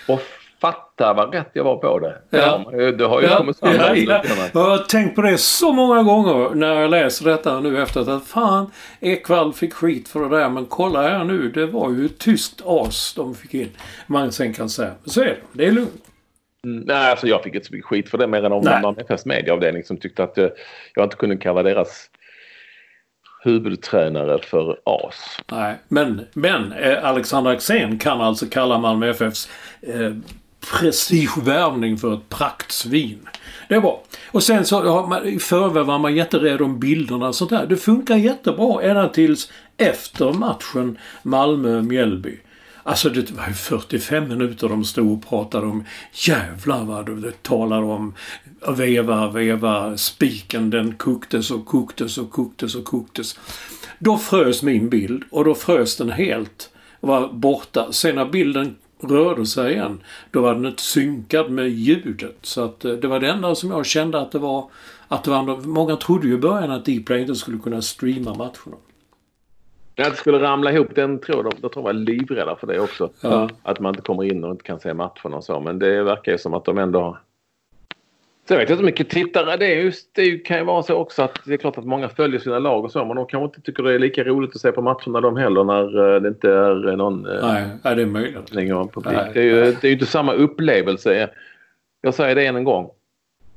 Och 0.09 0.21
fatta 0.61 1.14
vad 1.14 1.35
rätt 1.35 1.51
jag 1.53 1.64
var 1.64 1.77
på 1.77 1.99
det. 1.99 2.19
Ja. 2.31 2.71
Det 2.99 3.05
har 3.05 3.21
ju 3.21 3.27
ja. 3.27 3.37
kommit 3.37 3.59
fram. 3.59 3.75
Ja, 3.75 3.95
ja. 3.97 4.23
Jag 4.53 4.61
har 4.61 4.79
tänkt 4.79 5.14
på 5.14 5.23
det 5.23 5.38
så 5.38 5.73
många 5.73 6.03
gånger 6.03 6.55
när 6.55 6.81
jag 6.81 6.90
läser 6.90 7.25
detta 7.25 7.61
nu 7.61 7.83
efteråt. 7.83 8.09
Att 8.09 8.27
fan, 8.27 8.71
Ekvall 9.01 9.53
fick 9.53 9.75
skit 9.75 10.09
för 10.09 10.21
det 10.21 10.38
där. 10.38 10.49
Men 10.49 10.67
kolla 10.67 11.03
här 11.03 11.25
nu. 11.25 11.49
Det 11.49 11.67
var 11.67 11.90
ju 11.90 12.07
ett 12.07 12.19
tyskt 12.19 12.62
as 12.64 13.14
de 13.17 13.35
fick 13.35 13.55
in. 13.55 13.71
Man 14.07 14.33
sen 14.33 14.55
kan 14.55 14.69
säga. 14.69 14.90
Så 15.05 15.21
är 15.21 15.25
det. 15.25 15.37
Det 15.53 15.67
är 15.67 15.73
lugnt. 15.73 16.04
Mm, 16.64 16.85
nej, 16.87 17.11
alltså 17.11 17.27
jag 17.27 17.42
fick 17.42 17.55
inte 17.55 17.66
så 17.66 17.74
mycket 17.74 17.87
skit 17.87 18.09
för 18.09 18.18
det 18.18 18.27
mer 18.27 18.44
än 18.44 18.98
FFs 18.98 19.27
medieavdelning 19.27 19.85
som 19.85 19.96
tyckte 19.96 20.24
att 20.24 20.37
jag, 20.37 20.50
jag 20.94 21.07
inte 21.07 21.16
kunde 21.16 21.37
kalla 21.37 21.62
deras 21.62 22.11
huvudtränare 23.44 24.38
för 24.42 24.79
as. 24.85 25.38
Nej, 25.53 25.74
men, 25.88 26.27
men 26.33 26.72
eh, 26.72 27.05
Alexander 27.05 27.50
Axén 27.50 27.98
kan 27.98 28.20
alltså 28.20 28.46
kalla 28.46 28.79
Malmö 28.79 29.11
FFs 29.11 29.48
eh, 29.83 30.12
prestigevärvning 30.81 31.96
för 31.96 32.14
ett 32.14 32.29
praktsvin. 32.29 33.29
Det 33.68 33.74
är 33.74 33.81
bra. 33.81 34.03
Och 34.33 34.42
sen 34.42 34.64
så 34.64 34.83
har 34.83 35.07
man, 35.07 35.27
i 35.27 35.38
förväg 35.38 35.85
var 35.85 35.98
man 35.98 36.14
jätterädd 36.14 36.62
om 36.62 36.81
bilderna 36.81 37.29
och 37.29 37.35
sånt 37.35 37.50
där. 37.50 37.66
Det 37.66 37.77
funkar 37.77 38.16
jättebra 38.16 38.83
ända 38.83 39.09
tills 39.09 39.53
efter 39.77 40.33
matchen 40.33 40.98
Malmö-Mjällby. 41.22 42.38
Alltså 42.87 43.09
det 43.09 43.31
var 43.31 43.47
ju 43.49 43.55
45 43.55 44.29
minuter 44.29 44.68
de 44.68 44.85
stod 44.85 45.12
och 45.12 45.29
pratade 45.29 45.66
om 45.66 45.85
jävlar 46.12 46.85
vad 46.85 47.07
de 47.07 47.33
talar 47.42 47.83
om 47.83 48.14
veva, 48.68 49.31
veva, 49.31 49.97
spiken 49.97 50.70
den 50.70 50.94
koktes 50.94 51.51
och 51.51 51.66
koktes 51.66 52.18
och 52.18 52.31
koktes 52.31 52.75
och 52.75 52.85
koktes. 52.85 53.38
Då 53.99 54.18
frös 54.18 54.62
min 54.62 54.88
bild 54.88 55.23
och 55.31 55.44
då 55.44 55.55
frös 55.55 55.97
den 55.97 56.11
helt 56.11 56.70
och 57.01 57.09
var 57.09 57.29
borta. 57.33 57.92
Sen 57.92 58.14
när 58.14 58.25
bilden 58.25 58.77
rörde 59.01 59.47
sig 59.47 59.73
igen, 59.73 60.01
då 60.31 60.40
var 60.40 60.55
den 60.55 60.66
inte 60.66 60.83
synkad 60.83 61.51
med 61.51 61.68
ljudet. 61.68 62.38
Så 62.42 62.64
att 62.64 62.85
eh, 62.85 62.92
det 62.92 63.09
var 63.09 63.20
det 63.20 63.29
enda 63.29 63.55
som 63.55 63.70
jag 63.70 63.87
kände 63.87 64.20
att 64.20 64.33
det 64.33 64.38
var, 64.38 64.70
att 65.09 65.25
det 65.25 65.31
var, 65.31 65.66
många 65.66 65.97
trodde 65.97 66.29
ju 66.29 66.35
i 66.35 66.38
början 66.38 66.70
att 66.70 66.85
Dplay 66.85 67.20
inte 67.20 67.35
skulle 67.35 67.59
kunna 67.59 67.83
streama 67.83 68.35
matcherna. 68.35 68.77
När 69.96 70.11
det 70.11 70.16
skulle 70.16 70.38
ramla 70.38 70.72
ihop, 70.72 70.94
den 70.94 71.18
tror 71.18 71.42
de, 71.42 71.50
de 71.61 71.61
tror 71.61 71.72
jag 71.74 71.83
var 71.83 71.92
livrädda 71.92 72.57
för 72.57 72.66
det 72.66 72.80
också. 72.80 73.11
Ja. 73.20 73.48
Att 73.62 73.80
man 73.80 73.90
inte 73.90 74.02
kommer 74.02 74.24
in 74.24 74.44
och 74.44 74.50
inte 74.50 74.64
kan 74.64 74.80
se 74.80 74.94
matcherna 74.94 75.37
och 75.37 75.44
så. 75.44 75.61
Men 75.61 75.78
det 75.78 76.02
verkar 76.02 76.33
ju 76.33 76.38
som 76.38 76.54
att 76.54 76.64
de 76.64 76.78
ändå... 76.78 77.18
Sen 78.48 78.59
vet 78.59 78.68
jag 78.68 78.74
inte 78.74 78.83
hur 78.83 78.87
mycket 78.87 79.11
tittare 79.11 79.57
det 79.57 79.74
är. 79.74 79.83
Just, 79.83 80.14
det 80.14 80.38
kan 80.38 80.59
ju 80.59 80.64
vara 80.64 80.83
så 80.83 80.94
också 80.94 81.22
att 81.22 81.40
det 81.44 81.52
är 81.52 81.57
klart 81.57 81.78
att 81.78 81.85
många 81.85 82.09
följer 82.09 82.40
sina 82.40 82.59
lag 82.59 82.85
och 82.85 82.92
så. 82.92 83.04
Men 83.04 83.16
de 83.16 83.26
kanske 83.26 83.44
inte 83.44 83.61
tycker 83.61 83.83
det 83.83 83.94
är 83.94 83.98
lika 83.98 84.24
roligt 84.24 84.54
att 84.54 84.61
se 84.61 84.72
på 84.72 84.83
matcherna 84.83 85.20
de 85.20 85.37
heller 85.37 85.64
när 85.64 86.14
eh, 86.14 86.20
det 86.20 86.28
inte 86.28 86.50
är 86.50 86.96
någon... 86.96 87.26
Eh, 87.26 87.46
Nej, 87.46 87.68
nej 87.83 87.96
det 87.96 88.02
är 88.02 88.07
möjligt. 88.07 88.50
Publik. 88.92 89.04
Nej, 89.04 89.30
det, 89.35 89.40
är 89.40 89.44
ju, 89.44 89.61
det 89.61 89.85
är 89.85 89.88
ju 89.88 89.92
inte 89.92 90.07
samma 90.07 90.33
upplevelse. 90.33 91.31
Jag 92.02 92.14
säger 92.14 92.35
det 92.35 92.46
än 92.46 92.56
en 92.56 92.64
gång. 92.64 92.90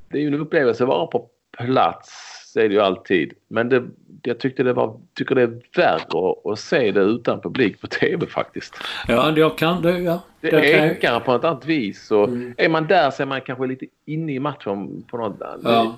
Det 0.08 0.18
är 0.18 0.22
ju 0.22 0.28
en 0.28 0.40
upplevelse 0.40 0.84
att 0.84 0.88
vara 0.88 1.06
på 1.06 1.28
plats 1.58 2.27
så 2.52 2.60
är 2.60 2.68
det 2.68 2.74
ju 2.74 2.80
alltid. 2.80 3.32
Men 3.48 3.68
det, 3.68 3.84
jag 4.22 4.40
tyckte 4.40 4.62
det 4.62 4.72
var, 4.72 5.00
tycker 5.14 5.34
det 5.34 5.42
är 5.42 5.60
värre 5.76 5.94
att, 5.94 6.46
att 6.46 6.58
se 6.58 6.90
det 6.90 7.00
utan 7.00 7.40
publik 7.40 7.80
på 7.80 7.86
tv 7.86 8.26
faktiskt. 8.26 8.76
Ja, 9.08 9.32
jag 9.36 9.58
kan 9.58 9.82
det. 9.82 9.98
Ja. 9.98 10.20
Det, 10.40 10.50
det 10.50 10.74
är 10.74 10.88
enklare 10.88 11.20
på 11.20 11.34
ett 11.34 11.44
annat 11.44 11.66
vis. 11.66 12.10
Och 12.10 12.28
mm. 12.28 12.54
Är 12.56 12.68
man 12.68 12.86
där 12.86 13.10
så 13.10 13.22
är 13.22 13.26
man 13.26 13.40
kanske 13.40 13.66
lite 13.66 13.86
inne 14.04 14.32
i 14.32 14.40
matchen 14.40 15.04
på 15.10 15.16
något 15.16 15.36
ja. 15.64 15.96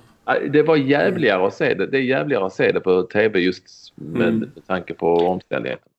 det, 0.51 0.62
var 0.62 0.76
jävligare 0.76 1.46
att 1.46 1.55
se 1.55 1.74
det. 1.74 1.86
Det 1.86 1.98
är 1.98 2.03
jävligare 2.03 2.46
att 2.46 2.53
se 2.53 2.72
det 2.72 2.80
på 2.80 3.03
tv 3.03 3.40
just 3.40 3.92
med, 3.94 4.28
mm. 4.28 4.38
med 4.55 4.66
tanke 4.66 4.94
på 4.94 5.14
omständigheterna. 5.14 5.90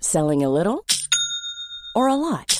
Selling 0.00 0.44
a 0.44 0.48
little 0.48 0.80
or 1.94 2.08
a 2.08 2.16
lot? 2.16 2.59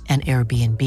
an 0.11 0.21
Airbnb. 0.21 0.81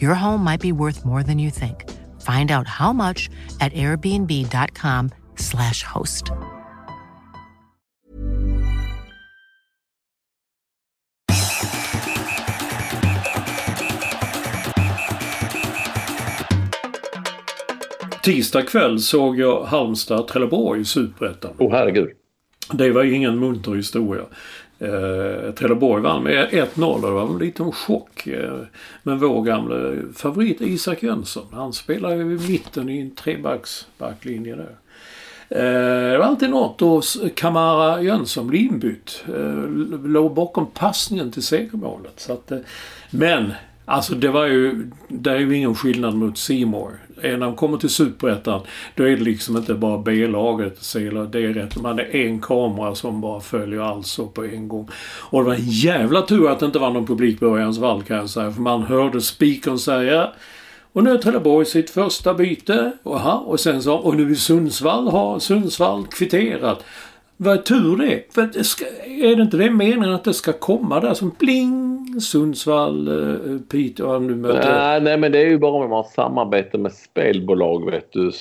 Your 0.00 0.14
home 0.14 0.44
might 0.44 0.60
be 0.60 0.72
worth 0.72 1.04
more 1.04 1.22
than 1.22 1.38
you 1.38 1.50
think. 1.50 1.84
Find 2.20 2.50
out 2.50 2.66
how 2.66 2.92
much 2.92 3.30
at 3.60 3.72
airbnb.com/slash 3.72 5.82
host. 5.82 6.24
Tisdag 18.22 18.62
kväll 18.62 18.98
såg 18.98 19.38
jag 19.38 19.64
Halmstad-Trelleborg 19.64 20.80
i 20.80 20.84
Superettan. 20.84 21.54
Åh 21.58 21.66
oh, 21.66 21.72
herregud. 21.72 22.10
Det 22.72 22.90
var 22.90 23.04
ingen 23.04 23.38
munter 23.38 23.74
historia. 23.74 24.22
Eh, 24.78 25.52
Trelleborg 25.52 26.02
vann 26.02 26.22
med 26.22 26.48
1-0 26.50 26.94
och 26.94 27.00
det 27.00 27.10
var 27.10 27.26
en 27.26 27.38
liten 27.38 27.72
chock. 27.72 28.26
Eh, 28.26 28.58
men 29.02 29.18
vår 29.18 29.42
gamle 29.42 30.02
favorit 30.14 30.60
Isak 30.60 31.02
Jönsson, 31.02 31.46
han 31.52 31.72
spelar 31.72 32.14
ju 32.14 32.20
i 32.20 32.48
mitten 32.48 32.88
i 32.88 33.00
en 33.00 33.10
trebacksbacklinje 33.10 34.56
där. 34.56 34.76
Eh, 35.50 36.12
det 36.12 36.18
var 36.18 36.24
alltid 36.24 36.50
något 36.50 36.78
då 36.78 37.02
Kamara 37.34 38.02
Jönsson 38.02 38.46
blev 38.46 38.60
inbytt. 38.60 39.24
Eh, 39.28 39.68
låg 40.04 40.34
bakom 40.34 40.66
passningen 40.66 41.32
till 41.32 41.42
segermålet. 41.42 42.20
Så 42.20 42.32
att, 42.32 42.50
eh, 42.50 42.58
men 43.10 43.52
Alltså 43.88 44.14
det 44.14 44.28
var 44.28 44.46
ju, 44.46 44.90
det 45.08 45.30
är 45.30 45.38
ju 45.38 45.56
ingen 45.56 45.74
skillnad 45.74 46.14
mot 46.14 46.38
Seymour. 46.38 46.90
När 47.22 47.38
de 47.38 47.56
kommer 47.56 47.78
till 47.78 47.88
Superettan, 47.88 48.60
då 48.94 49.04
är 49.04 49.10
det 49.10 49.22
liksom 49.22 49.56
inte 49.56 49.74
bara 49.74 49.98
B-laget, 49.98 50.92
det 50.92 51.44
är 51.44 51.54
rätt. 51.54 51.82
Man 51.82 51.98
är 51.98 52.16
en 52.16 52.40
kamera 52.40 52.94
som 52.94 53.20
bara 53.20 53.40
följer 53.40 53.80
allt 53.80 54.06
så 54.06 54.26
på 54.26 54.44
en 54.44 54.68
gång. 54.68 54.88
Och 55.20 55.40
det 55.40 55.46
var 55.46 55.54
en 55.54 55.68
jävla 55.68 56.22
tur 56.22 56.50
att 56.50 56.60
det 56.60 56.66
inte 56.66 56.78
var 56.78 56.90
någon 56.90 57.06
publik 57.06 57.40
på 57.40 57.46
Örjans 57.46 57.78
vall 57.78 58.02
kan 58.02 58.16
jag 58.16 58.30
säga. 58.30 58.52
För 58.52 58.60
man 58.60 58.82
hörde 58.82 59.20
spikern 59.20 59.78
säga 59.78 60.30
och 60.92 61.04
nu 61.04 61.10
har 61.10 61.18
Trelleborg 61.18 61.66
sitt 61.66 61.90
första 61.90 62.34
byte. 62.34 62.92
Aha, 63.04 63.44
och 63.46 63.60
sen 63.60 63.82
så, 63.82 63.94
och 63.94 64.16
nu 64.16 64.30
är 64.30 64.34
Sundsvall 64.34 65.08
har 65.08 65.38
Sundsvall 65.38 66.06
kvitterat. 66.06 66.84
Vad 67.40 67.64
tur 67.64 67.96
det 67.96 68.34
För 68.34 68.42
det 68.42 68.64
ska, 68.64 68.84
är 69.06 69.36
det 69.36 69.42
inte 69.42 69.56
det 69.56 69.70
meningen 69.70 70.14
att 70.14 70.24
det 70.24 70.34
ska 70.34 70.52
komma 70.52 71.00
där 71.00 71.14
som 71.14 71.30
pling 71.30 72.20
Sundsvall, 72.20 73.08
uh, 73.08 73.60
Piteå 73.60 74.18
nu 74.18 74.34
möter... 74.34 74.74
Nej, 74.74 75.00
nej 75.00 75.18
men 75.18 75.32
det 75.32 75.38
är 75.38 75.46
ju 75.46 75.58
bara 75.58 75.72
om 75.72 75.80
man 75.80 75.90
har 75.90 76.02
samarbete 76.02 76.78
med 76.78 76.92
spelbolag 76.92 77.90
vet 77.90 78.12
du. 78.12 78.32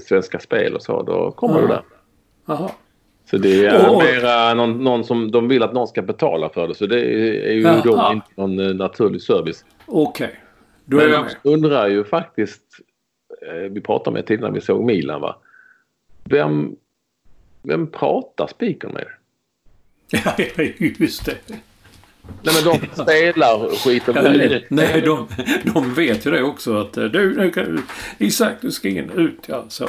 Svenska 0.00 0.38
Spel 0.38 0.74
och 0.74 0.82
så. 0.82 1.02
Då 1.02 1.30
kommer 1.30 1.54
Aha. 1.54 1.66
det 1.66 1.68
där. 1.68 1.82
Aha. 2.46 2.72
Så 3.30 3.36
det 3.36 3.66
är 3.66 3.88
oh. 3.88 4.04
mera 4.04 4.54
någon, 4.54 4.84
någon, 4.84 5.04
som 5.04 5.30
de 5.30 5.48
vill 5.48 5.62
att 5.62 5.72
någon 5.72 5.88
ska 5.88 6.02
betala 6.02 6.48
för 6.48 6.68
det. 6.68 6.74
Så 6.74 6.86
det 6.86 7.00
är 7.50 7.52
ju 7.52 7.66
Aha. 7.66 7.82
då 7.84 8.10
inte 8.12 8.26
någon 8.34 8.60
eh, 8.60 8.74
naturlig 8.74 9.22
service. 9.22 9.64
Okej. 9.86 10.30
Okay. 10.86 11.06
Är 11.06 11.12
jag 11.12 11.26
undrar 11.42 11.88
ju 11.88 12.04
faktiskt. 12.04 12.62
Eh, 13.48 13.70
vi 13.70 13.80
pratade 13.80 14.14
med 14.14 14.26
tidigare 14.26 14.50
när 14.50 14.54
vi 14.54 14.60
såg 14.60 14.84
Milan 14.84 15.20
va. 15.20 15.36
Vem 16.24 16.76
vem 17.62 17.86
pratar 17.86 18.46
spikern 18.46 18.92
med? 18.92 19.06
Ja, 20.10 20.34
just 20.98 21.26
det. 21.26 21.36
Nej 22.42 22.54
men 22.54 22.80
de 22.80 23.02
spelar 23.02 23.76
skiten 23.84 24.14
ja, 24.16 24.22
nej, 24.22 24.66
nej 24.68 25.00
de, 25.00 25.28
de 25.74 25.94
vet 25.94 26.26
ju 26.26 26.30
det 26.30 26.42
också 26.42 26.76
att 26.76 26.96
eh, 26.96 27.04
du, 27.04 27.36
nu 27.36 27.50
kan, 27.50 27.82
Isak 28.18 28.52
du 28.60 28.70
ska 28.70 28.88
in, 28.88 29.10
ut 29.10 29.38
ja 29.46 29.64
så. 29.68 29.84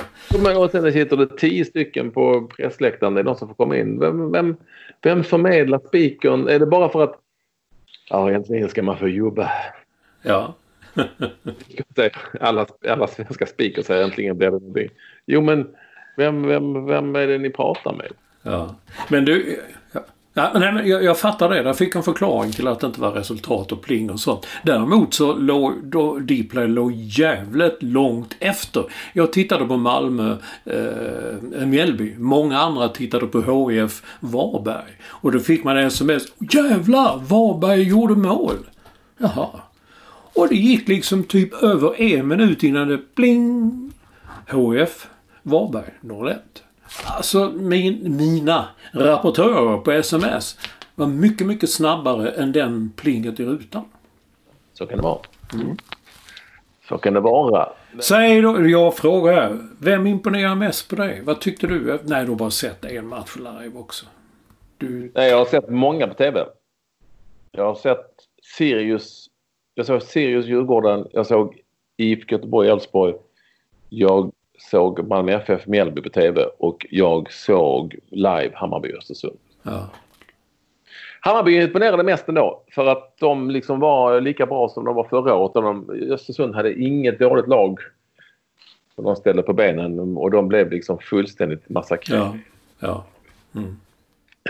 Och 0.57 0.71
sen 0.71 0.93
sitter 0.93 1.17
det 1.17 1.37
tio 1.37 1.65
stycken 1.65 2.11
på 2.11 2.49
pressläktaren, 2.57 3.13
det 3.13 3.21
är 3.21 3.23
de 3.23 3.35
som 3.35 3.47
får 3.47 3.55
komma 3.55 3.77
in. 3.77 3.99
Vem, 3.99 4.31
vem, 4.31 4.55
vem 5.01 5.23
förmedlar 5.23 5.81
spikern? 5.87 6.47
Är 6.47 6.59
det 6.59 6.65
bara 6.65 6.89
för 6.89 7.03
att 7.03 7.19
ja 8.09 8.29
egentligen 8.29 8.69
ska 8.69 8.83
man 8.83 8.97
få 8.97 9.07
jobba? 9.07 9.51
Ja. 10.21 10.55
alla, 12.39 12.67
alla 12.87 13.07
svenska 13.07 13.45
speakers 13.45 13.85
säger 13.85 14.03
äntligen 14.03 14.37
blir 14.37 14.47
det 14.47 14.59
någonting. 14.59 14.89
Jo 15.25 15.41
men 15.41 15.67
vem, 16.15 16.47
vem, 16.47 16.85
vem 16.85 17.15
är 17.15 17.27
det 17.27 17.37
ni 17.37 17.49
pratar 17.49 17.93
med? 17.93 18.11
Ja. 18.41 18.75
Men 19.07 19.25
du... 19.25 19.59
Ja, 20.35 20.51
nej, 20.53 20.73
men 20.73 20.87
jag, 20.87 21.03
jag 21.03 21.19
fattar 21.19 21.49
det. 21.49 21.63
Där 21.63 21.73
fick 21.73 21.95
en 21.95 22.03
förklaring 22.03 22.51
till 22.51 22.67
att 22.67 22.79
det 22.79 22.87
inte 22.87 23.01
var 23.01 23.11
resultat 23.11 23.71
och 23.71 23.81
pling 23.81 24.11
och 24.11 24.19
sånt. 24.19 24.47
Däremot 24.63 25.13
så 25.13 25.33
låg 25.33 25.73
då 25.83 26.17
Dplay 26.17 26.67
låg 26.67 26.91
jävligt 26.93 27.83
långt 27.83 28.35
efter. 28.39 28.85
Jag 29.13 29.33
tittade 29.33 29.65
på 29.65 29.77
Malmö, 29.77 30.37
eh, 30.65 31.65
Mjällby. 31.65 32.15
Många 32.17 32.59
andra 32.59 32.89
tittade 32.89 33.27
på 33.27 33.69
HIF 33.71 34.03
Varberg. 34.19 34.97
Och 35.05 35.31
då 35.31 35.39
fick 35.39 35.63
man 35.63 35.77
sms. 35.77 36.23
Jävlar! 36.53 37.17
Varberg 37.17 37.83
gjorde 37.83 38.15
mål! 38.15 38.57
Jaha. 39.17 39.49
Och 40.35 40.47
det 40.47 40.55
gick 40.55 40.87
liksom 40.87 41.23
typ 41.23 41.63
över 41.63 42.01
en 42.01 42.27
minut 42.27 42.63
innan 42.63 42.87
det 42.87 43.15
pling. 43.15 43.91
HIF. 44.51 45.07
Varberg 45.43 45.93
01. 46.31 46.63
Alltså 47.05 47.51
min, 47.55 48.17
mina 48.17 48.67
rapportörer 48.91 49.77
på 49.77 49.91
sms 49.91 50.57
var 50.95 51.07
mycket, 51.07 51.47
mycket 51.47 51.69
snabbare 51.69 52.29
än 52.29 52.51
den 52.51 52.91
plinget 52.95 53.39
i 53.39 53.45
rutan. 53.45 53.85
Så 54.73 54.85
kan 54.85 54.97
det 54.97 55.03
vara. 55.03 55.19
Mm. 55.53 55.77
Så 56.89 56.97
kan 56.97 57.13
det 57.13 57.19
vara. 57.19 57.69
Säg 57.99 58.41
då, 58.41 58.67
jag 58.69 58.95
frågar 58.95 59.33
här. 59.33 59.57
Vem 59.79 60.07
imponerar 60.07 60.55
mest 60.55 60.89
på 60.89 60.95
dig? 60.95 61.21
Vad 61.23 61.41
tyckte 61.41 61.67
du? 61.67 61.99
Nej, 62.03 62.25
du 62.25 62.31
har 62.31 62.37
bara 62.37 62.51
sett 62.51 62.85
en 62.85 63.07
match 63.07 63.35
live 63.35 63.79
också. 63.79 64.05
Du... 64.77 65.11
Nej, 65.15 65.29
jag 65.29 65.37
har 65.37 65.45
sett 65.45 65.69
många 65.69 66.07
på 66.07 66.13
TV. 66.13 66.45
Jag 67.51 67.65
har 67.65 67.75
sett 67.75 68.05
Sirius. 68.57 69.29
Jag 69.73 69.85
såg 69.85 70.01
Sirius 70.01 70.45
Djurgården. 70.45 71.07
Jag 71.11 71.25
såg 71.27 71.61
IFK 71.97 72.31
Göteborg 72.35 72.69
Elfsborg. 72.69 73.13
Jag 73.89 74.31
såg 74.57 75.07
Malmö 75.07 75.31
FF 75.31 75.67
Mjällby 75.67 76.01
på 76.01 76.09
TV 76.09 76.45
och 76.57 76.85
jag 76.89 77.31
såg 77.31 77.95
live 78.09 78.51
Hammarby 78.53 78.93
Östersund. 78.93 79.37
Ja. 79.63 79.89
Hammarby 81.19 81.61
imponerade 81.61 82.03
mest 82.03 82.29
ändå 82.29 82.63
för 82.71 82.85
att 82.85 83.17
de 83.19 83.49
liksom 83.49 83.79
var 83.79 84.21
lika 84.21 84.45
bra 84.45 84.69
som 84.69 84.85
de 84.85 84.95
var 84.95 85.03
förra 85.03 85.35
året. 85.35 85.53
De, 85.53 85.89
Östersund 86.11 86.55
hade 86.55 86.81
inget 86.81 87.19
dåligt 87.19 87.47
lag. 87.47 87.79
Och 88.95 89.03
de 89.03 89.15
ställde 89.15 89.43
på 89.43 89.53
benen 89.53 90.17
och 90.17 90.31
de 90.31 90.47
blev 90.47 90.71
liksom 90.71 90.99
fullständigt 90.99 91.69
massakrerade. 91.69 92.39
Ja. 92.79 93.05
ja. 93.53 93.59
Mm. 93.61 93.77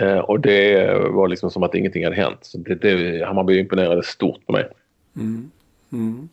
Eh, 0.00 0.18
och 0.18 0.40
det 0.40 0.94
var 1.10 1.28
liksom 1.28 1.50
som 1.50 1.62
att 1.62 1.74
ingenting 1.74 2.04
hade 2.04 2.16
hänt. 2.16 2.38
Så 2.40 2.58
det, 2.58 2.74
det, 2.74 3.24
Hammarby 3.26 3.58
imponerade 3.58 4.02
stort 4.02 4.46
på 4.46 4.52
mig. 4.52 4.68
Mm. 5.16 5.50
Mm. 5.92 6.28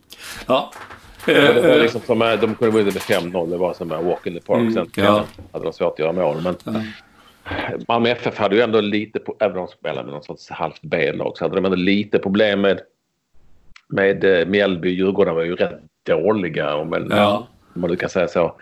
Ja. 0.48 0.72
Det 1.26 1.68
var 1.68 1.78
liksom 1.78 2.00
som, 2.00 2.18
de 2.18 2.54
kunde 2.54 2.70
vunnit 2.70 2.94
med 2.94 3.02
5-0. 3.02 3.50
Det 3.50 3.56
var 3.56 3.74
som 3.74 3.92
en 3.92 4.04
walk 4.06 4.26
in 4.26 4.34
the 4.34 4.40
park. 4.40 4.60
Mm. 4.60 4.72
Sen 4.74 4.86
ja. 4.94 5.24
hade 5.52 5.64
de 5.64 5.72
svårt 5.72 5.92
att 5.92 5.98
göra 5.98 6.12
mål. 6.12 6.36
Men 6.42 6.56
ja. 6.64 6.82
Malmö 7.88 8.08
FF 8.08 8.38
hade 8.38 8.56
ju 8.56 8.62
ändå 8.62 8.80
lite, 8.80 9.18
även 9.40 9.56
om 9.56 9.66
de 9.66 9.72
spelade 9.72 10.04
med 10.04 10.12
någon 10.12 10.22
sorts 10.22 10.50
halvt 10.50 10.82
B-lag, 10.82 11.32
så 11.36 11.44
hade 11.44 11.54
de 11.54 11.64
ändå 11.64 11.76
lite 11.76 12.18
problem 12.18 12.60
med, 12.60 12.80
med 13.88 14.24
eh, 14.24 14.46
Mjällby. 14.46 14.90
Djurgården 14.90 15.34
var 15.34 15.42
ju 15.42 15.56
rätt 15.56 15.80
dåliga, 16.06 16.74
om, 16.74 16.92
en, 16.92 17.08
ja. 17.10 17.48
om 17.74 17.80
man 17.80 17.96
kan 17.96 18.08
säga 18.08 18.28
så 18.28 18.54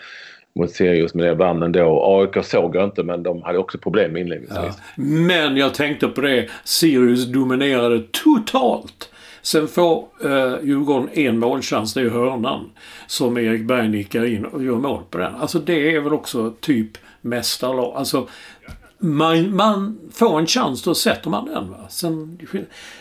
mot 0.59 0.71
Sirius 0.71 1.15
men 1.15 1.27
det 1.27 1.35
vann 1.35 1.63
ändå. 1.63 2.03
AIK 2.05 2.45
såg 2.45 2.77
jag 2.77 2.85
inte 2.85 3.03
men 3.03 3.23
de 3.23 3.43
hade 3.43 3.59
också 3.59 3.79
problem 3.79 4.17
inledningsvis. 4.17 4.59
Ja. 4.97 5.03
Men 5.03 5.57
jag 5.57 5.75
tänkte 5.75 6.09
på 6.09 6.21
det. 6.21 6.49
Sirius 6.65 7.27
dominerade 7.27 8.03
totalt. 8.13 9.10
Sen 9.43 9.69
får 9.69 10.09
eh, 10.25 10.55
Djurgården 10.63 11.09
en 11.13 11.39
målchans, 11.39 11.95
det 11.95 12.01
är 12.01 12.09
hörnan. 12.09 12.71
Som 13.07 13.39
Erik 13.39 13.63
Berg 13.63 13.89
nickar 13.89 14.25
in 14.25 14.45
och 14.45 14.65
gör 14.65 14.77
mål 14.77 15.03
på 15.11 15.19
den. 15.19 15.35
Alltså 15.35 15.59
det 15.59 15.95
är 15.95 16.01
väl 16.01 16.13
också 16.13 16.55
typ 16.61 16.99
mästarlag. 17.21 17.97
Alltså 17.97 18.29
man, 18.99 19.57
man, 19.57 19.99
får 20.13 20.39
en 20.39 20.47
chans 20.47 20.83
då 20.83 20.95
sätter 20.95 21.31
man 21.31 21.47
den. 21.47 21.71
Va? 21.71 21.89
Sen, 21.89 22.39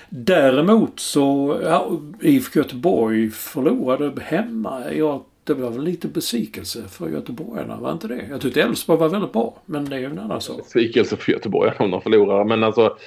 däremot 0.10 1.00
så, 1.00 1.60
ja, 1.64 1.92
IFK 2.22 2.60
Göteborg 2.60 3.30
förlorade 3.30 4.22
hemma. 4.22 4.92
Jag 4.94 5.24
det 5.44 5.54
var 5.54 5.70
väl 5.70 5.84
lite 5.84 6.08
besvikelse 6.08 6.84
för 6.88 7.10
göteborgarna, 7.10 7.78
var 7.78 7.92
inte 7.92 8.08
det? 8.08 8.28
Jag 8.30 8.42
tyckte 8.42 8.62
Elfsborg 8.62 9.00
var 9.00 9.10
väldigt 9.10 9.34
bra, 9.34 9.56
men 9.66 9.86
det 9.86 9.96
är 9.96 10.00
ju 10.00 10.06
en 10.06 10.20
annan 10.20 10.42
sak. 10.42 10.58
Besvikelse 10.58 11.18
för 11.18 11.32
göteborgarna 11.32 11.78
om 11.80 11.92
de 11.92 12.02
förlorar, 12.02 12.46
men 12.46 12.64
alltså 12.64 12.98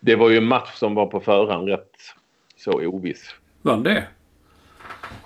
det 0.00 0.16
var 0.16 0.30
ju 0.30 0.36
en 0.36 0.44
match 0.44 0.74
som 0.74 0.94
var 0.94 1.06
på 1.06 1.20
förhand 1.20 1.68
rätt 1.68 1.90
så 2.64 2.86
oviss. 2.86 3.34
Var 3.62 3.76
det? 3.76 4.04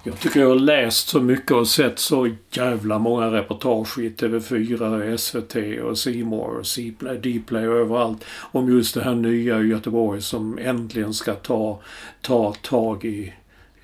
Jag 0.04 0.20
tycker 0.20 0.40
jag 0.40 0.48
har 0.48 0.54
läst 0.54 1.08
så 1.08 1.20
mycket 1.20 1.50
och 1.50 1.68
sett 1.68 1.98
så 1.98 2.34
jävla 2.50 2.98
många 2.98 3.32
reportage 3.32 3.98
i 3.98 4.08
TV4, 4.08 5.16
SVT 5.16 5.82
och 5.82 5.98
Simor 5.98 6.58
och 6.58 6.66
Cplay, 6.66 7.18
Dplay 7.18 7.68
och 7.68 7.76
överallt 7.76 8.24
om 8.52 8.72
just 8.72 8.94
det 8.94 9.02
här 9.02 9.14
nya 9.14 9.60
Göteborg 9.60 10.22
som 10.22 10.58
äntligen 10.58 11.14
ska 11.14 11.34
ta, 11.34 11.80
ta 12.20 12.54
tag 12.62 13.04
i 13.04 13.32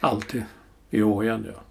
allt 0.01 0.35
i, 0.35 0.43
i 0.91 1.03
år 1.03 1.25
igen. 1.25 1.47
Ja. 1.55 1.63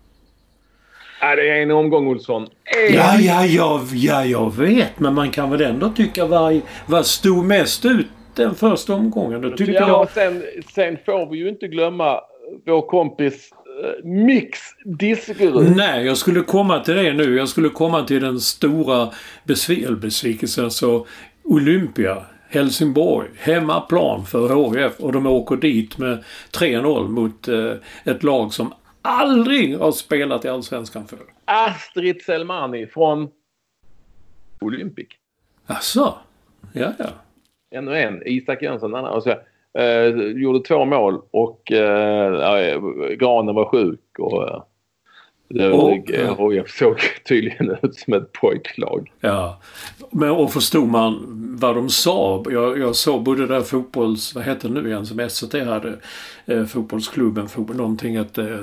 Ja, 1.21 1.35
det 1.35 1.49
är 1.49 1.61
en 1.61 1.71
omgång 1.71 2.07
Olsson. 2.07 2.47
En. 2.63 2.93
Ja, 2.93 3.19
ja, 3.19 3.45
ja, 3.45 3.81
ja, 3.93 4.25
jag 4.25 4.55
vet. 4.55 4.99
Men 4.99 5.13
man 5.13 5.31
kan 5.31 5.49
väl 5.49 5.61
ändå 5.61 5.89
tycka 5.89 6.25
vad, 6.25 6.61
vad 6.85 7.05
stod 7.05 7.45
mest 7.45 7.85
ut 7.85 8.07
den 8.35 8.55
första 8.55 8.93
omgången? 8.93 9.41
Då 9.41 9.53
ja, 9.57 9.87
jag... 9.87 10.09
sen, 10.09 10.43
sen 10.73 10.97
får 11.05 11.31
vi 11.31 11.37
ju 11.37 11.49
inte 11.49 11.67
glömma 11.67 12.21
vår 12.65 12.81
kompis 12.81 13.49
uh, 14.03 14.09
Mix 14.09 14.59
Diskerud. 14.85 15.75
Nej, 15.75 16.05
jag 16.05 16.17
skulle 16.17 16.41
komma 16.41 16.79
till 16.79 16.95
det 16.95 17.13
nu. 17.13 17.37
Jag 17.37 17.49
skulle 17.49 17.69
komma 17.69 18.03
till 18.03 18.21
den 18.21 18.39
stora 18.39 19.09
besvikelsen. 19.45 20.63
Alltså 20.63 21.05
Olympia. 21.43 22.23
Helsingborg, 22.51 23.29
hemmaplan 23.37 24.25
för 24.25 24.49
HF 24.49 24.99
och 24.99 25.11
de 25.11 25.25
åker 25.25 25.55
dit 25.55 25.97
med 25.97 26.23
3-0 26.51 27.07
mot 27.07 27.47
eh, 27.47 27.73
ett 28.03 28.23
lag 28.23 28.53
som 28.53 28.73
aldrig 29.01 29.79
har 29.79 29.91
spelat 29.91 30.45
i 30.45 30.47
Allsvenskan 30.47 31.07
förr. 31.07 31.19
Astrid 31.45 32.21
Selmani 32.21 32.87
från 32.87 33.29
Olympic. 34.61 35.07
Asså? 35.65 36.17
Ja, 36.73 36.93
ja. 36.99 37.09
Ännu 37.71 37.97
en. 37.97 38.21
Isak 38.25 38.61
Jönsson. 38.61 38.93
Och 38.93 39.23
så, 39.23 39.29
eh, 39.79 40.05
gjorde 40.41 40.59
två 40.59 40.85
mål 40.85 41.21
och 41.31 41.71
eh, 41.71 42.81
Granen 43.19 43.55
var 43.55 43.65
sjuk. 43.65 44.19
Och, 44.19 44.63
eh, 45.59 45.71
och, 45.71 46.39
och 46.39 46.53
jag 46.53 46.69
såg 46.69 46.99
tydligen 47.27 47.77
ut 47.81 47.95
som 47.95 48.13
ett 48.13 48.31
pojklag. 48.31 49.11
Ja. 49.19 49.61
Men 50.11 50.29
och 50.29 50.53
förstod 50.53 50.87
man 50.87 51.27
vad 51.61 51.75
de 51.75 51.89
sa? 51.89 52.43
Jag, 52.49 52.79
jag 52.79 52.95
såg 52.95 53.23
både 53.23 53.47
där 53.47 53.61
fotbolls... 53.61 54.35
Vad 54.35 54.43
heter 54.43 54.69
det 54.69 54.81
nu 54.81 54.89
igen 54.89 55.05
som 55.05 55.29
SVT 55.29 55.53
hade? 55.53 55.99
Eh, 56.45 56.65
fotbollsklubben, 56.65 57.49
fotboll, 57.49 57.75
någonting. 57.75 58.15
Ett, 58.15 58.37
eh, 58.37 58.57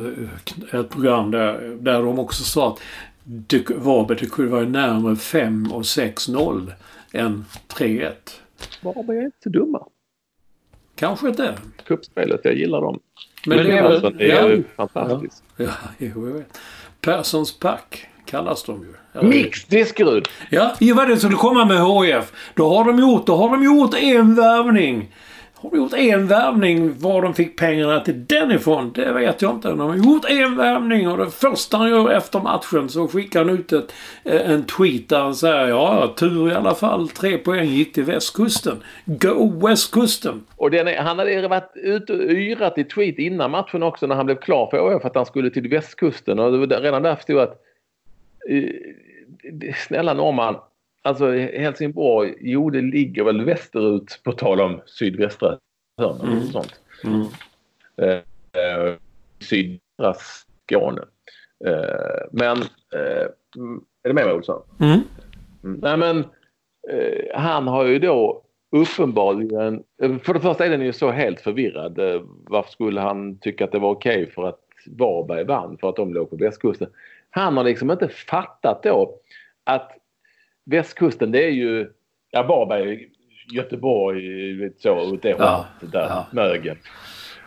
ett 0.72 0.90
program 0.90 1.30
där, 1.30 1.76
där 1.80 2.02
de 2.02 2.18
också 2.18 2.42
sa 2.42 2.68
att 2.68 2.80
det, 3.24 3.70
Varberg 3.70 4.18
det 4.20 4.30
kunde 4.30 4.50
vara 4.50 4.64
närmare 4.64 5.16
5 5.16 5.72
och 5.72 5.82
6-0 5.82 6.72
än 7.12 7.44
3-1. 7.68 8.12
Varberg 8.82 9.18
är 9.18 9.24
inte 9.24 9.48
dumma. 9.48 9.86
Kanske 10.94 11.28
inte. 11.28 11.54
Kuppspelet, 11.84 12.40
jag 12.44 12.54
gillar 12.54 12.80
dem. 12.80 13.00
Men, 13.46 13.56
Men 13.56 13.66
det, 13.66 13.78
är, 13.78 14.11
det 14.11 14.30
är 14.30 14.56
ja, 14.56 14.62
fantastiskt. 14.76 15.44
Ja, 15.56 15.64
ja, 15.64 15.72
jo, 15.98 16.28
jag 16.28 16.34
vet. 16.34 16.59
Perssons 17.00 17.59
pack 17.59 18.09
kallas 18.24 18.64
de 18.64 18.82
ju. 18.82 19.22
Mix 19.22 19.64
Diskerud! 19.64 20.28
Ja, 20.50 20.74
i 20.80 20.92
vad 20.92 21.09
det 21.09 21.16
skulle 21.16 21.36
komma 21.36 21.64
med 21.64 21.78
HF. 21.78 22.32
Då 22.54 22.68
har 22.68 22.84
de 22.84 22.98
gjort, 22.98 23.26
då 23.26 23.36
har 23.36 23.50
de 23.50 23.64
gjort 23.64 23.94
en 23.94 24.34
värvning 24.34 25.14
har 25.61 25.70
de 25.70 25.76
gjort 25.76 25.92
en 25.92 26.26
värvning. 26.26 26.98
Var 26.98 27.22
de 27.22 27.34
fick 27.34 27.59
pengarna 27.59 28.00
till 28.00 28.26
den 28.26 28.52
ifrån, 28.52 28.92
det 28.94 29.12
vet 29.12 29.42
jag 29.42 29.54
inte. 29.54 29.68
De 29.68 29.80
har 29.80 29.96
gjort 29.96 30.24
en 30.28 30.56
värvning 30.56 31.09
och 31.09 31.18
det 31.18 31.30
första 31.30 31.76
han 31.76 31.88
gör 31.90 32.11
efter 32.11 32.40
matchen 32.40 32.88
så 32.88 33.09
skickar 33.09 33.44
han 33.44 33.59
ut 33.59 33.72
ett, 33.72 33.92
eh, 34.24 34.50
en 34.50 34.64
tweet 34.64 35.09
där 35.09 35.20
han 35.20 35.34
säger 35.34 35.68
ja, 35.68 36.14
tur 36.16 36.50
i 36.50 36.54
alla 36.54 36.74
fall. 36.74 37.09
Tre 37.09 37.38
poäng 37.38 37.68
gick 37.68 37.92
till 37.92 38.04
västkusten. 38.04 38.76
Go 39.04 39.66
västkusten! 39.66 40.44
Och 40.56 40.70
den, 40.70 41.04
han 41.04 41.18
hade 41.18 41.48
varit 41.48 41.72
ute 41.74 42.12
och 42.12 42.20
yrat 42.20 42.78
i 42.78 42.84
tweet 42.84 43.18
innan 43.18 43.50
matchen 43.50 43.82
också 43.82 44.06
när 44.06 44.14
han 44.14 44.26
blev 44.26 44.36
klar 44.36 44.68
för 44.70 44.92
ÖF 44.92 45.04
att 45.04 45.14
han 45.14 45.26
skulle 45.26 45.50
till 45.50 45.68
västkusten. 45.68 46.38
Och 46.38 46.68
redan 46.68 47.02
där 47.02 47.16
förstod 47.16 47.36
jag 47.36 47.42
att 47.42 47.61
eh, 48.48 49.74
snälla 49.86 50.14
norrman, 50.14 50.56
Alltså 51.03 51.30
Helsingborg, 51.32 52.34
jo 52.40 52.70
det 52.70 52.80
ligger 52.80 53.24
väl 53.24 53.44
västerut 53.44 54.20
på 54.24 54.32
tal 54.32 54.61
om 54.61 54.80
sydvästra 54.86 55.59
hörnet 55.99 56.22
mm. 56.22 56.38
och 56.38 56.44
sånt. 56.44 56.80
Mm. 57.05 57.26
Eh, 57.96 58.18
eh, 58.62 58.94
sydra 59.40 60.14
Skåne. 60.14 61.03
Eh, 61.66 62.26
men, 62.32 62.57
eh, 62.94 63.26
är 64.03 64.09
du 64.09 64.12
med 64.12 64.24
mig 64.24 64.34
Olsson? 64.34 64.62
Mm. 64.80 65.01
mm. 65.64 65.80
Nej 65.82 65.96
men, 65.96 66.18
eh, 66.90 67.40
han 67.40 67.68
har 67.68 67.84
ju 67.84 67.99
då 67.99 68.42
uppenbarligen, 68.70 69.82
för 69.99 70.34
det 70.34 70.40
första 70.40 70.66
är 70.66 70.70
den 70.70 70.80
ju 70.80 70.92
så 70.92 71.11
helt 71.11 71.40
förvirrad. 71.40 71.99
Eh, 71.99 72.22
varför 72.26 72.70
skulle 72.70 73.01
han 73.01 73.38
tycka 73.38 73.64
att 73.64 73.72
det 73.72 73.78
var 73.78 73.90
okej 73.90 74.22
okay 74.22 74.32
för 74.32 74.49
att 74.49 74.61
Varberg 74.86 75.44
vann 75.44 75.78
för 75.78 75.88
att 75.88 75.96
de 75.96 76.14
låg 76.14 76.30
på 76.30 76.36
västkusten? 76.36 76.88
Han 77.30 77.57
har 77.57 77.64
liksom 77.64 77.90
inte 77.90 78.09
fattat 78.09 78.82
då 78.82 79.14
att 79.64 79.97
västkusten 80.70 81.32
det 81.32 81.44
är 81.44 81.50
ju 81.50 81.90
ja, 82.30 82.42
Varberg, 82.42 83.08
Göteborg, 83.52 84.70
så 84.78 85.12
åt 85.14 85.22
det 85.22 85.28
ja, 85.28 85.66
där, 85.80 86.00
ja. 86.00 86.26
Mögen. 86.32 86.76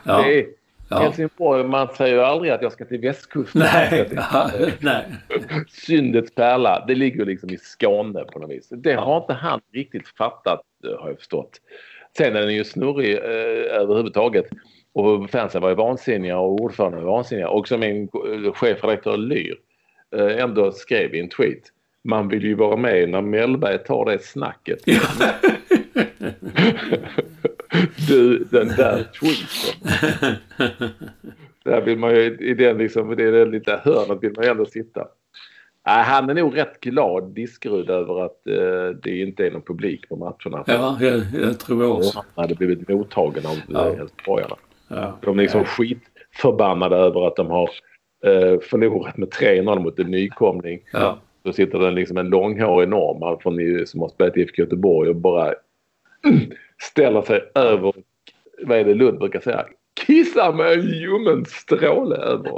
Ja. 0.04 0.22
Det 0.22 0.40
är, 0.40 0.46
ja. 0.90 1.00
Helsingborg, 1.00 1.64
man 1.64 1.88
säger 1.88 2.16
ju 2.16 2.22
aldrig 2.22 2.52
att 2.52 2.62
jag 2.62 2.72
ska 2.72 2.86
till 2.86 3.02
västkusten. 3.02 3.62
Nej. 3.62 4.10
Ja, 4.16 4.52
nej. 4.80 5.06
Syndets 5.70 6.36
pärla, 6.36 6.86
det 6.88 6.96
ligger 6.96 7.26
liksom 7.26 7.50
i 7.50 7.58
Skåne 7.58 8.24
på 8.24 8.40
något 8.40 8.52
vis. 8.52 8.68
Det 8.70 8.94
har 8.94 9.18
inte 9.18 9.34
han 9.34 9.62
riktigt 9.74 10.08
fattat 10.08 10.62
har 11.00 11.10
jag 11.10 11.18
förstått. 11.18 11.62
Sen 12.18 12.36
är 12.36 12.42
den 12.42 12.56
ju 12.56 12.64
snurrig 12.64 13.18
eh, 13.18 13.82
överhuvudtaget. 13.82 14.46
Och 14.94 15.30
fansen 15.30 15.62
var 15.62 15.70
ju 15.70 15.76
vansinniga 15.76 16.40
och 16.40 16.62
ordföranden 16.62 17.04
var 17.04 17.12
vansinniga. 17.12 17.50
Och 17.50 17.68
som 17.68 17.80
min 17.80 18.08
chefredaktör 18.54 19.18
Lyr 19.18 19.58
eh, 20.16 20.44
ändå 20.44 20.72
skrev 20.72 21.16
i 21.16 21.20
en 21.20 21.30
tweet 21.30 21.64
man 22.04 22.28
vill 22.28 22.44
ju 22.44 22.56
vara 22.56 22.76
med 22.76 23.10
när 23.10 23.22
Mellberg 23.22 23.78
tar 23.78 24.06
det 24.06 24.24
snacket. 24.24 24.80
Ja. 24.86 25.02
du, 28.08 28.38
den 28.52 28.68
där 28.68 29.04
tweeten. 29.20 30.36
Där 31.64 31.82
vill 31.82 31.98
man 31.98 32.16
ju, 32.16 32.38
i 32.40 32.54
den 32.54 32.78
liksom, 32.78 33.16
det 33.16 33.24
är 33.24 33.32
det 33.32 33.46
lilla 33.46 33.78
hörnet 33.78 34.24
vill 34.24 34.34
man 34.36 34.46
ju 34.46 34.52
ändå 34.52 34.66
sitta. 34.66 35.08
Äh, 35.88 35.94
han 35.94 36.30
är 36.30 36.34
nog 36.34 36.58
rätt 36.58 36.80
glad, 36.80 37.36
Diskerud, 37.36 37.90
över 37.90 38.26
att 38.26 38.48
eh, 38.48 38.98
det 39.04 39.22
inte 39.22 39.48
är 39.48 39.52
någon 39.52 39.62
publik 39.62 40.10
på 40.10 40.16
matcherna. 40.16 40.64
Ja, 40.68 40.98
jag, 41.02 41.22
jag 41.42 41.60
tror 41.60 41.84
jag 41.84 41.92
också. 41.92 42.24
Han 42.36 42.44
hade 42.44 42.56
blivit 42.56 42.90
mottagen 42.90 43.46
av 43.46 43.58
ja. 43.68 43.84
Helsingborgarna. 43.84 44.56
Ja. 44.88 45.18
De 45.22 45.40
är 45.40 45.42
liksom 45.42 45.62
ja. 45.62 45.66
skitförbannade 45.66 46.96
över 46.96 47.28
att 47.28 47.36
de 47.36 47.48
har 47.48 47.70
eh, 48.26 48.60
förlorat 48.60 49.18
med 49.18 49.30
3-0 49.30 49.80
mot 49.80 50.00
en 50.00 50.12
nykomling. 50.12 50.80
Ja. 50.94 51.20
Då 51.44 51.54
sitter 51.54 51.80
det 51.80 51.92
liksom 51.92 52.18
en 52.18 52.30
långhårig 52.30 52.90
norrman 52.90 53.40
från, 53.40 53.88
som 53.88 54.02
har 54.02 54.10
spelat 54.10 54.38
i 54.38 54.42
IFK 54.42 54.62
Göteborg 54.62 55.10
och 55.10 55.16
bara 55.16 55.54
ställer 56.82 57.22
sig 57.22 57.52
över, 57.56 57.94
vad 58.64 58.78
är 58.78 58.86
det 58.86 58.94
Lund 58.94 59.20
brukar 59.20 59.40
säga, 59.40 59.66
kissar 60.06 60.54
med 60.54 60.74
en 60.74 60.82
ljummen 60.82 61.46
stråle 61.46 62.16
över 62.16 62.52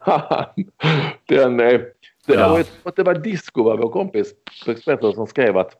Den 1.26 1.60
är... 1.60 1.78
Det, 2.26 2.34
ja. 2.34 2.48
var, 2.82 2.92
det 2.96 3.02
var 3.02 3.14
Disco, 3.14 3.62
var 3.62 3.76
vår 3.76 3.88
kompis 3.88 4.34
på 4.64 4.70
Expressen, 4.70 5.12
som 5.12 5.26
skrev 5.26 5.56
att 5.56 5.76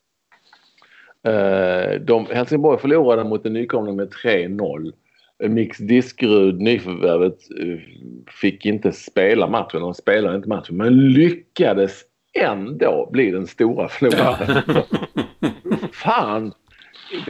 eh, 1.26 2.00
de, 2.00 2.26
Helsingborg 2.26 2.80
förlorade 2.80 3.24
mot 3.24 3.46
en 3.46 3.52
nykomling 3.52 3.96
med 3.96 4.08
3-0. 4.08 4.92
Mix 5.48 5.78
Diskerud, 5.78 6.60
nyförvärvet, 6.60 7.38
eh, 7.60 7.78
fick 8.40 8.66
inte 8.66 8.92
spela 8.92 9.48
matchen. 9.48 9.80
De 9.80 9.94
spelade 9.94 10.36
inte 10.36 10.48
matchen 10.48 10.76
men 10.76 11.12
lyckades 11.12 12.02
ändå 12.32 13.08
bli 13.12 13.30
den 13.30 13.46
stora 13.46 13.88
förloraren. 13.88 14.62
Ja. 14.66 14.82
Fan! 15.92 16.52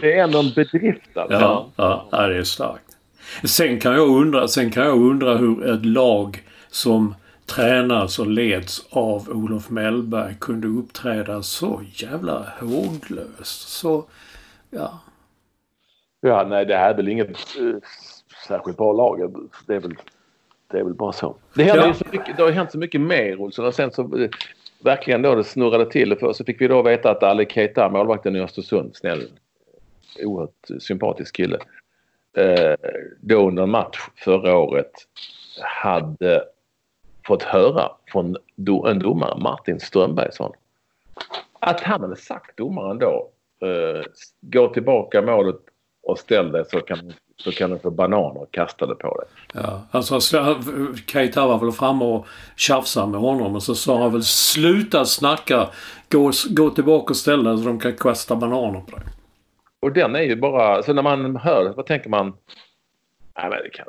Det 0.01 0.19
är 0.19 0.25
ändå 0.25 0.39
en 0.39 0.53
bedrift 0.55 1.17
alltså. 1.17 1.39
Ja, 1.77 2.09
ja, 2.11 2.27
det 2.27 2.37
är 2.37 2.43
starkt. 2.43 2.97
Sen 3.45 3.81
kan 3.81 3.93
jag 3.93 4.09
undra, 4.09 4.49
sen 4.49 4.71
kan 4.71 4.85
jag 4.85 4.99
undra 4.99 5.37
hur 5.37 5.75
ett 5.75 5.85
lag 5.85 6.43
som 6.69 7.15
tränas 7.47 8.19
och 8.19 8.27
leds 8.27 8.87
av 8.91 9.29
Olof 9.31 9.71
Mellberg 9.71 10.35
kunde 10.41 10.69
uppträda 10.69 11.43
så 11.43 11.83
jävla 11.95 12.47
håglöst. 12.61 13.69
Så, 13.69 14.05
ja. 14.71 15.01
Ja, 16.21 16.47
nej 16.49 16.67
det 16.67 16.77
här 16.77 16.91
är 16.91 16.95
väl 16.95 17.09
inget 17.09 17.59
uh, 17.61 17.77
särskilt 18.47 18.77
bra 18.77 18.93
lag. 18.93 19.49
Det 19.67 19.75
är 19.75 19.81
väl, 19.81 19.95
det 20.71 20.79
är 20.79 20.85
väl 20.85 20.95
bara 20.95 21.13
så. 21.13 21.37
Det, 21.55 21.65
händer 21.65 21.87
ja. 21.87 21.95
så 21.95 22.05
mycket, 22.13 22.37
det 22.37 22.43
har 22.43 22.51
hänt 22.51 22.73
så 22.73 22.79
mycket 22.79 23.01
mer 23.01 23.41
Olsson 23.41 23.67
och 23.67 23.75
sen 23.75 23.93
så 23.93 24.03
uh, 24.03 24.29
verkligen 24.85 25.23
då 25.23 25.35
det 25.35 25.45
snurrade 25.45 25.91
till 25.91 26.19
för 26.19 26.33
så 26.33 26.45
fick 26.45 26.61
vi 26.61 26.69
då 26.69 26.83
veta 26.83 27.11
att 27.11 27.23
Ali 27.23 27.47
Keita, 27.47 27.89
målvakten 27.89 28.37
i 28.37 28.41
Östersund, 28.41 28.97
snäll, 28.97 29.23
oerhört 30.25 30.83
sympatisk 30.83 31.37
kille, 31.37 31.59
uh, 32.39 32.75
då 33.21 33.49
under 33.49 33.63
en 33.63 33.71
match 33.71 33.99
förra 34.17 34.57
året 34.57 34.93
hade 35.63 36.45
fått 37.27 37.43
höra 37.43 37.93
från 38.07 38.37
en 38.87 38.99
domare, 38.99 39.41
Martin 39.41 39.81
Strömbergsson, 39.81 40.53
att 41.61 41.81
han 41.81 42.01
hade 42.01 42.17
sagt 42.17 42.57
domaren 42.57 42.99
då, 42.99 43.31
eh, 43.63 44.03
gå 44.41 44.69
tillbaka 44.69 45.23
målet 45.23 45.57
och 46.11 46.19
ställ 46.19 46.53
dig 46.53 46.65
så 46.65 46.81
kan, 46.81 47.13
så 47.37 47.53
kan 47.53 47.71
du 47.71 47.79
få 47.79 47.91
bananer 47.91 48.47
kastade 48.51 48.95
på 48.95 49.17
dig. 49.21 49.29
Ja, 49.55 49.83
alltså 49.91 50.21
Keita 51.07 51.47
var 51.47 51.59
väl 51.59 51.73
framme 51.73 52.05
och 52.05 52.27
tjafsade 52.57 53.07
med 53.07 53.21
honom 53.21 53.55
och 53.55 53.63
så 53.63 53.75
sa 53.75 54.03
han 54.03 54.13
väl 54.13 54.23
sluta 54.23 55.05
snacka, 55.05 55.69
gå, 56.09 56.33
gå 56.51 56.71
tillbaka 56.71 57.11
och 57.11 57.17
ställ 57.17 57.45
dig 57.45 57.59
så 57.59 57.65
de 57.65 57.81
kan 57.81 57.97
kasta 57.97 58.37
bananer 58.37 58.81
på 58.81 58.97
dig. 58.97 59.07
Och 59.81 59.93
den 59.93 60.17
är 60.17 60.23
ju 60.23 60.37
bara, 60.37 60.83
så 60.83 60.93
när 60.93 61.03
man 61.03 61.37
hör 61.37 61.73
vad 61.77 61.87
tänker 61.87 62.11
man? 62.11 62.27
Nej 63.37 63.51
men 63.51 63.63
det 63.63 63.71
kan, 63.71 63.87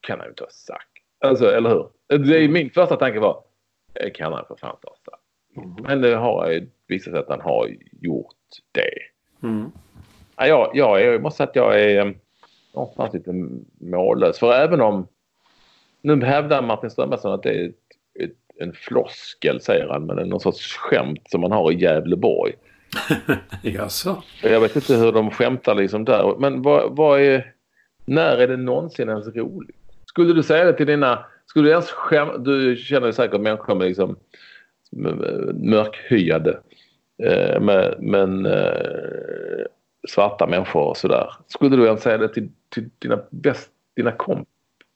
kan 0.00 0.18
han 0.18 0.26
ju 0.26 0.30
inte 0.30 0.44
ha 0.44 0.50
sagt. 0.50 0.88
Alltså, 1.24 1.50
eller 1.50 1.70
hur? 1.70 1.88
Det 2.18 2.44
är 2.44 2.48
min 2.48 2.70
första 2.70 2.96
tanke 2.96 3.18
var, 3.18 3.42
det 3.92 4.10
kan 4.10 4.32
han 4.32 4.44
för 4.48 4.56
fan 4.56 4.76
ta 4.82 4.94
mm. 5.60 5.76
Men 5.82 6.00
det 6.00 6.16
har 6.16 6.60
visat 6.86 7.12
sig 7.12 7.20
att 7.20 7.28
han 7.28 7.40
har 7.40 7.68
gjort 8.00 8.34
det. 8.72 8.90
Mm. 9.42 9.72
Ja, 10.38 10.46
jag, 10.46 10.70
jag, 10.74 11.00
jag 11.00 11.22
måste 11.22 11.36
säga 11.36 11.48
att 11.48 11.56
jag 11.56 11.80
är 11.80 12.06
eh, 12.06 12.12
någonstans 12.74 13.14
lite 13.14 13.32
mållös. 13.80 14.38
För 14.38 14.52
även 14.52 14.80
om, 14.80 15.08
nu 16.02 16.24
hävdar 16.24 16.62
Martin 16.62 16.90
Strömbergsson 16.90 17.32
att 17.32 17.42
det 17.42 17.50
är 17.50 17.68
ett, 17.68 17.74
ett, 18.20 18.36
en 18.60 18.72
floskel 18.72 19.60
säger 19.60 19.88
han, 19.88 20.06
men 20.06 20.16
det 20.16 20.22
är 20.22 20.26
någon 20.26 20.40
sorts 20.40 20.76
skämt 20.76 21.22
som 21.30 21.40
man 21.40 21.52
har 21.52 21.72
i 21.72 21.74
Gävleborg. 21.74 22.52
Jaså? 23.62 24.22
Jag 24.42 24.60
vet 24.60 24.76
inte 24.76 24.94
hur 24.94 25.12
de 25.12 25.30
skämtar 25.30 25.74
liksom 25.74 26.04
där. 26.04 26.36
Men 26.38 26.62
vad, 26.62 26.96
vad 26.96 27.20
är, 27.20 27.52
när 28.04 28.36
är 28.36 28.48
det 28.48 28.56
någonsin 28.56 29.08
ens 29.08 29.26
roligt? 29.26 29.76
Skulle 30.06 30.32
du 30.32 30.42
säga 30.42 30.64
det 30.64 30.72
till 30.72 30.86
dina... 30.86 31.24
Skulle 31.46 31.68
du 31.68 31.70
ens 31.72 31.90
skäm, 31.90 32.44
Du 32.44 32.76
känner 32.76 33.12
säkert 33.12 33.40
människor 33.40 33.74
med 33.74 33.88
liksom 33.88 34.16
mörkhyade. 35.54 36.60
Eh, 37.22 37.60
men, 37.60 37.94
men 37.98 38.46
eh, 38.46 39.66
svarta 40.10 40.46
människor 40.46 40.82
och 40.82 40.96
sådär. 40.96 41.34
Skulle 41.46 41.76
du 41.76 41.84
ens 41.84 42.02
säga 42.02 42.18
det 42.18 42.28
till, 42.28 42.50
till 42.68 42.90
dina, 42.98 43.20
bäst, 43.30 43.70
dina 43.96 44.12
komp? 44.12 44.48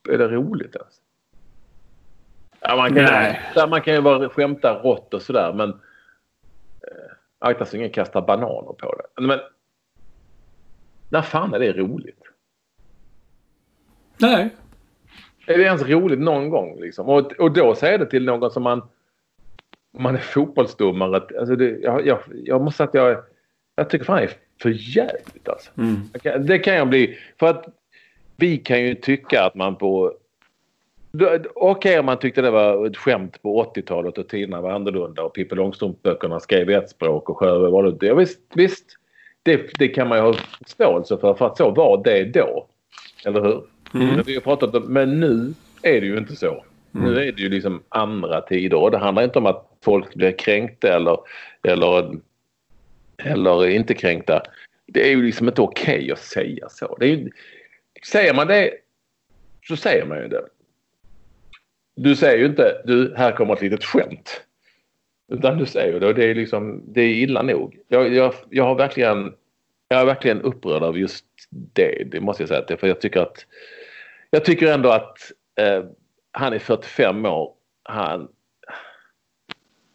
Är 0.08 0.18
det 0.18 0.28
roligt 0.28 0.76
ens? 0.76 1.00
Ja, 2.60 2.76
man, 2.76 2.94
kan, 2.94 3.04
Nej. 3.04 3.40
man 3.68 3.80
kan 3.80 3.94
ju 3.94 4.00
bara 4.00 4.28
skämta 4.28 4.74
rått 4.74 5.14
och 5.14 5.22
sådär 5.22 5.52
men 5.52 5.70
eh, 5.70 7.12
akta 7.38 7.64
så 7.64 7.76
ingen 7.76 7.90
kastar 7.90 8.22
bananer 8.22 8.72
på 8.72 8.94
det. 8.96 9.22
Men 9.22 9.40
när 11.08 11.22
fan 11.22 11.54
är 11.54 11.58
det 11.58 11.72
roligt? 11.72 12.22
Nej, 14.18 14.50
är 15.46 15.58
det 15.58 15.64
ens 15.64 15.82
roligt 15.82 16.18
någon 16.18 16.50
gång? 16.50 16.80
Liksom? 16.80 17.08
Och, 17.08 17.32
och 17.32 17.52
då 17.52 17.74
säger 17.74 17.98
det 17.98 18.06
till 18.06 18.24
någon 18.24 18.50
som 18.50 18.62
man... 18.62 18.82
Man 19.98 20.14
är 20.14 20.18
fotbollsdomare. 20.18 21.22
Alltså 21.38 21.56
det, 21.56 21.78
jag, 21.78 22.06
jag, 22.06 22.18
jag 22.44 22.62
måste 22.62 22.76
säga 22.76 22.88
att 22.88 22.94
jag, 22.94 23.24
jag 23.76 23.90
tycker 23.90 24.04
fan 24.04 24.16
det 24.16 24.22
är 24.22 24.36
för 24.62 24.96
jävligt 24.96 25.48
alltså. 25.48 25.70
Mm. 25.78 26.46
Det 26.46 26.58
kan 26.58 26.74
jag 26.74 26.88
bli. 26.88 27.18
För 27.38 27.46
att 27.46 27.66
vi 28.36 28.58
kan 28.58 28.82
ju 28.82 28.94
tycka 28.94 29.44
att 29.44 29.54
man 29.54 29.76
på... 29.76 30.12
Okej 31.14 31.40
okay, 31.54 31.98
om 31.98 32.06
man 32.06 32.18
tyckte 32.18 32.42
det 32.42 32.50
var 32.50 32.86
ett 32.86 32.96
skämt 32.96 33.42
på 33.42 33.64
80-talet 33.74 34.18
och 34.18 34.28
tiderna 34.28 34.60
var 34.60 34.70
annorlunda 34.70 35.22
och 35.22 35.34
Pippi 35.34 35.54
Långstrump-böckerna 35.54 36.40
skrev 36.40 36.70
ett 36.70 36.90
språk 36.90 37.30
och 37.30 37.38
Sjöberg 37.38 37.70
var 37.70 37.82
det. 37.82 38.06
Ja, 38.06 38.14
visst, 38.14 38.40
visst 38.54 38.84
det, 39.42 39.78
det 39.78 39.88
kan 39.88 40.08
man 40.08 40.18
ju 40.18 40.24
ha 40.24 40.34
förståelse 40.64 41.18
för 41.18 41.34
för 41.34 41.46
att 41.46 41.56
så 41.56 41.70
var 41.70 42.02
det 42.04 42.24
då. 42.24 42.66
Eller 43.24 43.40
hur? 43.40 43.62
Mm. 43.94 44.22
Vi 44.26 44.34
har 44.34 44.40
pratat 44.40 44.74
om, 44.74 44.82
men 44.82 45.20
nu 45.20 45.54
är 45.82 46.00
det 46.00 46.06
ju 46.06 46.18
inte 46.18 46.36
så. 46.36 46.64
Mm. 46.94 47.06
Nu 47.06 47.20
är 47.20 47.32
det 47.32 47.42
ju 47.42 47.48
liksom 47.48 47.82
andra 47.88 48.40
tider 48.40 48.76
och 48.76 48.90
det 48.90 48.98
handlar 48.98 49.24
inte 49.24 49.38
om 49.38 49.46
att 49.46 49.78
folk 49.84 50.14
blir 50.14 50.38
kränkta 50.38 50.96
eller, 50.96 51.18
eller, 51.62 52.10
eller 53.24 53.68
inte 53.68 53.94
kränkta. 53.94 54.42
Det 54.86 55.06
är 55.06 55.10
ju 55.10 55.22
liksom 55.22 55.48
inte 55.48 55.62
okej 55.62 55.98
okay 55.98 56.12
att 56.12 56.18
säga 56.18 56.68
så. 56.68 56.96
Det 57.00 57.06
är 57.06 57.08
ju, 57.08 57.30
säger 58.06 58.34
man 58.34 58.46
det 58.46 58.70
så 59.62 59.76
säger 59.76 60.06
man 60.06 60.18
ju 60.18 60.28
det. 60.28 60.44
Du 61.94 62.16
säger 62.16 62.38
ju 62.38 62.46
inte 62.46 62.82
du, 62.84 63.14
här 63.16 63.32
kommer 63.32 63.54
ett 63.54 63.62
litet 63.62 63.84
skämt. 63.84 64.44
Utan 65.32 65.58
du 65.58 65.66
säger 65.66 66.00
det 66.00 66.06
och 66.06 66.14
det 66.14 66.24
är 66.24 66.34
liksom, 66.34 66.82
det 66.86 67.00
är 67.00 67.14
illa 67.14 67.42
nog. 67.42 67.78
Jag, 67.88 68.14
jag, 68.14 68.34
jag 68.50 68.64
har 68.64 68.74
verkligen, 68.74 69.34
jag 69.88 70.00
är 70.00 70.04
verkligen 70.04 70.42
upprörd 70.42 70.82
av 70.82 70.98
just 70.98 71.24
det. 71.50 72.04
Det 72.10 72.20
måste 72.20 72.42
jag 72.42 72.48
säga. 72.48 72.76
För 72.76 72.86
jag 72.86 73.00
tycker 73.00 73.20
att 73.20 73.46
jag 74.30 74.44
tycker 74.44 74.72
ändå 74.72 74.90
att 74.90 75.32
eh, 75.60 75.84
han 76.30 76.52
är 76.52 76.58
45 76.58 77.26
år. 77.26 77.54
Han, 77.82 78.28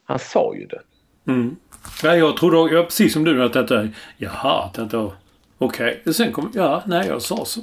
han 0.04 0.20
sa 0.20 0.56
ju 0.56 0.66
det. 0.66 0.82
Mm. 1.28 1.56
Nej, 2.04 2.20
jag 2.20 2.38
trodde 2.38 2.76
jag, 2.76 2.86
precis 2.86 3.14
som 3.14 3.24
du 3.24 3.44
att 3.44 3.54
detta... 3.54 3.88
Jaha, 4.18 4.70
tänkte 4.70 4.98
detta... 4.98 5.12
Okej. 5.58 6.00
Okay. 6.02 6.14
Sen 6.14 6.32
kom... 6.32 6.52
Ja, 6.56 6.84
nej, 6.86 7.08
jag 7.08 7.22
sa 7.22 7.46
så. 7.46 7.62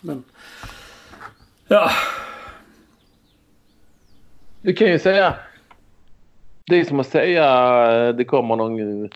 Men... 0.00 0.24
Ja. 1.68 1.90
Du 4.62 4.72
kan 4.72 4.86
ju 4.86 4.98
säga... 4.98 5.34
Det 6.66 6.80
är 6.80 6.84
som 6.84 7.00
att 7.00 7.06
säga 7.06 7.46
eh, 7.92 8.14
det 8.14 8.24
kommer 8.24 8.56
någon 8.56 9.04
eh, 9.04 9.10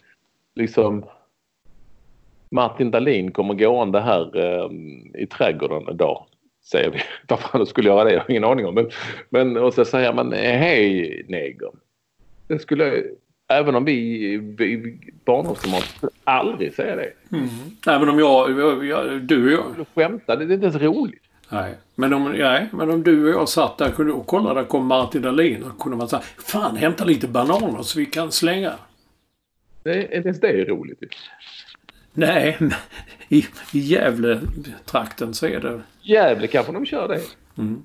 liksom... 0.54 1.04
Martin 2.50 2.90
Dahlin 2.90 3.32
kommer 3.32 3.54
gående 3.54 4.00
här 4.00 4.36
um, 4.36 5.14
i 5.14 5.26
trädgården 5.26 5.94
idag 5.94 6.26
säger 6.70 6.90
vi. 6.90 6.98
Varför 7.28 7.58
han 7.58 7.66
skulle 7.66 7.88
göra 7.88 8.04
det 8.04 8.12
jag 8.12 8.20
har 8.20 8.30
ingen 8.30 8.44
aning 8.44 8.66
om. 8.66 8.74
Men, 8.74 8.90
men 9.30 9.56
och 9.56 9.74
så 9.74 9.84
säger 9.84 10.12
man 10.12 10.32
hej 10.32 11.24
neger. 11.28 11.70
Det 12.46 12.58
skulle, 12.58 13.04
även 13.48 13.74
om 13.74 13.84
vi, 13.84 14.36
vi 14.36 14.98
barndomskamrater 15.24 16.10
aldrig 16.24 16.74
säga 16.74 16.96
det. 16.96 17.12
Mm. 17.32 17.48
Även 17.86 18.08
om 18.08 18.18
jag, 18.18 18.60
jag, 18.60 18.84
jag, 18.86 19.22
du 19.22 19.44
och 19.44 19.52
jag... 19.52 19.74
Du 19.76 19.84
skämtar, 19.94 20.36
det 20.36 20.44
är 20.44 20.52
inte 20.52 20.66
ens 20.66 20.82
roligt. 20.82 21.22
Nej. 21.48 21.74
Men 21.94 22.12
om, 22.12 22.32
nej, 22.32 22.68
men 22.72 22.90
om 22.90 23.02
du 23.02 23.34
och 23.34 23.40
jag 23.40 23.48
satt 23.48 23.78
där 23.78 24.10
och 24.10 24.26
kollade, 24.26 24.60
där 24.60 24.66
kom 24.66 24.86
Martin 24.86 25.22
Dahlin 25.22 25.62
och 25.62 25.78
kunde 25.78 25.98
man 25.98 26.08
säga 26.08 26.22
Fan, 26.38 26.76
hämta 26.76 27.04
lite 27.04 27.28
bananer 27.28 27.82
så 27.82 27.98
vi 27.98 28.06
kan 28.06 28.32
slänga. 28.32 28.72
Det, 29.82 30.02
inte 30.02 30.28
ens 30.28 30.40
det 30.40 30.48
är 30.48 30.64
roligt 30.64 31.02
Nej, 32.12 32.58
i, 33.28 33.46
i 33.72 33.78
Gävle-trakten 33.78 35.34
så 35.34 35.46
är 35.46 35.60
det... 35.60 35.80
Gävle 36.02 36.46
kanske 36.46 36.72
de 36.72 36.86
kör 36.86 37.08
det. 37.08 37.20
Mm. 37.62 37.84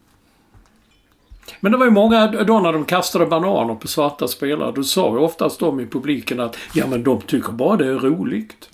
Men 1.59 1.71
det 1.71 1.77
var 1.77 1.85
ju 1.85 1.91
många 1.91 2.27
då 2.27 2.59
när 2.59 2.73
de 2.73 2.85
kastade 2.85 3.25
bananer 3.25 3.75
på 3.75 3.87
svarta 3.87 4.27
spelare. 4.27 4.71
Då 4.75 4.83
sa 4.83 5.13
ju 5.13 5.17
oftast 5.17 5.59
de 5.59 5.79
i 5.79 5.85
publiken 5.85 6.39
att 6.39 6.57
ja 6.73 6.87
men 6.87 7.03
de 7.03 7.21
tycker 7.21 7.51
bara 7.51 7.77
det 7.77 7.85
är 7.85 7.99
roligt. 7.99 8.69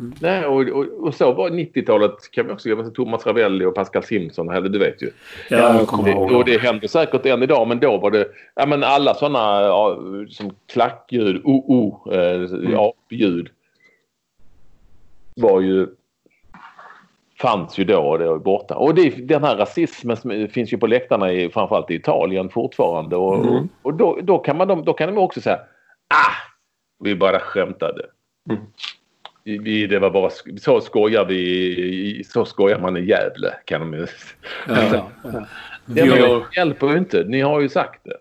Mm. 0.00 0.12
Nej, 0.20 0.46
och, 0.46 0.60
och, 0.60 1.06
och, 1.06 1.14
så 1.14 1.32
var 1.32 1.50
90-talet 1.50 2.30
kan 2.30 2.46
vi 2.46 2.52
också 2.52 2.68
göra. 2.68 2.90
Thomas 2.90 3.26
Ravelli 3.26 3.64
och 3.64 3.74
Pascal 3.74 4.02
Simpson, 4.02 4.50
eller 4.50 4.68
du 4.68 4.78
vet 4.78 5.02
ju. 5.02 5.10
Ja, 5.50 5.78
jag 5.78 5.86
kommer 5.86 6.08
ihåg. 6.08 6.32
Och 6.32 6.44
det 6.44 6.58
händer 6.58 6.88
säkert 6.88 7.26
än 7.26 7.42
idag, 7.42 7.68
men 7.68 7.78
då 7.78 7.96
var 7.96 8.10
det 8.10 8.28
ja, 8.54 8.66
men 8.66 8.84
alla 8.84 9.14
sådana 9.14 9.62
ja, 9.62 9.98
som 10.28 10.50
klackljud, 10.72 11.40
o-o, 11.44 12.12
eh, 12.12 12.34
mm. 12.34 12.92
ljud 13.10 13.48
var 15.36 15.60
ju 15.60 15.86
fanns 17.40 17.78
ju 17.78 17.84
då 17.84 18.00
och 18.00 18.18
det 18.18 18.24
är 18.24 18.38
borta. 18.38 18.74
Och 18.74 18.94
det, 18.94 19.10
den 19.10 19.44
här 19.44 19.56
rasismen 19.56 20.48
finns 20.48 20.72
ju 20.72 20.78
på 20.78 20.86
läktarna 20.86 21.32
i, 21.32 21.50
framförallt 21.50 21.90
i 21.90 21.94
Italien 21.94 22.48
fortfarande. 22.48 23.16
Och, 23.16 23.46
mm. 23.46 23.68
och 23.82 23.94
då, 23.94 24.18
då, 24.22 24.38
kan 24.38 24.56
man, 24.56 24.84
då 24.84 24.92
kan 24.92 25.14
de 25.14 25.18
också 25.18 25.40
säga 25.40 25.56
ah, 26.08 26.32
vi 27.04 27.14
bara 27.14 27.40
skämtade. 27.40 28.06
Mm. 28.50 28.62
Vi, 29.44 29.86
det 29.86 29.98
var 29.98 30.10
bara, 30.10 30.30
så 30.60 30.80
skojar 30.80 31.24
vi, 31.24 32.24
så 32.24 32.44
skojar 32.44 32.78
man 32.78 32.96
i 32.96 33.00
Gävle 33.00 33.54
kan 33.64 33.80
de 33.80 33.94
ju 33.94 34.06
ja, 34.68 34.82
ja, 34.92 35.10
ja. 35.22 35.46
Det 35.86 36.44
hjälper 36.56 36.90
ju 36.90 36.98
inte, 36.98 37.24
ni 37.24 37.40
har 37.40 37.60
ju 37.60 37.68
sagt 37.68 38.00
det. 38.04 38.16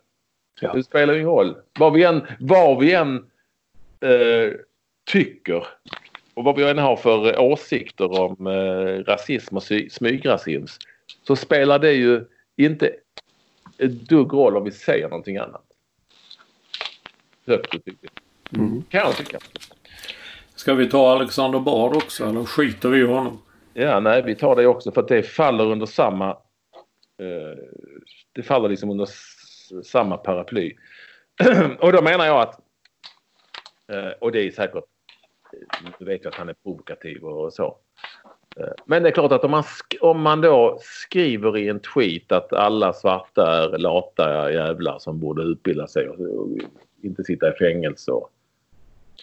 Ja. 0.62 0.74
Det 0.74 0.84
spelar 0.84 1.14
ingen 1.14 1.28
roll. 1.28 1.56
Vad 1.80 1.94
vi 1.94 2.04
än, 2.04 2.28
vad 2.40 2.80
vi 2.80 2.94
än 2.94 3.16
eh, 4.02 4.54
tycker 5.12 5.68
och 6.38 6.44
vad 6.44 6.56
vi 6.56 6.70
än 6.70 6.78
har 6.78 6.96
för 6.96 7.40
åsikter 7.40 8.20
om 8.22 8.48
eh, 8.48 9.04
rasism 9.04 9.58
och 9.58 9.64
smygrasism 9.90 10.82
så 11.24 11.36
spelar 11.36 11.80
det 11.80 11.94
ju 11.94 12.26
inte 12.56 12.96
ett 13.78 13.92
dugg 13.92 14.34
roll 14.34 14.58
om 14.58 14.64
vi 14.64 14.72
säger 14.72 15.10
någonting 15.10 15.38
annat. 15.38 15.66
Högt 17.48 17.76
och 17.76 17.86
tydligt. 17.86 18.12
Mm. 18.56 18.84
Kan 18.90 19.00
jag 19.00 19.16
tycka. 19.16 19.40
Ska 20.56 20.74
vi 20.74 20.90
ta 20.90 21.12
Alexander 21.12 21.60
Bard 21.60 21.96
också 21.96 22.26
eller 22.26 22.44
skiter 22.44 22.90
vi 22.90 23.00
i 23.00 23.06
honom? 23.06 23.42
Ja, 23.74 24.00
nej, 24.00 24.24
vi 24.24 24.36
tar 24.36 24.56
det 24.56 24.68
också 24.68 24.92
för 24.92 25.02
att 25.02 25.08
det 25.08 25.24
faller 25.24 25.66
under 25.66 25.86
samma... 25.86 26.30
Eh, 27.20 27.58
det 28.32 28.44
faller 28.44 28.70
liksom 28.70 28.90
under 28.90 29.10
samma 29.84 30.18
paraply. 30.18 30.74
och 31.80 31.92
då 31.92 32.02
menar 32.02 32.26
jag 32.26 32.42
att... 32.42 32.60
Eh, 33.92 34.12
och 34.20 34.32
det 34.32 34.48
är 34.48 34.52
säkert 34.52 34.84
Eh, 35.62 35.92
du 36.00 36.06
vet 36.06 36.26
ju 36.26 36.30
att 36.30 36.36
han 36.36 36.50
är 36.50 36.54
provokativ 36.54 37.24
och 37.24 37.54
så. 37.54 37.78
Eh, 38.58 38.74
men 38.86 39.04
det 39.04 39.10
är 39.10 39.14
klart 39.14 39.32
att 39.32 39.44
om 39.44 39.52
man, 39.52 39.64
om 40.02 40.22
man 40.22 40.42
då 40.42 40.78
skriver 40.82 41.58
i 41.58 41.70
en 41.70 41.80
tweet 41.80 42.32
att 42.32 42.54
alla 42.54 42.94
svarta 42.94 43.64
är 43.64 43.78
lata 43.78 44.52
jävlar 44.52 45.00
som 45.00 45.20
borde 45.20 45.44
utbilda 45.44 45.88
sig 45.88 46.10
och, 46.10 46.48
inte 47.02 47.24
sitta 47.24 47.50
i 47.50 47.58
fängelse. 47.58 48.12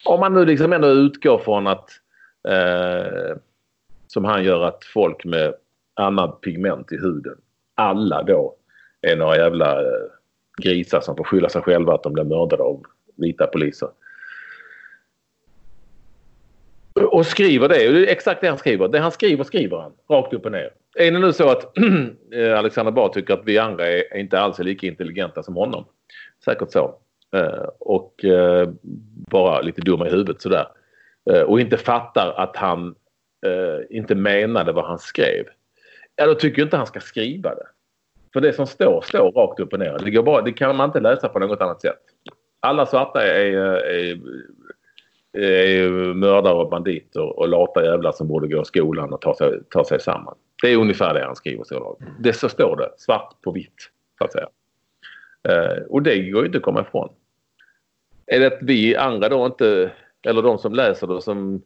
Om 0.05 0.20
man 0.20 0.35
nu 0.35 0.45
liksom 0.45 0.72
ändå 0.72 0.89
utgår 0.89 1.39
från 1.39 1.66
att 1.66 1.91
eh, 2.49 3.37
som 4.07 4.24
han 4.24 4.45
gör 4.45 4.62
att 4.62 4.85
folk 4.85 5.24
med 5.24 5.55
annat 5.95 6.41
pigment 6.41 6.93
i 6.93 6.97
huden, 6.97 7.37
alla 7.74 8.22
då 8.22 8.57
är 9.01 9.16
några 9.16 9.37
jävla 9.37 9.80
eh, 9.80 10.07
grisar 10.62 11.01
som 11.01 11.16
får 11.16 11.24
skylla 11.24 11.49
sig 11.49 11.62
själva 11.62 11.95
att 11.95 12.03
de 12.03 12.12
blir 12.12 12.24
mördade 12.24 12.62
av 12.62 12.82
vita 13.16 13.47
poliser 13.47 13.89
och 17.03 17.26
skriver 17.26 17.68
det. 17.68 17.74
Det 17.74 18.09
är 18.09 18.12
exakt 18.12 18.40
det 18.40 18.49
han 18.49 18.59
skriver. 18.59 18.88
Det 18.88 18.99
han 18.99 19.12
skriver 19.12 19.45
skriver 19.45 19.78
han. 19.78 19.92
Rakt 20.11 20.32
upp 20.32 20.47
och 20.47 20.53
ner. 20.53 20.70
Är 20.97 21.11
det 21.11 21.18
nu 21.18 21.32
så 21.32 21.51
att 21.51 21.78
eh, 22.34 22.59
Alexander 22.59 22.92
Bard 22.92 23.12
tycker 23.12 23.34
att 23.34 23.45
vi 23.45 23.59
andra 23.59 23.86
är, 23.86 24.16
inte 24.16 24.40
alls 24.40 24.59
är 24.59 24.64
lika 24.64 24.86
intelligenta 24.86 25.42
som 25.42 25.55
honom. 25.55 25.84
Säkert 26.45 26.70
så. 26.70 26.99
Eh, 27.36 27.68
och 27.78 28.24
eh, 28.24 28.68
bara 29.30 29.61
lite 29.61 29.80
dumma 29.80 30.07
i 30.07 30.11
huvudet 30.11 30.42
sådär. 30.42 30.66
Och 31.47 31.61
inte 31.61 31.76
fattar 31.76 32.34
att 32.36 32.57
han 32.57 32.95
inte 33.90 34.14
menade 34.14 34.72
vad 34.72 34.84
han 34.84 34.99
skrev. 34.99 35.45
Ja, 36.16 36.26
då 36.26 36.34
tycker 36.34 36.59
jag 36.59 36.66
inte 36.66 36.76
han 36.76 36.86
ska 36.86 37.01
skriva 37.01 37.55
det. 37.55 37.66
För 38.32 38.40
det 38.40 38.53
som 38.53 38.66
står, 38.66 39.01
står 39.01 39.32
rakt 39.32 39.61
upp 39.61 39.72
och 39.72 39.78
ner. 39.78 39.99
Det, 40.05 40.11
går 40.11 40.22
bara, 40.22 40.42
det 40.42 40.53
kan 40.53 40.76
man 40.76 40.88
inte 40.88 41.01
läsa 41.01 41.28
på 41.28 41.38
något 41.38 41.61
annat 41.61 41.80
sätt. 41.80 42.01
Alla 42.61 42.86
svarta 42.86 43.22
är, 43.22 43.53
är 43.53 43.74
är 43.76 44.18
Eh, 45.35 45.91
mördare 46.14 46.55
och 46.55 46.70
banditer 46.70 47.39
och 47.39 47.49
lata 47.49 47.85
jävlar 47.85 48.12
som 48.12 48.28
borde 48.28 48.49
gå 48.49 48.62
i 48.62 48.64
skolan 48.64 49.12
och 49.12 49.20
ta 49.20 49.35
sig, 49.35 49.61
ta 49.70 49.85
sig 49.85 50.01
samman. 50.01 50.35
Det 50.62 50.72
är 50.72 50.76
ungefär 50.76 51.14
det 51.14 51.24
han 51.24 51.37
skriver. 51.37 51.64
Så. 51.64 51.99
Det 52.20 52.32
så 52.32 52.49
står 52.49 52.76
det 52.76 52.91
svart 52.99 53.43
på 53.43 53.51
vitt 53.51 53.91
så 54.18 54.24
att 54.24 54.32
säga. 54.32 54.49
Eh, 55.49 55.82
och 55.89 56.03
det 56.03 56.30
går 56.30 56.41
ju 56.41 56.47
inte 56.47 56.59
att 56.59 56.64
komma 56.64 56.80
ifrån. 56.80 57.12
Är 58.26 58.41
det 58.41 58.47
att 58.47 58.59
vi 58.62 58.97
andra 58.97 59.28
då 59.28 59.47
inte, 59.47 59.91
eller 60.26 60.43
de 60.43 60.59
som 60.59 60.74
läser 60.74 61.07
det 61.07 61.22
som 61.22 61.62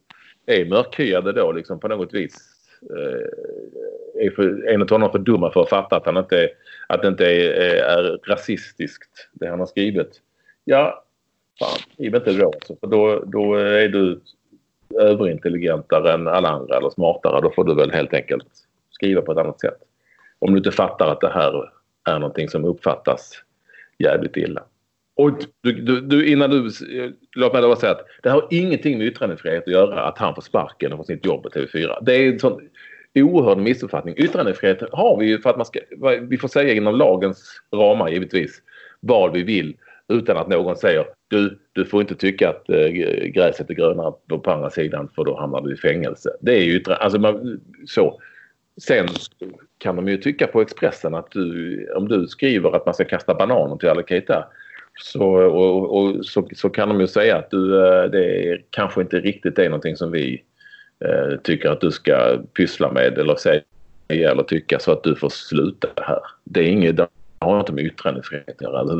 är 0.47 0.64
mörkhyade 0.64 1.33
då 1.33 1.53
liksom 1.53 1.81
på 1.81 1.89
något 1.89 2.14
vis 2.14 2.37
eh, 2.91 4.27
är, 4.27 4.31
för, 4.31 4.69
enligt 4.69 4.91
honom 4.91 5.11
för 5.11 5.19
dumma 5.19 5.51
för 5.51 5.62
att 5.62 5.69
fatta 5.69 5.97
att 5.97 6.07
han 6.07 6.16
inte, 6.16 6.51
att 6.87 7.03
det 7.03 7.09
inte 7.09 7.27
är, 7.27 7.61
eh, 7.61 7.93
är 7.93 8.19
rasistiskt 8.29 9.29
det 9.33 9.49
han 9.49 9.59
har 9.59 9.66
skrivit. 9.66 10.21
Ja, 10.64 11.05
fan, 11.59 11.79
skriv 11.93 12.15
inte 12.15 12.33
då. 12.33 12.47
Alltså, 12.47 12.77
för 12.81 12.87
då, 12.87 13.25
då 13.27 13.55
är 13.55 13.89
du 13.89 14.21
överintelligentare 15.01 16.13
än 16.13 16.29
alla 16.29 16.49
andra 16.49 16.77
eller 16.77 16.91
smartare. 16.91 17.41
Då 17.41 17.51
får 17.51 17.65
du 17.65 17.75
väl 17.75 17.91
helt 17.91 18.15
enkelt 18.15 18.47
skriva 18.91 19.23
på 19.23 19.33
ett 19.33 19.39
annat 19.39 19.61
sätt. 19.61 19.79
Om 20.39 20.53
du 20.53 20.59
inte 20.59 20.73
fattar 20.73 21.07
att 21.07 21.21
det 21.21 21.33
här 21.33 21.71
är 22.05 22.19
någonting 22.19 22.49
som 22.49 22.65
uppfattas 22.65 23.33
jävligt 23.99 24.37
illa. 24.37 24.63
Och 25.17 25.31
du, 25.63 25.73
du, 25.73 26.01
du, 26.01 26.27
innan 26.27 26.51
du, 26.51 26.71
låt 27.37 27.53
mig 27.53 27.63
då 27.63 27.77
säga 27.77 27.93
att 27.93 28.07
det 28.23 28.31
har 28.31 28.47
ingenting 28.51 28.99
med 28.99 29.07
yttrandefrihet 29.07 29.63
att 29.63 29.73
göra 29.73 30.03
att 30.03 30.19
han 30.19 30.35
får 30.35 30.43
sparken 30.43 30.93
och 30.93 30.99
får 30.99 31.05
sitt 31.05 31.25
jobb 31.25 31.43
på 31.43 31.49
TV4. 31.49 31.99
Det 32.03 32.15
är 32.15 32.33
en 32.33 32.39
sån 32.39 32.69
oerhörd 33.15 33.59
missuppfattning. 33.59 34.15
Yttrandefrihet 34.17 34.83
har 34.93 35.17
vi 35.17 35.27
ju 35.27 35.39
för 35.39 35.51
att 35.51 35.57
man 35.57 35.67
ska, 35.67 35.81
vi 36.21 36.39
får 36.39 36.49
säga 36.49 36.75
inom 36.75 36.97
lagens 36.97 37.63
ramar 37.73 38.09
givetvis 38.09 38.63
vad 39.01 39.33
vi 39.33 39.43
vill 39.43 39.77
utan 40.09 40.37
att 40.37 40.49
någon 40.49 40.77
säger 40.77 41.07
du, 41.29 41.59
du 41.73 41.85
får 41.85 42.01
inte 42.01 42.15
tycka 42.15 42.49
att 42.49 42.71
eh, 42.71 42.89
gräset 43.27 43.71
är 43.71 43.75
grönare 43.75 44.13
på, 44.29 44.51
andra 44.51 44.71
sidan 44.71 45.09
för 45.15 45.25
då 45.25 45.39
hamnar 45.39 45.61
du 45.61 45.75
i 45.75 45.77
fängelse. 45.77 46.31
Det 46.41 46.53
är 46.53 46.65
ju 46.65 46.83
alltså 46.89 47.19
man, 47.19 47.61
så. 47.87 48.21
Sen 48.81 49.09
kan 49.79 49.97
de 49.97 50.09
ju 50.09 50.17
tycka 50.17 50.47
på 50.47 50.61
Expressen 50.61 51.15
att 51.15 51.31
du, 51.31 51.93
om 51.97 52.09
du 52.09 52.27
skriver 52.27 52.77
att 52.77 52.87
man 52.87 52.95
ska 52.95 53.05
kasta 53.05 53.35
bananer 53.35 53.77
till 53.77 53.89
Al 53.89 54.05
Keita 54.09 54.49
så, 55.01 55.25
och, 55.33 55.99
och, 55.99 56.27
så, 56.27 56.49
så 56.55 56.71
kan 56.71 56.89
de 56.89 57.01
ju 57.01 57.07
säga 57.07 57.37
att 57.37 57.51
du, 57.51 57.87
eh, 57.87 58.05
det 58.05 58.49
är, 58.49 58.63
kanske 58.71 59.01
inte 59.01 59.21
riktigt 59.21 59.59
är 59.59 59.69
någonting 59.69 59.97
som 59.97 60.11
vi 60.11 60.43
eh, 61.05 61.39
tycker 61.43 61.71
att 61.71 61.81
du 61.81 61.91
ska 61.91 62.39
pyssla 62.57 62.93
med 62.93 63.19
eller 63.19 63.37
säga 63.37 63.61
eller 64.09 64.43
tycka 64.43 64.79
så 64.79 64.93
att 64.93 65.03
du 65.03 65.15
får 65.15 65.29
sluta 65.29 65.89
här. 65.97 66.21
Det 66.45 66.61
är 66.61 66.69
inget, 66.69 66.97
det 66.97 67.09
har 67.39 67.61
inte 67.61 67.73
med 67.73 67.85
yttrandefrihet 67.85 68.49
att 68.49 68.61
göra. 68.61 68.99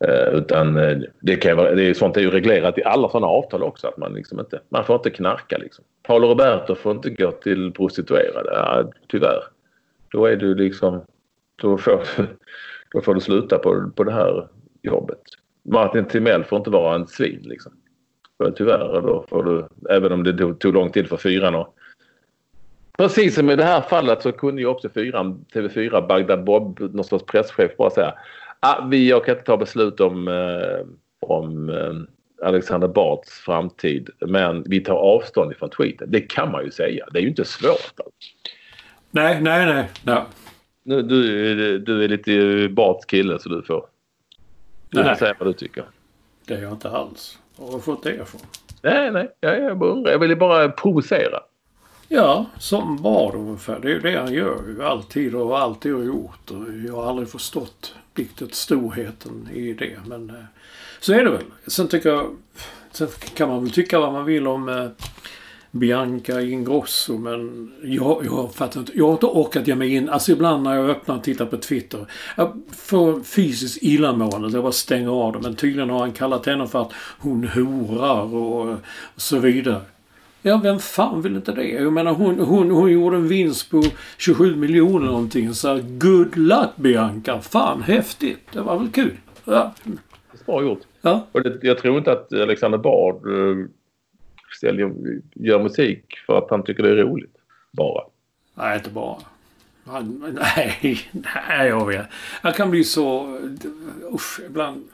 Eh, 0.00 0.34
utan 0.34 0.76
eh, 0.76 0.98
det, 1.20 1.36
kan 1.36 1.56
vara, 1.56 1.74
det 1.74 1.82
är, 1.82 1.94
sånt 1.94 2.16
är 2.16 2.20
ju 2.20 2.30
reglerat 2.30 2.78
i 2.78 2.84
alla 2.84 3.08
sådana 3.08 3.26
avtal 3.26 3.62
också 3.62 3.88
att 3.88 3.96
man 3.96 4.14
liksom 4.14 4.40
inte, 4.40 4.60
man 4.68 4.84
får 4.84 4.96
inte 4.96 5.10
knarka 5.10 5.58
liksom. 5.58 5.84
Paolo 6.02 6.28
Roberto 6.28 6.74
får 6.74 6.92
inte 6.92 7.10
gå 7.10 7.32
till 7.32 7.72
prostituerade, 7.72 8.50
ja, 8.52 8.90
tyvärr. 9.08 9.44
Då 10.08 10.26
är 10.26 10.36
du 10.36 10.54
liksom, 10.54 11.04
då 11.62 11.78
får, 11.78 12.02
då 12.92 13.00
får 13.00 13.14
du 13.14 13.20
sluta 13.20 13.58
på, 13.58 13.90
på 13.96 14.04
det 14.04 14.12
här 14.12 14.48
jobbet. 14.82 15.22
Martin 15.62 16.04
Timell 16.04 16.44
får 16.44 16.58
inte 16.58 16.70
vara 16.70 16.94
en 16.94 17.06
svin 17.06 17.40
liksom. 17.42 17.72
För 18.38 18.50
tyvärr, 18.50 19.00
då 19.00 19.24
får 19.28 19.44
du, 19.44 19.66
även 19.90 20.12
om 20.12 20.24
det 20.24 20.38
tog, 20.38 20.58
tog 20.58 20.74
lång 20.74 20.90
tid 20.90 21.08
för 21.08 21.16
fyran 21.16 21.54
och 21.54 21.74
Precis 22.98 23.34
som 23.34 23.50
i 23.50 23.56
det 23.56 23.64
här 23.64 23.80
fallet 23.80 24.22
så 24.22 24.32
kunde 24.32 24.60
ju 24.60 24.66
också 24.66 24.88
fyran, 24.88 25.44
TV4, 25.54 26.06
Bagdad 26.06 26.44
Bob, 26.44 26.80
någon 26.80 27.04
sorts 27.04 27.24
presschef 27.24 27.76
bara 27.76 27.90
säga 27.90 28.14
Ah, 28.66 28.84
vi, 28.84 29.08
jag 29.08 29.24
kan 29.24 29.34
inte 29.34 29.46
ta 29.46 29.56
beslut 29.56 30.00
om, 30.00 30.28
eh, 30.28 30.86
om 31.20 31.68
eh, 31.68 32.46
Alexander 32.46 32.88
Bards 32.88 33.30
framtid 33.30 34.10
men 34.20 34.62
vi 34.62 34.80
tar 34.80 34.94
avstånd 34.94 35.52
ifrån 35.52 35.70
tweeten. 35.70 36.10
Det 36.10 36.20
kan 36.20 36.52
man 36.52 36.64
ju 36.64 36.70
säga. 36.70 37.06
Det 37.12 37.18
är 37.18 37.22
ju 37.22 37.28
inte 37.28 37.44
svårt. 37.44 37.70
Alltså. 37.70 38.12
Nej, 39.10 39.40
nej, 39.40 39.66
nej. 39.66 39.88
nej. 40.02 40.22
Nu, 40.82 41.02
du, 41.02 41.78
du 41.78 42.04
är 42.04 42.08
lite 42.08 42.68
Bards 42.68 43.04
kille 43.04 43.38
så 43.38 43.48
du 43.48 43.62
får, 43.62 43.86
du 44.88 45.04
får 45.04 45.14
säga 45.14 45.34
vad 45.38 45.48
du 45.48 45.52
tycker. 45.52 45.84
Det 46.46 46.54
är 46.54 46.62
jag 46.62 46.72
inte 46.72 46.90
alls. 46.90 47.38
Har 47.58 47.72
du 47.72 47.80
fått 47.80 48.02
det 48.02 48.14
ifrån? 48.14 48.40
Nej, 48.82 49.10
nej. 49.10 49.28
Jag, 49.40 49.62
jag, 49.62 49.78
bara 49.78 50.10
jag 50.10 50.18
ville 50.18 50.36
bara 50.36 50.68
provocera. 50.68 51.40
Ja, 52.08 52.46
som 52.58 53.02
barn 53.02 53.36
ungefär. 53.36 53.78
Det 53.80 53.88
är 53.88 53.92
ju 53.92 54.00
det 54.00 54.18
han 54.18 54.32
gör 54.32 54.62
ju 54.68 54.84
alltid 54.84 55.34
och 55.34 55.58
alltid 55.58 55.94
har 55.94 56.02
gjort. 56.02 56.50
Och 56.50 56.64
jag 56.86 56.94
har 56.94 57.08
aldrig 57.08 57.28
förstått 57.28 57.94
riktigt 58.14 58.54
storheten 58.54 59.48
i 59.54 59.72
det. 59.72 59.98
Men 60.06 60.30
eh, 60.30 60.36
så 61.00 61.12
är 61.12 61.24
det 61.24 61.30
väl. 61.30 61.44
Sen 61.66 61.88
tycker 61.88 62.08
jag... 62.08 62.36
Sen 62.92 63.08
kan 63.34 63.48
man 63.48 63.62
väl 63.64 63.72
tycka 63.72 64.00
vad 64.00 64.12
man 64.12 64.24
vill 64.24 64.46
om 64.46 64.68
eh, 64.68 64.88
Bianca 65.70 66.40
Ingrosso 66.40 67.18
men 67.18 67.72
jag, 67.82 68.24
jag 68.24 68.54
fattar 68.54 68.80
inte. 68.80 68.92
Jag 68.94 69.06
har 69.06 69.12
inte 69.12 69.26
orkat 69.26 69.68
ge 69.68 69.74
mig 69.74 69.94
in. 69.94 70.08
Alltså 70.08 70.32
ibland 70.32 70.62
när 70.62 70.74
jag 70.74 70.90
öppnar 70.90 71.16
och 71.16 71.24
tittar 71.24 71.46
på 71.46 71.56
Twitter. 71.56 72.06
Jag 72.36 72.62
får 72.76 73.22
fysiskt 73.22 73.82
illamående. 73.82 74.48
Jag 74.52 74.62
bara 74.62 74.72
stänger 74.72 75.08
av 75.08 75.32
det. 75.32 75.38
Men 75.38 75.56
tydligen 75.56 75.90
har 75.90 75.98
han 75.98 76.12
kallat 76.12 76.46
henne 76.46 76.66
för 76.66 76.82
att 76.82 76.92
hon 77.18 77.48
horar 77.48 78.34
och, 78.34 78.68
och 78.70 78.78
så 79.16 79.38
vidare. 79.38 79.80
Ja, 80.46 80.60
vem 80.62 80.78
fan 80.78 81.22
vill 81.22 81.36
inte 81.36 81.52
det? 81.52 81.68
Jag 81.68 81.92
menar 81.92 82.12
hon, 82.12 82.40
hon, 82.40 82.70
hon 82.70 82.92
gjorde 82.92 83.16
en 83.16 83.28
vinst 83.28 83.70
på 83.70 83.82
27 84.18 84.56
miljoner 84.56 85.06
någonting. 85.06 85.54
Så 85.54 85.80
good 85.84 86.36
luck 86.36 86.76
Bianca. 86.76 87.40
Fan 87.40 87.82
häftigt. 87.82 88.38
Det 88.52 88.60
var 88.60 88.78
väl 88.78 88.88
kul. 88.90 89.16
Ja. 89.44 89.74
Bra 90.46 90.62
gjort. 90.62 90.80
Ja. 91.00 91.26
Och 91.32 91.42
det, 91.42 91.58
jag 91.62 91.78
tror 91.78 91.98
inte 91.98 92.12
att 92.12 92.32
Alexander 92.32 92.78
Bard 92.78 93.26
uh, 93.26 93.66
gör 95.34 95.62
musik 95.62 96.04
för 96.26 96.38
att 96.38 96.50
han 96.50 96.62
tycker 96.62 96.82
det 96.82 96.90
är 96.90 96.96
roligt. 96.96 97.36
Bara. 97.70 98.04
Nej, 98.54 98.76
inte 98.78 98.90
bara. 98.90 99.16
Han, 99.84 100.36
nej, 100.40 101.00
nej, 101.12 101.68
jag 101.68 101.86
vet. 101.86 102.06
Jag 102.42 102.54
kan 102.54 102.70
bli 102.70 102.84
så... 102.84 103.38
Usch, 104.14 104.40
ibland... 104.46 104.88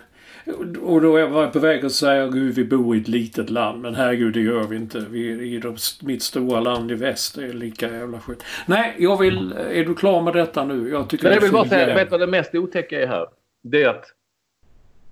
Och 0.82 1.00
då 1.00 1.16
är 1.16 1.20
jag 1.20 1.52
på 1.52 1.58
väg 1.58 1.84
att 1.84 1.92
säga 1.92 2.26
gud 2.26 2.54
vi 2.54 2.64
bor 2.64 2.96
i 2.96 3.00
ett 3.00 3.08
litet 3.08 3.50
land. 3.50 3.82
Men 3.82 3.94
herregud 3.94 4.34
det 4.34 4.40
gör 4.40 4.64
vi 4.64 4.76
inte. 4.76 4.98
Vi 5.10 5.54
i 5.54 5.58
de, 5.58 5.76
mitt 6.02 6.22
stora 6.22 6.60
land 6.60 6.90
i 6.90 6.94
väst 6.94 7.38
är 7.38 7.52
lika 7.52 7.90
jävla 7.90 8.20
skit. 8.20 8.44
Nej, 8.66 8.94
jag 8.98 9.18
vill... 9.18 9.52
Är 9.52 9.84
du 9.84 9.94
klar 9.94 10.22
med 10.22 10.34
detta 10.34 10.64
nu? 10.64 10.88
Jag 10.88 11.08
tycker 11.08 11.24
men 11.24 11.34
jag 11.34 11.40
vill 11.40 11.52
bara 11.52 11.68
säga, 11.68 11.94
vet 11.94 12.10
vad 12.10 12.20
det 12.20 12.26
mest 12.26 12.54
otäcka 12.54 13.02
är 13.02 13.06
här? 13.06 13.26
Det 13.62 13.82
är 13.82 13.88
att 13.88 14.04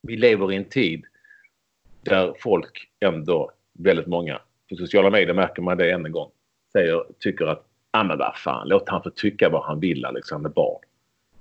vi 0.02 0.16
lever 0.16 0.52
i 0.52 0.56
en 0.56 0.64
tid 0.64 1.04
där 2.02 2.34
folk 2.40 2.88
ändå, 3.00 3.50
väldigt 3.78 4.06
många, 4.06 4.40
på 4.68 4.76
sociala 4.76 5.10
medier 5.10 5.34
märker 5.34 5.62
man 5.62 5.76
det 5.76 5.90
än 5.90 6.06
en 6.06 6.12
gång, 6.12 6.30
säger, 6.72 7.04
tycker 7.18 7.46
att 7.46 7.64
ja 7.92 8.04
men 8.04 8.18
vad 8.18 8.36
fan, 8.36 8.68
låt 8.68 8.88
han 8.88 9.02
få 9.02 9.10
tycka 9.10 9.48
vad 9.48 9.64
han 9.64 9.80
vill 9.80 10.04
Alexander 10.04 10.50
Bard. 10.50 10.80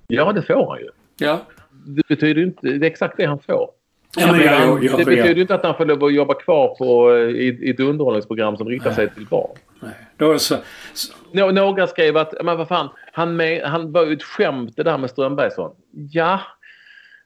Ja, 0.06 0.32
det 0.32 0.42
får 0.42 0.70
han 0.70 0.78
ju. 0.80 0.90
Ja. 1.18 1.40
Det 1.86 2.08
betyder 2.08 2.42
inte, 2.42 2.68
det 2.68 2.86
är 2.86 2.90
exakt 2.90 3.16
det 3.16 3.24
han 3.24 3.38
får. 3.38 3.70
Ja, 4.18 4.32
men 4.32 4.40
jag, 4.40 4.84
jag, 4.84 4.98
det 4.98 5.04
betyder 5.04 5.34
ju 5.34 5.40
inte 5.40 5.54
att 5.54 5.64
han 5.64 5.74
får 5.74 5.84
lov 5.84 6.04
att 6.04 6.14
jobba 6.14 6.34
kvar 6.34 6.74
på, 6.78 7.18
i, 7.18 7.48
i 7.48 7.70
ett 7.70 7.80
underhållningsprogram 7.80 8.56
som 8.56 8.68
riktar 8.68 8.92
sig 8.92 9.10
till 9.14 9.26
barn. 9.26 9.56
Nej. 9.80 9.92
Då 10.16 10.38
så, 10.38 10.56
så. 10.94 11.12
Några 11.52 11.86
skrev 11.86 12.16
att, 12.16 12.34
men 12.44 12.58
vad 12.58 12.68
fan, 12.68 12.88
han, 13.12 13.36
med, 13.36 13.62
han 13.62 13.92
var 13.92 14.06
ju 14.06 14.12
ett 14.12 14.22
skämt 14.22 14.72
det 14.76 14.82
där 14.82 14.98
med 14.98 15.10
Strömbergsson. 15.10 15.70
Ja, 16.10 16.40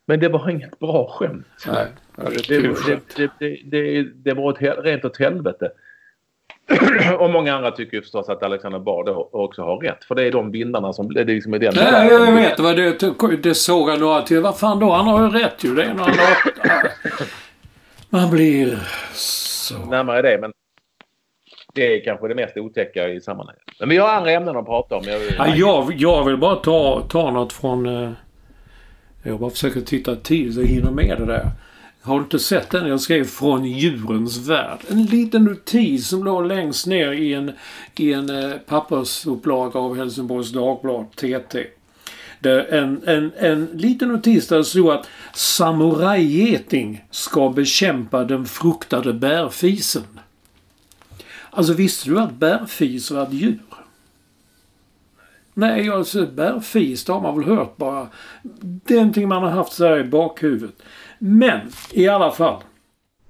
men 0.07 0.21
det 0.21 0.29
var 0.29 0.51
inget 0.51 0.79
bra 0.79 1.09
skämt. 1.19 1.47
Nej, 1.67 1.87
det, 2.49 2.59
det, 2.59 3.01
det, 3.39 3.59
det, 3.65 4.03
det, 4.03 4.35
var 4.35 4.53
ett, 4.53 4.85
rent 4.85 5.05
åt 5.05 5.19
helvete. 5.19 5.71
och 7.19 7.31
många 7.31 7.55
andra 7.55 7.71
tycker 7.71 7.97
ju 7.97 8.03
förstås 8.03 8.29
att 8.29 8.43
Alexander 8.43 8.79
Bard 8.79 9.09
också 9.33 9.63
har 9.63 9.77
rätt. 9.77 10.05
För 10.05 10.15
det 10.15 10.27
är 10.27 10.33
de 10.33 10.51
vindarna 10.51 10.93
som... 10.93 11.15
Det 11.15 11.21
är 11.21 11.25
liksom 11.25 11.53
den... 11.53 11.75
Nej, 11.77 12.09
jag 12.11 12.33
vet. 12.33 12.61
Vad 12.61 12.77
det, 12.77 13.43
det 13.43 13.55
såg 13.55 13.91
jag 13.91 14.01
några 14.01 14.23
till. 14.23 14.41
Vad 14.41 14.59
fan 14.59 14.79
då? 14.79 14.93
Han 14.93 15.07
har 15.07 15.23
ju 15.23 15.39
rätt 15.39 15.65
ju. 15.65 15.75
Det 15.75 15.85
är 15.85 15.95
några 15.95 16.13
Man 18.11 18.31
blir 18.31 18.79
så... 19.13 19.79
Närmare 19.79 20.23
det, 20.23 20.39
men... 20.41 20.53
Det 21.75 21.97
är 21.97 22.05
kanske 22.05 22.29
det 22.29 22.35
mest 22.35 22.57
otäcka 22.57 23.09
i 23.09 23.21
sammanhanget. 23.21 23.63
Men 23.81 23.89
vi 23.89 23.97
har 23.97 24.09
andra 24.09 24.31
ämnen 24.31 24.57
att 24.57 24.67
prata 24.67 24.97
om. 24.97 25.05
Jag, 25.05 25.21
ja, 25.39 25.55
jag, 25.57 25.93
jag 25.97 26.25
vill 26.25 26.37
bara 26.37 26.57
ta, 26.57 27.03
ta 27.09 27.31
något 27.31 27.53
från... 27.53 27.87
Eh, 27.87 28.11
jag 29.23 29.41
bara 29.41 29.51
försöker 29.51 29.81
titta 29.81 30.17
tid 30.17 30.55
så 30.55 30.61
jag 30.61 30.67
hinner 30.67 30.91
med 30.91 31.19
det 31.19 31.27
där. 31.27 31.47
Har 32.03 32.15
du 32.15 32.23
inte 32.23 32.39
sett 32.39 32.71
den? 32.71 32.87
Jag 32.87 33.01
skrev 33.01 33.25
från 33.25 33.65
djurens 33.65 34.39
värld. 34.49 34.79
En 34.89 35.05
liten 35.05 35.45
notis 35.45 36.09
som 36.09 36.25
låg 36.25 36.47
längst 36.47 36.87
ner 36.87 37.13
i 37.13 37.35
en, 37.35 37.53
i 37.97 38.13
en 38.13 38.31
eh, 38.31 38.57
pappersupplaga 38.59 39.81
av 39.81 39.97
Helsingborgs 39.97 40.53
Dagblad, 40.53 41.11
TT. 41.17 41.67
Det 42.41 42.63
en, 42.63 43.03
en, 43.07 43.33
en 43.37 43.65
liten 43.65 44.09
notis 44.09 44.49
där 44.49 44.57
det 44.57 44.65
stod 44.65 44.91
att 44.91 45.09
samurajgeting 45.35 47.05
ska 47.11 47.51
bekämpa 47.51 48.25
den 48.25 48.47
fruktade 48.47 49.13
bärfisen. 49.13 50.07
Alltså 51.51 51.73
visste 51.73 52.11
du 52.11 52.21
att 52.21 52.33
bärfis 52.33 53.11
var 53.11 53.23
ett 53.23 53.33
djur? 53.33 53.59
Nej, 55.55 55.89
alltså 55.89 56.27
bärfis, 56.27 57.05
det 57.05 57.13
har 57.13 57.21
man 57.21 57.39
väl 57.39 57.49
hört 57.57 57.77
bara. 57.77 58.09
Det 58.61 58.95
är 58.95 58.99
någonting 58.99 59.29
man 59.29 59.43
har 59.43 59.51
haft 59.51 59.73
så 59.73 59.85
här 59.85 59.99
i 59.99 60.05
bakhuvudet. 60.05 60.83
Men 61.25 61.61
i 61.91 62.09
alla 62.09 62.31
fall. 62.31 62.63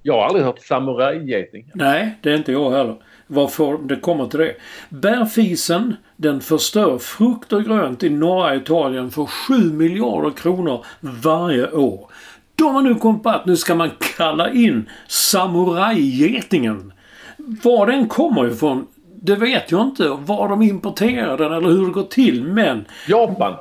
Jag 0.01 0.13
har 0.13 0.25
aldrig 0.25 0.45
hört 0.45 0.59
samurajgeting. 0.59 1.71
Nej, 1.73 2.17
det 2.21 2.31
är 2.31 2.37
inte 2.37 2.51
jag 2.51 2.71
heller. 2.71 2.95
Varför 3.27 3.77
det 3.77 3.95
kommer 3.95 4.27
till 4.27 4.39
det. 4.39 4.55
Bärfisen 4.89 5.95
den 6.17 6.41
förstör 6.41 6.97
frukt 6.97 7.53
och 7.53 7.63
grönt 7.63 8.03
i 8.03 8.09
norra 8.09 8.55
Italien 8.55 9.11
för 9.11 9.25
7 9.25 9.53
miljarder 9.53 10.29
kronor 10.29 10.85
varje 10.99 11.71
år. 11.71 12.09
De 12.55 12.75
har 12.75 12.81
nu 12.81 12.95
kommit 12.95 13.23
på 13.23 13.29
att 13.29 13.45
nu 13.45 13.57
ska 13.57 13.75
man 13.75 13.91
kalla 14.17 14.51
in 14.51 14.89
samurajgetingen. 15.07 16.93
Var 17.37 17.87
den 17.87 18.07
kommer 18.07 18.47
ifrån, 18.47 18.87
det 19.21 19.35
vet 19.35 19.71
jag 19.71 19.81
inte. 19.81 20.07
Var 20.07 20.49
de 20.49 20.61
importerar 20.61 21.37
den 21.37 21.53
eller 21.53 21.69
hur 21.69 21.85
det 21.85 21.91
går 21.91 22.03
till, 22.03 22.43
men... 22.43 22.85
Japan. 23.07 23.53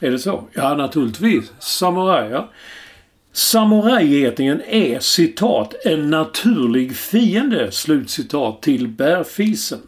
Är 0.00 0.10
det 0.10 0.18
så? 0.18 0.44
Ja, 0.52 0.74
naturligtvis. 0.74 1.52
Samurajer. 1.58 2.46
Samurajgetingen 3.32 4.62
är 4.68 4.98
citat 4.98 5.74
en 5.84 6.10
naturlig 6.10 6.96
fiende 6.96 7.72
slutcitat 7.72 8.62
till 8.62 8.88
bärfisen. 8.88 9.80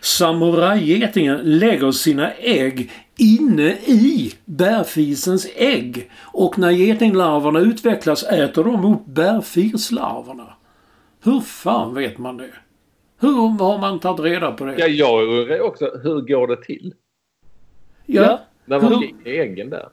Samurajgetingen 0.00 1.40
lägger 1.58 1.92
sina 1.92 2.32
ägg 2.32 2.92
inne 3.18 3.70
i 3.72 4.32
bärfisens 4.44 5.46
ägg 5.56 6.10
och 6.22 6.58
när 6.58 6.70
getinglarverna 6.70 7.60
utvecklas 7.60 8.24
äter 8.24 8.64
de 8.64 8.92
upp 8.92 9.06
bärfislarverna. 9.06 10.54
Hur 11.24 11.40
fan 11.40 11.94
vet 11.94 12.18
man 12.18 12.36
det? 12.36 12.50
Hur 13.20 13.58
har 13.58 13.78
man 13.78 14.00
tagit 14.00 14.20
reda 14.20 14.52
på 14.52 14.64
det? 14.64 14.74
Ja, 14.78 14.86
jag 14.86 15.28
undrar 15.28 15.60
också, 15.60 15.84
hur 16.02 16.20
går 16.20 16.46
det 16.46 16.62
till? 16.62 16.94
Ja. 18.06 18.22
ja 18.22 18.40
när 18.64 18.80
man 18.80 18.92
hur... 18.92 19.28
äggen 19.28 19.70
där? 19.70 19.88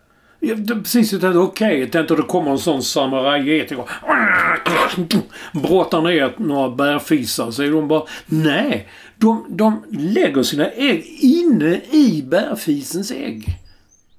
Ja, 0.45 0.55
precis, 0.83 1.11
jag 1.11 1.21
tänkte 1.21 1.39
okej, 1.39 1.83
okay, 1.83 2.01
jag 2.07 2.17
det 2.17 2.23
kommer 2.23 2.51
en 2.51 2.57
sån 2.57 2.83
samurajgeting 2.83 3.77
och 3.77 3.89
brottar 5.53 6.01
ner 6.01 6.33
några 6.37 6.69
bärfisar. 6.69 7.51
Så 7.51 7.63
är 7.63 7.71
de 7.71 7.87
bara, 7.87 8.03
nej. 8.25 8.87
De, 9.17 9.45
de 9.49 9.83
lägger 9.89 10.43
sina 10.43 10.69
ägg 10.71 11.05
inne 11.21 11.81
i 11.91 12.23
bärfisens 12.27 13.11
ägg. 13.11 13.45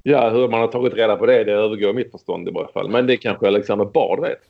Ja, 0.02 0.30
hur 0.30 0.48
man 0.48 0.60
har 0.60 0.68
tagit 0.68 0.94
reda 0.94 1.16
på 1.16 1.26
det, 1.26 1.44
det 1.44 1.52
övergår 1.52 1.92
mitt 1.92 2.10
förstånd 2.10 2.48
i 2.48 2.50
varje 2.50 2.72
fall. 2.72 2.90
Men 2.90 3.06
det 3.06 3.16
kanske 3.16 3.46
Alexander 3.46 3.84
Bard 3.84 4.20
vet? 4.20 4.40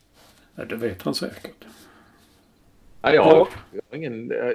Ja, 0.54 0.64
det 0.64 0.76
vet 0.76 1.02
han 1.02 1.14
säkert. 1.14 1.64
Ja, 3.02 3.14
jag 3.14 3.22
har, 3.22 3.48
jag 3.72 3.82
har 3.90 3.96
ingen... 3.96 4.28
Det, 4.28 4.54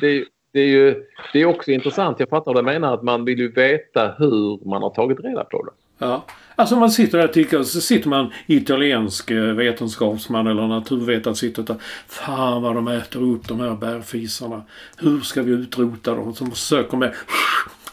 det, 0.00 0.24
det, 0.52 0.60
är 0.60 0.68
ju 0.68 1.04
det 1.32 1.40
är 1.40 1.44
också 1.44 1.70
intressant. 1.70 2.20
Jag 2.20 2.28
fattar 2.28 2.54
vad 2.54 2.64
du 2.64 2.72
menar. 2.72 2.94
Att 2.94 3.02
man 3.02 3.24
vill 3.24 3.38
ju 3.38 3.52
veta 3.52 4.14
hur 4.18 4.68
man 4.68 4.82
har 4.82 4.90
tagit 4.90 5.20
reda 5.20 5.44
på 5.44 5.62
det. 5.62 5.72
Ja. 5.98 6.24
Alltså 6.58 6.76
man 6.76 6.90
sitter 6.90 7.18
där 7.18 7.28
och 7.28 7.34
tycker, 7.34 7.62
så 7.62 7.80
sitter 7.80 8.08
man 8.08 8.32
italiensk 8.46 9.30
eh, 9.30 9.42
vetenskapsman 9.42 10.46
eller 10.46 10.66
naturvetare 10.66 11.30
och 11.30 11.38
sitter 11.38 11.70
och 11.70 11.80
Fan 12.08 12.62
vad 12.62 12.74
de 12.74 12.88
äter 12.88 13.22
upp 13.22 13.48
de 13.48 13.60
här 13.60 13.74
bärfisarna. 13.74 14.62
Hur 14.98 15.20
ska 15.20 15.42
vi 15.42 15.52
utrota 15.52 16.14
dem? 16.14 16.34
Som 16.34 16.50
försöker 16.50 16.96
med 16.96 17.14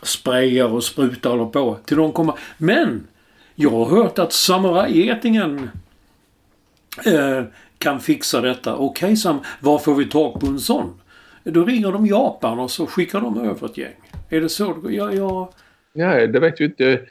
sprayar 0.02 0.68
och 0.68 0.84
sprutar 0.84 1.30
och 1.30 1.38
håller 1.38 1.52
på. 1.52 1.78
Till 1.86 1.98
de 1.98 2.12
kommer. 2.12 2.36
Men! 2.58 3.08
Jag 3.56 3.70
har 3.70 3.86
hört 3.86 4.20
att 4.20 4.34
samurajgetingen 4.34 5.70
eh, 7.06 7.44
kan 7.78 8.00
fixa 8.00 8.42
detta. 8.42 8.76
Okej 8.76 9.06
okay, 9.06 9.16
Sam, 9.16 9.40
var 9.60 9.80
får 9.80 9.96
vi 9.96 10.06
tag 10.06 10.40
på 10.40 10.48
en 10.48 10.60
sån? 10.60 11.02
Då 11.44 11.66
ringer 11.66 11.92
de 11.92 12.06
Japan 12.06 12.60
och 12.60 12.72
så 12.72 12.86
skickar 12.86 13.22
de 13.22 13.40
över 13.42 13.66
ett 13.66 13.78
gäng. 13.78 13.96
Är 14.30 14.42
det 14.42 14.50
så? 14.50 14.84
Ja, 14.90 15.14
jag... 15.14 15.54
Nej, 15.94 16.28
det 16.28 16.40
vet 16.40 16.60
ju 16.60 16.66
inte 16.66 17.02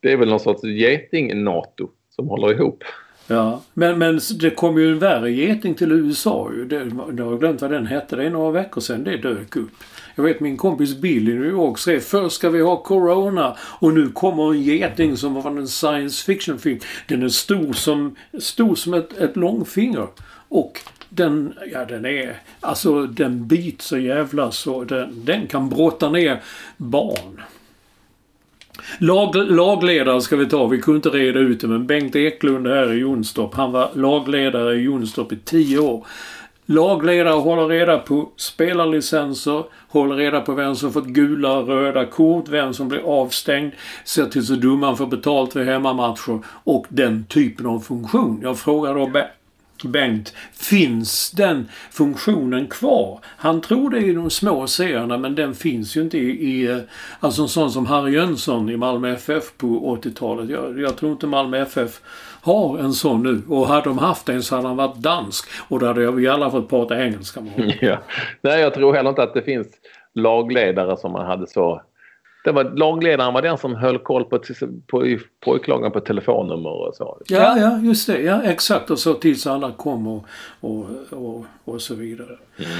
det 0.00 0.12
är 0.12 0.16
väl 0.16 0.28
någon 0.28 0.40
sorts 0.40 0.64
geting-NATO 0.64 1.88
som 2.10 2.28
håller 2.28 2.52
ihop. 2.52 2.84
Ja, 3.30 3.62
men, 3.74 3.98
men 3.98 4.20
det 4.40 4.50
kom 4.50 4.78
ju 4.78 4.92
en 4.92 4.98
värre 4.98 5.30
geting 5.30 5.74
till 5.74 5.92
USA 5.92 6.50
ju. 6.56 6.64
Det, 6.64 6.90
jag 7.18 7.24
har 7.24 7.38
glömt 7.38 7.62
vad 7.62 7.70
den 7.70 7.86
hette. 7.86 8.16
Det 8.16 8.24
är 8.24 8.30
några 8.30 8.50
veckor 8.50 8.80
sedan 8.80 9.04
det 9.04 9.16
dök 9.16 9.56
upp. 9.56 9.70
Jag 10.14 10.24
vet 10.24 10.40
min 10.40 10.56
kompis 10.56 10.96
Bill 10.96 11.28
i 11.28 11.34
New 11.34 11.50
York 11.50 11.78
skrev 11.78 12.00
först 12.00 12.36
ska 12.36 12.50
vi 12.50 12.60
ha 12.60 12.82
Corona 12.82 13.56
och 13.60 13.94
nu 13.94 14.08
kommer 14.08 14.50
en 14.52 14.62
geting 14.62 15.16
som 15.16 15.34
var 15.34 15.50
en 15.50 15.68
science 15.68 16.24
fiction 16.24 16.58
film. 16.58 16.80
Den 17.08 17.22
är 17.22 17.28
stor 17.28 17.72
som, 17.72 18.16
stor 18.38 18.74
som 18.74 18.94
ett, 18.94 19.18
ett 19.18 19.36
långfinger. 19.36 20.06
Och 20.48 20.80
den, 21.08 21.54
ja 21.72 21.84
den 21.84 22.04
är, 22.04 22.42
alltså 22.60 23.06
den 23.06 23.46
biter 23.46 23.84
så 23.84 23.98
jävla 23.98 24.50
så 24.50 24.84
den, 24.84 25.24
den 25.24 25.46
kan 25.46 25.68
brotta 25.68 26.10
ner 26.10 26.42
barn. 26.76 27.42
Lag, 28.98 29.34
lagledare 29.34 30.20
ska 30.20 30.36
vi 30.36 30.46
ta, 30.46 30.66
vi 30.66 30.80
kunde 30.80 30.96
inte 30.96 31.08
reda 31.08 31.38
ut 31.38 31.60
det, 31.60 31.68
men 31.68 31.86
Bengt 31.86 32.16
Eklund 32.16 32.66
här 32.66 32.92
i 32.92 32.98
Jonstorp, 32.98 33.54
han 33.54 33.72
var 33.72 33.90
lagledare 33.94 34.74
i 34.74 34.82
Jonstorp 34.82 35.32
i 35.32 35.36
tio 35.36 35.78
år. 35.78 36.06
Lagledare 36.70 37.34
håller 37.34 37.68
reda 37.68 37.98
på 37.98 38.28
spelarlicenser, 38.36 39.64
håller 39.88 40.16
reda 40.16 40.40
på 40.40 40.54
vem 40.54 40.74
som 40.74 40.92
fått 40.92 41.06
gula 41.06 41.58
och 41.58 41.68
röda 41.68 42.06
kort, 42.06 42.48
vem 42.48 42.74
som 42.74 42.88
blir 42.88 43.00
avstängd, 43.00 43.72
ser 44.04 44.26
till 44.26 44.46
så 44.46 44.54
domaren 44.54 44.96
får 44.96 45.06
betalt 45.06 45.52
för 45.52 45.64
hemmamatcher 45.64 46.40
och 46.64 46.86
den 46.88 47.24
typen 47.24 47.66
av 47.66 47.80
funktion. 47.80 48.40
Jag 48.42 48.58
frågar 48.58 48.94
då 48.94 49.06
Bengt, 49.84 50.34
finns 50.52 51.30
den 51.30 51.68
funktionen 51.90 52.66
kvar? 52.66 53.20
Han 53.24 53.60
tror 53.60 53.90
det 53.90 53.98
i 53.98 54.12
de 54.12 54.30
små 54.30 54.66
serierna 54.66 55.18
men 55.18 55.34
den 55.34 55.54
finns 55.54 55.96
ju 55.96 56.00
inte 56.00 56.18
i, 56.18 56.30
i 56.30 56.70
eh, 56.70 56.78
alltså 57.20 57.42
en 57.42 57.48
sån 57.48 57.70
som 57.70 57.86
Harry 57.86 58.12
Jönsson 58.12 58.70
i 58.70 58.76
Malmö 58.76 59.12
FF 59.12 59.56
på 59.56 59.96
80-talet. 59.96 60.50
Jag, 60.50 60.80
jag, 60.80 60.96
tror 60.96 61.12
inte 61.12 61.26
Malmö 61.26 61.58
FF 61.58 62.00
har 62.40 62.78
en 62.78 62.92
sån 62.92 63.22
nu 63.22 63.42
och 63.48 63.66
hade 63.66 63.84
de 63.84 63.98
haft 63.98 64.28
en 64.28 64.42
så 64.42 64.56
hade 64.56 64.68
han 64.68 64.76
varit 64.76 64.96
dansk 64.96 65.48
och 65.68 65.78
då 65.78 65.86
hade 65.86 66.10
vi 66.10 66.28
alla 66.28 66.50
fått 66.50 66.68
prata 66.68 67.04
engelska 67.04 67.40
med 67.40 67.52
honom. 67.52 67.72
Ja. 67.80 67.98
Nej, 68.40 68.60
jag 68.60 68.74
tror 68.74 68.94
heller 68.94 69.10
inte 69.10 69.22
att 69.22 69.34
det 69.34 69.42
finns 69.42 69.66
lagledare 70.14 70.96
som 70.96 71.12
man 71.12 71.26
hade 71.26 71.46
så 71.46 71.82
det 72.48 72.52
var, 72.52 72.64
lagledaren 72.64 73.34
var 73.34 73.42
den 73.42 73.58
som 73.58 73.74
höll 73.74 73.98
koll 73.98 74.24
på, 74.24 74.40
på 74.86 75.18
pojklagen 75.44 75.92
på 75.92 76.00
telefonnummer 76.00 76.88
och 76.88 76.94
så. 76.94 77.18
Ja, 77.26 77.58
ja, 77.58 77.78
just 77.78 78.06
det. 78.06 78.20
Ja, 78.20 78.42
exakt. 78.42 78.90
Och 78.90 78.98
så 78.98 79.14
tills 79.14 79.46
alla 79.46 79.72
kom 79.72 80.06
och, 80.06 80.26
och, 80.60 80.86
och, 81.10 81.44
och 81.64 81.82
så 81.82 81.94
vidare. 81.94 82.38
Mm. 82.58 82.70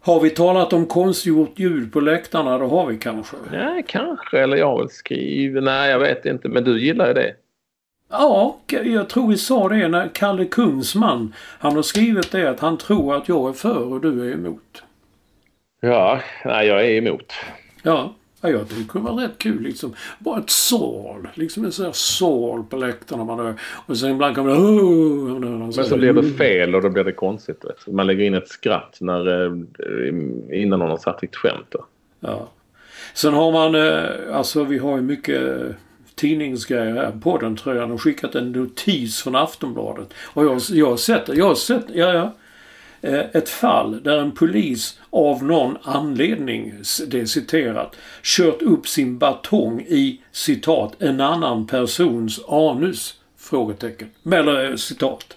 Har 0.00 0.20
vi 0.20 0.30
talat 0.30 0.72
om 0.72 0.86
konstgjort 0.86 1.58
ljud 1.58 1.92
på 1.92 2.00
läktarna? 2.00 2.58
Det 2.58 2.64
har 2.64 2.86
vi 2.86 2.98
kanske. 2.98 3.36
Nej, 3.52 3.84
kanske. 3.88 4.40
Eller 4.40 4.56
jag 4.56 4.78
vill 4.78 4.88
skriva. 4.88 5.60
Nej, 5.60 5.90
jag 5.90 5.98
vet 5.98 6.26
inte. 6.26 6.48
Men 6.48 6.64
du 6.64 6.80
gillar 6.80 7.06
ju 7.08 7.14
det. 7.14 7.34
Ja, 8.10 8.58
jag 8.84 9.08
tror 9.08 9.28
vi 9.28 9.36
sa 9.36 9.68
det 9.68 9.88
när 9.88 10.08
Kalle 10.08 10.44
Kungsman, 10.44 11.34
han 11.58 11.76
har 11.76 11.82
skrivit 11.82 12.32
det 12.32 12.50
att 12.50 12.60
han 12.60 12.78
tror 12.78 13.16
att 13.16 13.28
jag 13.28 13.48
är 13.48 13.52
för 13.52 13.92
och 13.92 14.00
du 14.00 14.28
är 14.28 14.34
emot. 14.34 14.82
Ja, 15.80 16.20
nej 16.44 16.66
jag 16.66 16.84
är 16.84 16.90
emot. 16.90 17.32
Ja, 17.82 18.14
jag 18.48 18.68
tycker 18.68 18.82
det 18.82 18.88
kunde 18.88 19.10
vara 19.10 19.24
rätt 19.24 19.38
kul 19.38 19.62
liksom. 19.62 19.94
Bara 20.18 20.38
ett 20.38 20.50
sål, 20.50 21.28
liksom 21.34 21.64
en 21.64 21.72
sån 21.72 21.84
här 21.84 21.92
sål 21.92 22.64
på 22.64 22.76
läktarna 22.76 23.24
man 23.24 23.38
hör. 23.38 23.54
Och 23.86 23.98
sen 23.98 24.10
ibland 24.10 24.34
kan 24.34 24.46
man... 24.46 24.56
Oh, 24.56 25.38
Men 25.38 25.72
så 25.72 25.96
blir 25.96 26.12
det 26.12 26.22
fel 26.22 26.74
och 26.74 26.82
då 26.82 26.88
blir 26.88 27.04
det 27.04 27.12
konstigt. 27.12 27.64
Vet. 27.64 27.86
Man 27.94 28.06
lägger 28.06 28.24
in 28.24 28.34
ett 28.34 28.48
skratt 28.48 28.96
när, 29.00 29.44
eh, 29.44 29.52
innan 30.62 30.78
någon 30.78 30.90
har 30.90 30.98
satt 30.98 31.22
ett 31.22 31.36
skämt. 31.36 31.66
Då. 31.68 31.84
Ja. 32.20 32.48
Sen 33.14 33.34
har 33.34 33.52
man, 33.52 33.74
eh, 33.74 34.36
alltså 34.36 34.64
vi 34.64 34.78
har 34.78 34.96
ju 34.96 35.02
mycket 35.02 35.76
tidningsgrejer 36.14 36.94
här 36.94 37.12
på 37.22 37.38
den 37.38 37.56
tror 37.56 37.74
jag. 37.74 37.84
De 37.84 37.90
har 37.90 37.98
skickat 37.98 38.34
en 38.34 38.52
notis 38.52 39.22
från 39.22 39.36
Aftonbladet. 39.36 40.14
Och 40.34 40.44
jag, 40.44 40.60
jag 40.70 40.90
har 40.90 40.96
sett 40.96 41.26
det. 41.26 41.34
Jag 41.34 41.46
har 41.46 41.54
sett, 41.54 41.84
ja 41.94 42.12
ja. 42.12 42.34
Eh, 43.04 43.24
ett 43.32 43.48
fall 43.48 44.02
där 44.02 44.18
en 44.18 44.32
polis 44.32 45.00
av 45.10 45.44
någon 45.44 45.78
anledning, 45.82 46.72
det 47.08 47.20
är 47.20 47.26
citerat, 47.26 47.96
kört 48.22 48.62
upp 48.62 48.88
sin 48.88 49.18
batong 49.18 49.80
i 49.80 50.20
citat 50.32 51.02
en 51.02 51.20
annan 51.20 51.66
persons 51.66 52.40
anus? 52.48 53.20
Frågetecken. 53.36 54.08
Eller 54.32 54.70
eh, 54.70 54.76
citat. 54.76 55.36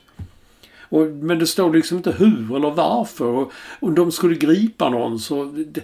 Och, 0.89 1.05
men 1.05 1.39
det 1.39 1.47
står 1.47 1.73
liksom 1.73 1.97
inte 1.97 2.11
hur 2.11 2.55
eller 2.55 2.71
varför. 2.71 3.25
Och, 3.25 3.51
och 3.79 3.91
de 3.91 4.11
skulle 4.11 4.35
gripa 4.35 4.89
någon 4.89 5.19
så... 5.19 5.43
Det, 5.45 5.81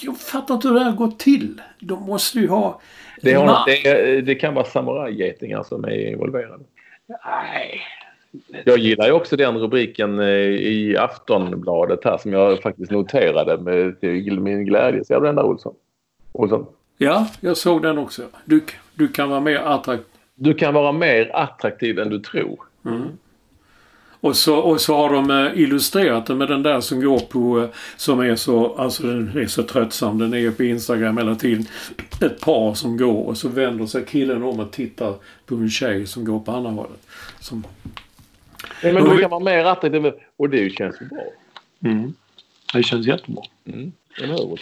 jag 0.00 0.18
fattar 0.18 0.54
inte 0.54 0.68
hur 0.68 0.74
det 0.74 0.84
här 0.84 0.92
går 0.92 1.10
till. 1.18 1.60
De 1.80 2.02
måste 2.02 2.38
ju 2.38 2.48
ha... 2.48 2.80
Det, 3.22 3.32
har, 3.32 3.66
det, 3.66 4.20
det 4.20 4.34
kan 4.34 4.54
vara 4.54 4.64
samurajgetingar 4.64 5.62
som 5.62 5.84
är 5.84 6.10
involverade. 6.10 6.64
Nej. 7.24 7.80
Jag 8.64 8.78
gillar 8.78 9.06
ju 9.06 9.12
också 9.12 9.36
den 9.36 9.58
rubriken 9.58 10.18
eh, 10.18 10.26
i 10.26 10.96
Aftonbladet 10.96 12.04
här 12.04 12.18
som 12.18 12.32
jag 12.32 12.62
faktiskt 12.62 12.90
noterade 12.90 13.58
med 13.58 14.00
till 14.00 14.40
min 14.40 14.64
glädje. 14.64 15.04
Ser 15.04 15.20
du 15.20 15.26
den 15.26 15.36
där 15.36 15.44
Olsson? 15.44 15.74
Olsson? 16.32 16.66
Ja, 16.98 17.28
jag 17.40 17.56
såg 17.56 17.82
den 17.82 17.98
också. 17.98 18.22
Du, 18.44 18.64
du 18.94 19.08
kan 19.08 19.28
vara 19.28 19.40
mer 19.40 19.56
attraktiv. 19.56 20.06
Du 20.34 20.54
kan 20.54 20.74
vara 20.74 20.92
mer 20.92 21.30
attraktiv 21.34 21.98
än 21.98 22.08
du 22.08 22.18
tror. 22.18 22.58
Mm. 22.84 23.08
Och 24.24 24.36
så, 24.36 24.56
och 24.56 24.80
så 24.80 24.96
har 24.96 25.12
de 25.12 25.30
eh, 25.30 25.60
illustrerat 25.62 26.26
det 26.26 26.34
med 26.34 26.48
den 26.48 26.62
där 26.62 26.80
som 26.80 27.00
går 27.00 27.18
på, 27.18 27.60
eh, 27.60 27.68
som 27.96 28.20
är 28.20 28.36
så, 28.36 28.74
alltså 28.74 29.02
den 29.02 29.38
är 29.38 29.46
så 29.46 29.62
tröttsam. 29.62 30.18
Den 30.18 30.34
är 30.34 30.50
på 30.50 30.62
Instagram 30.64 31.16
hela 31.18 31.34
tiden. 31.34 31.66
Ett 32.20 32.40
par 32.40 32.74
som 32.74 32.96
går 32.96 33.26
och 33.26 33.36
så 33.36 33.48
vänder 33.48 33.86
sig 33.86 34.04
killen 34.04 34.42
om 34.42 34.60
och 34.60 34.72
tittar 34.72 35.14
på 35.46 35.54
en 35.54 35.70
tjej 35.70 36.06
som 36.06 36.24
går 36.24 36.40
på 36.40 36.52
andra 36.52 36.70
hållet. 36.70 37.06
Som... 37.40 37.64
Ja, 38.82 38.92
men 38.92 39.04
du 39.04 39.18
kan 39.18 39.30
vara 39.30 39.40
mer 39.40 39.64
attraktiv 39.64 40.12
och 40.36 40.50
det 40.50 40.70
känns 40.70 41.00
ju 41.00 41.06
bra. 41.06 41.24
Mm. 41.84 42.14
Det 42.72 42.82
känns 42.82 43.06
jättebra. 43.06 43.42
Mm. 43.66 43.92
Eller 44.22 44.34
hur? 44.34 44.58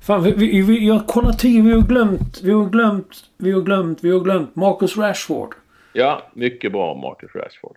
Fan, 0.00 0.22
vi, 0.22 0.32
vi, 0.32 0.62
vi, 0.62 0.86
jag 0.86 1.06
kollar 1.06 1.32
tio, 1.32 1.62
vi 1.62 1.72
har 1.72 1.80
glömt, 1.80 2.40
vi 2.42 2.52
har 2.52 2.66
glömt, 2.66 3.24
vi 3.36 3.52
har 3.52 3.60
glömt, 3.60 4.04
vi 4.04 4.10
har 4.10 4.20
glömt 4.20 4.56
Marcus 4.56 4.96
Rashford. 4.96 5.54
Ja, 5.92 6.30
mycket 6.34 6.72
bra 6.72 6.94
Marcus 6.94 7.34
Rashford. 7.34 7.76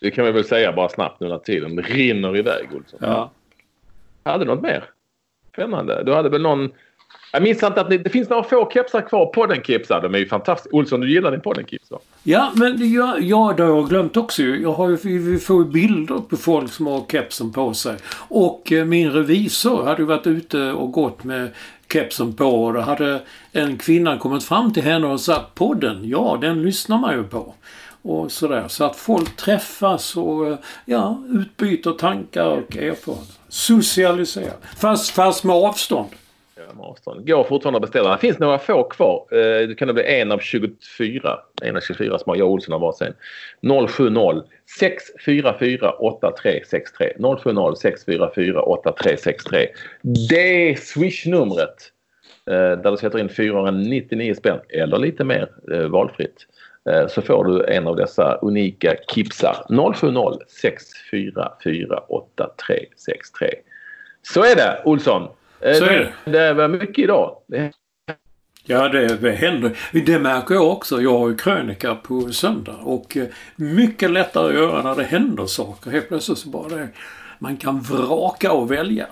Det 0.00 0.10
kan 0.10 0.24
vi 0.24 0.32
väl 0.32 0.44
säga 0.44 0.72
bara 0.72 0.88
snabbt 0.88 1.20
nu 1.20 1.28
när 1.28 1.38
tiden 1.38 1.82
rinner 1.82 2.36
iväg 2.36 2.66
Olsson. 2.74 2.98
Ja. 3.02 3.30
Hade 4.24 4.44
du 4.44 4.50
något 4.50 4.62
mer? 4.62 4.84
Spännande. 5.52 6.04
Du 6.04 6.14
hade 6.14 6.28
väl 6.28 6.42
någon... 6.42 6.72
Jag 7.34 7.42
minns 7.42 7.62
inte 7.62 7.80
att 7.80 7.90
ni... 7.90 7.98
det 7.98 8.10
finns 8.10 8.28
några 8.28 8.42
få 8.42 8.70
kepsar 8.74 9.00
kvar. 9.00 9.26
Podden-kepsar. 9.26 10.00
De 10.02 10.14
är 10.14 10.18
ju 10.18 10.26
fantastiska. 10.26 10.76
Olsson, 10.76 11.00
du 11.00 11.12
gillar 11.12 11.30
din 11.30 11.40
podden-keps 11.40 11.90
va? 11.90 11.98
Ja, 12.22 12.52
men 12.54 12.92
jag, 12.92 13.22
ja, 13.22 13.54
det 13.56 13.62
har 13.62 13.70
jag 13.70 13.88
glömt 13.88 14.16
också 14.16 14.42
Jag 14.42 14.72
har 14.72 14.88
ju, 14.88 15.18
vi 15.18 15.38
får 15.38 15.64
ju 15.64 15.70
bilder 15.70 16.18
på 16.18 16.36
folk 16.36 16.72
som 16.72 16.86
har 16.86 17.04
kepsen 17.12 17.52
på 17.52 17.74
sig. 17.74 17.96
Och 18.28 18.72
eh, 18.72 18.84
min 18.84 19.12
revisor 19.12 19.84
hade 19.84 20.02
ju 20.02 20.06
varit 20.06 20.26
ute 20.26 20.72
och 20.72 20.92
gått 20.92 21.24
med 21.24 21.48
kepsen 21.92 22.32
på 22.32 22.64
och 22.64 22.72
då 22.72 22.80
hade 22.80 23.20
en 23.52 23.76
kvinna 23.76 24.18
kommit 24.18 24.44
fram 24.44 24.72
till 24.72 24.82
henne 24.82 25.06
och 25.06 25.20
sagt 25.20 25.54
podden, 25.54 26.08
ja 26.08 26.38
den 26.40 26.62
lyssnar 26.62 26.98
man 26.98 27.16
ju 27.16 27.24
på 27.24 27.54
och 28.02 28.32
sådär. 28.32 28.68
Så 28.68 28.84
att 28.84 28.96
folk 28.96 29.36
träffas 29.36 30.16
och 30.16 30.46
eh, 30.46 30.58
ja, 30.84 31.22
utbyter 31.28 31.92
tankar 31.92 32.46
och 32.46 32.76
erfarenheter. 32.76 33.34
Socialiserar. 33.48 34.56
Fast, 34.76 35.10
fast 35.10 35.44
med 35.44 35.56
avstånd. 35.56 36.08
Ja. 36.78 37.14
Går 37.26 37.44
fortfarande 37.44 37.76
att 37.76 37.82
beställa. 37.82 38.12
Det 38.12 38.18
finns 38.18 38.38
några 38.38 38.58
få 38.58 38.82
kvar. 38.82 39.26
Eh, 39.30 39.68
det 39.68 39.74
kan 39.78 39.94
bli 39.94 40.20
en 40.20 40.32
av 40.32 40.38
24. 40.38 41.38
En 41.62 41.76
av 41.76 41.80
24 41.80 42.18
som 42.18 42.30
har 42.30 42.36
jag 42.36 42.46
och 42.46 42.52
Olsson 42.52 42.72
har 42.72 42.78
varsin. 42.78 43.12
070 43.88 44.42
644 44.78 45.92
8363. 45.92 47.12
070 47.18 47.76
644 47.76 48.62
8363. 48.62 49.68
Det 50.28 50.70
är 50.70 50.74
swish-numret. 50.74 51.90
Eh, 52.50 52.82
där 52.82 52.90
du 52.90 52.96
sätter 52.96 53.18
in 53.18 53.28
499 53.28 54.34
spänn 54.34 54.60
eller 54.68 54.98
lite 54.98 55.24
mer 55.24 55.48
eh, 55.72 55.86
valfritt. 55.86 56.46
Så 57.08 57.22
får 57.22 57.44
du 57.44 57.64
en 57.64 57.86
av 57.86 57.96
dessa 57.96 58.38
unika 58.42 58.94
kipsar. 59.14 59.56
070 59.94 60.38
644 60.48 61.98
8363. 62.08 63.54
Så 64.22 64.44
är 64.44 64.56
det 64.56 64.82
Olsson. 64.84 65.28
Eh, 65.64 65.74
Så 65.74 65.84
är 65.84 66.12
det. 66.24 66.30
Det 66.30 66.52
var 66.52 66.68
mycket 66.68 66.98
idag. 66.98 67.36
Det... 67.48 67.72
Ja, 68.66 68.88
det 68.88 69.30
händer. 69.30 69.78
Det 70.06 70.18
märker 70.18 70.54
jag 70.54 70.68
också. 70.72 71.02
Jag 71.02 71.18
har 71.18 71.28
ju 71.28 71.36
krönika 71.36 71.94
på 71.94 72.32
söndag 72.32 72.76
och 72.82 73.16
eh, 73.16 73.26
mycket 73.56 74.10
lättare 74.10 74.48
att 74.48 74.54
göra 74.54 74.82
när 74.82 74.94
det 74.94 75.02
händer 75.04 75.46
saker. 75.46 75.90
Helt 75.90 76.08
plötsligt 76.08 76.38
så 76.38 76.48
bara 76.48 76.68
det, 76.68 76.88
man 77.38 77.56
kan 77.56 77.80
vraka 77.80 78.52
och 78.52 78.72
välja. 78.72 79.06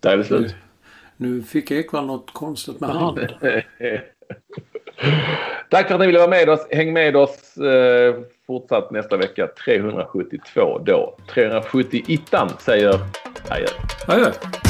Där 0.00 0.10
är 0.12 0.16
det 0.16 0.24
slut. 0.24 0.54
Nu, 1.16 1.28
nu 1.28 1.42
fick 1.42 1.70
Ekwall 1.70 2.06
något 2.06 2.32
konstigt 2.32 2.80
med 2.80 2.90
handen. 2.90 3.28
Tack 5.70 5.86
för 5.88 5.94
att 5.94 6.00
ni 6.00 6.06
ville 6.06 6.18
vara 6.18 6.30
med 6.30 6.48
oss. 6.48 6.66
Häng 6.70 6.92
med 6.92 7.16
oss 7.16 7.56
eh, 7.56 8.14
fortsatt 8.50 8.90
nästa 8.90 9.16
vecka. 9.16 9.48
372 9.64 10.78
då. 10.78 11.16
371 11.34 12.20
säger 12.58 12.94
adjö. 13.48 13.66
Adjö. 14.06 14.69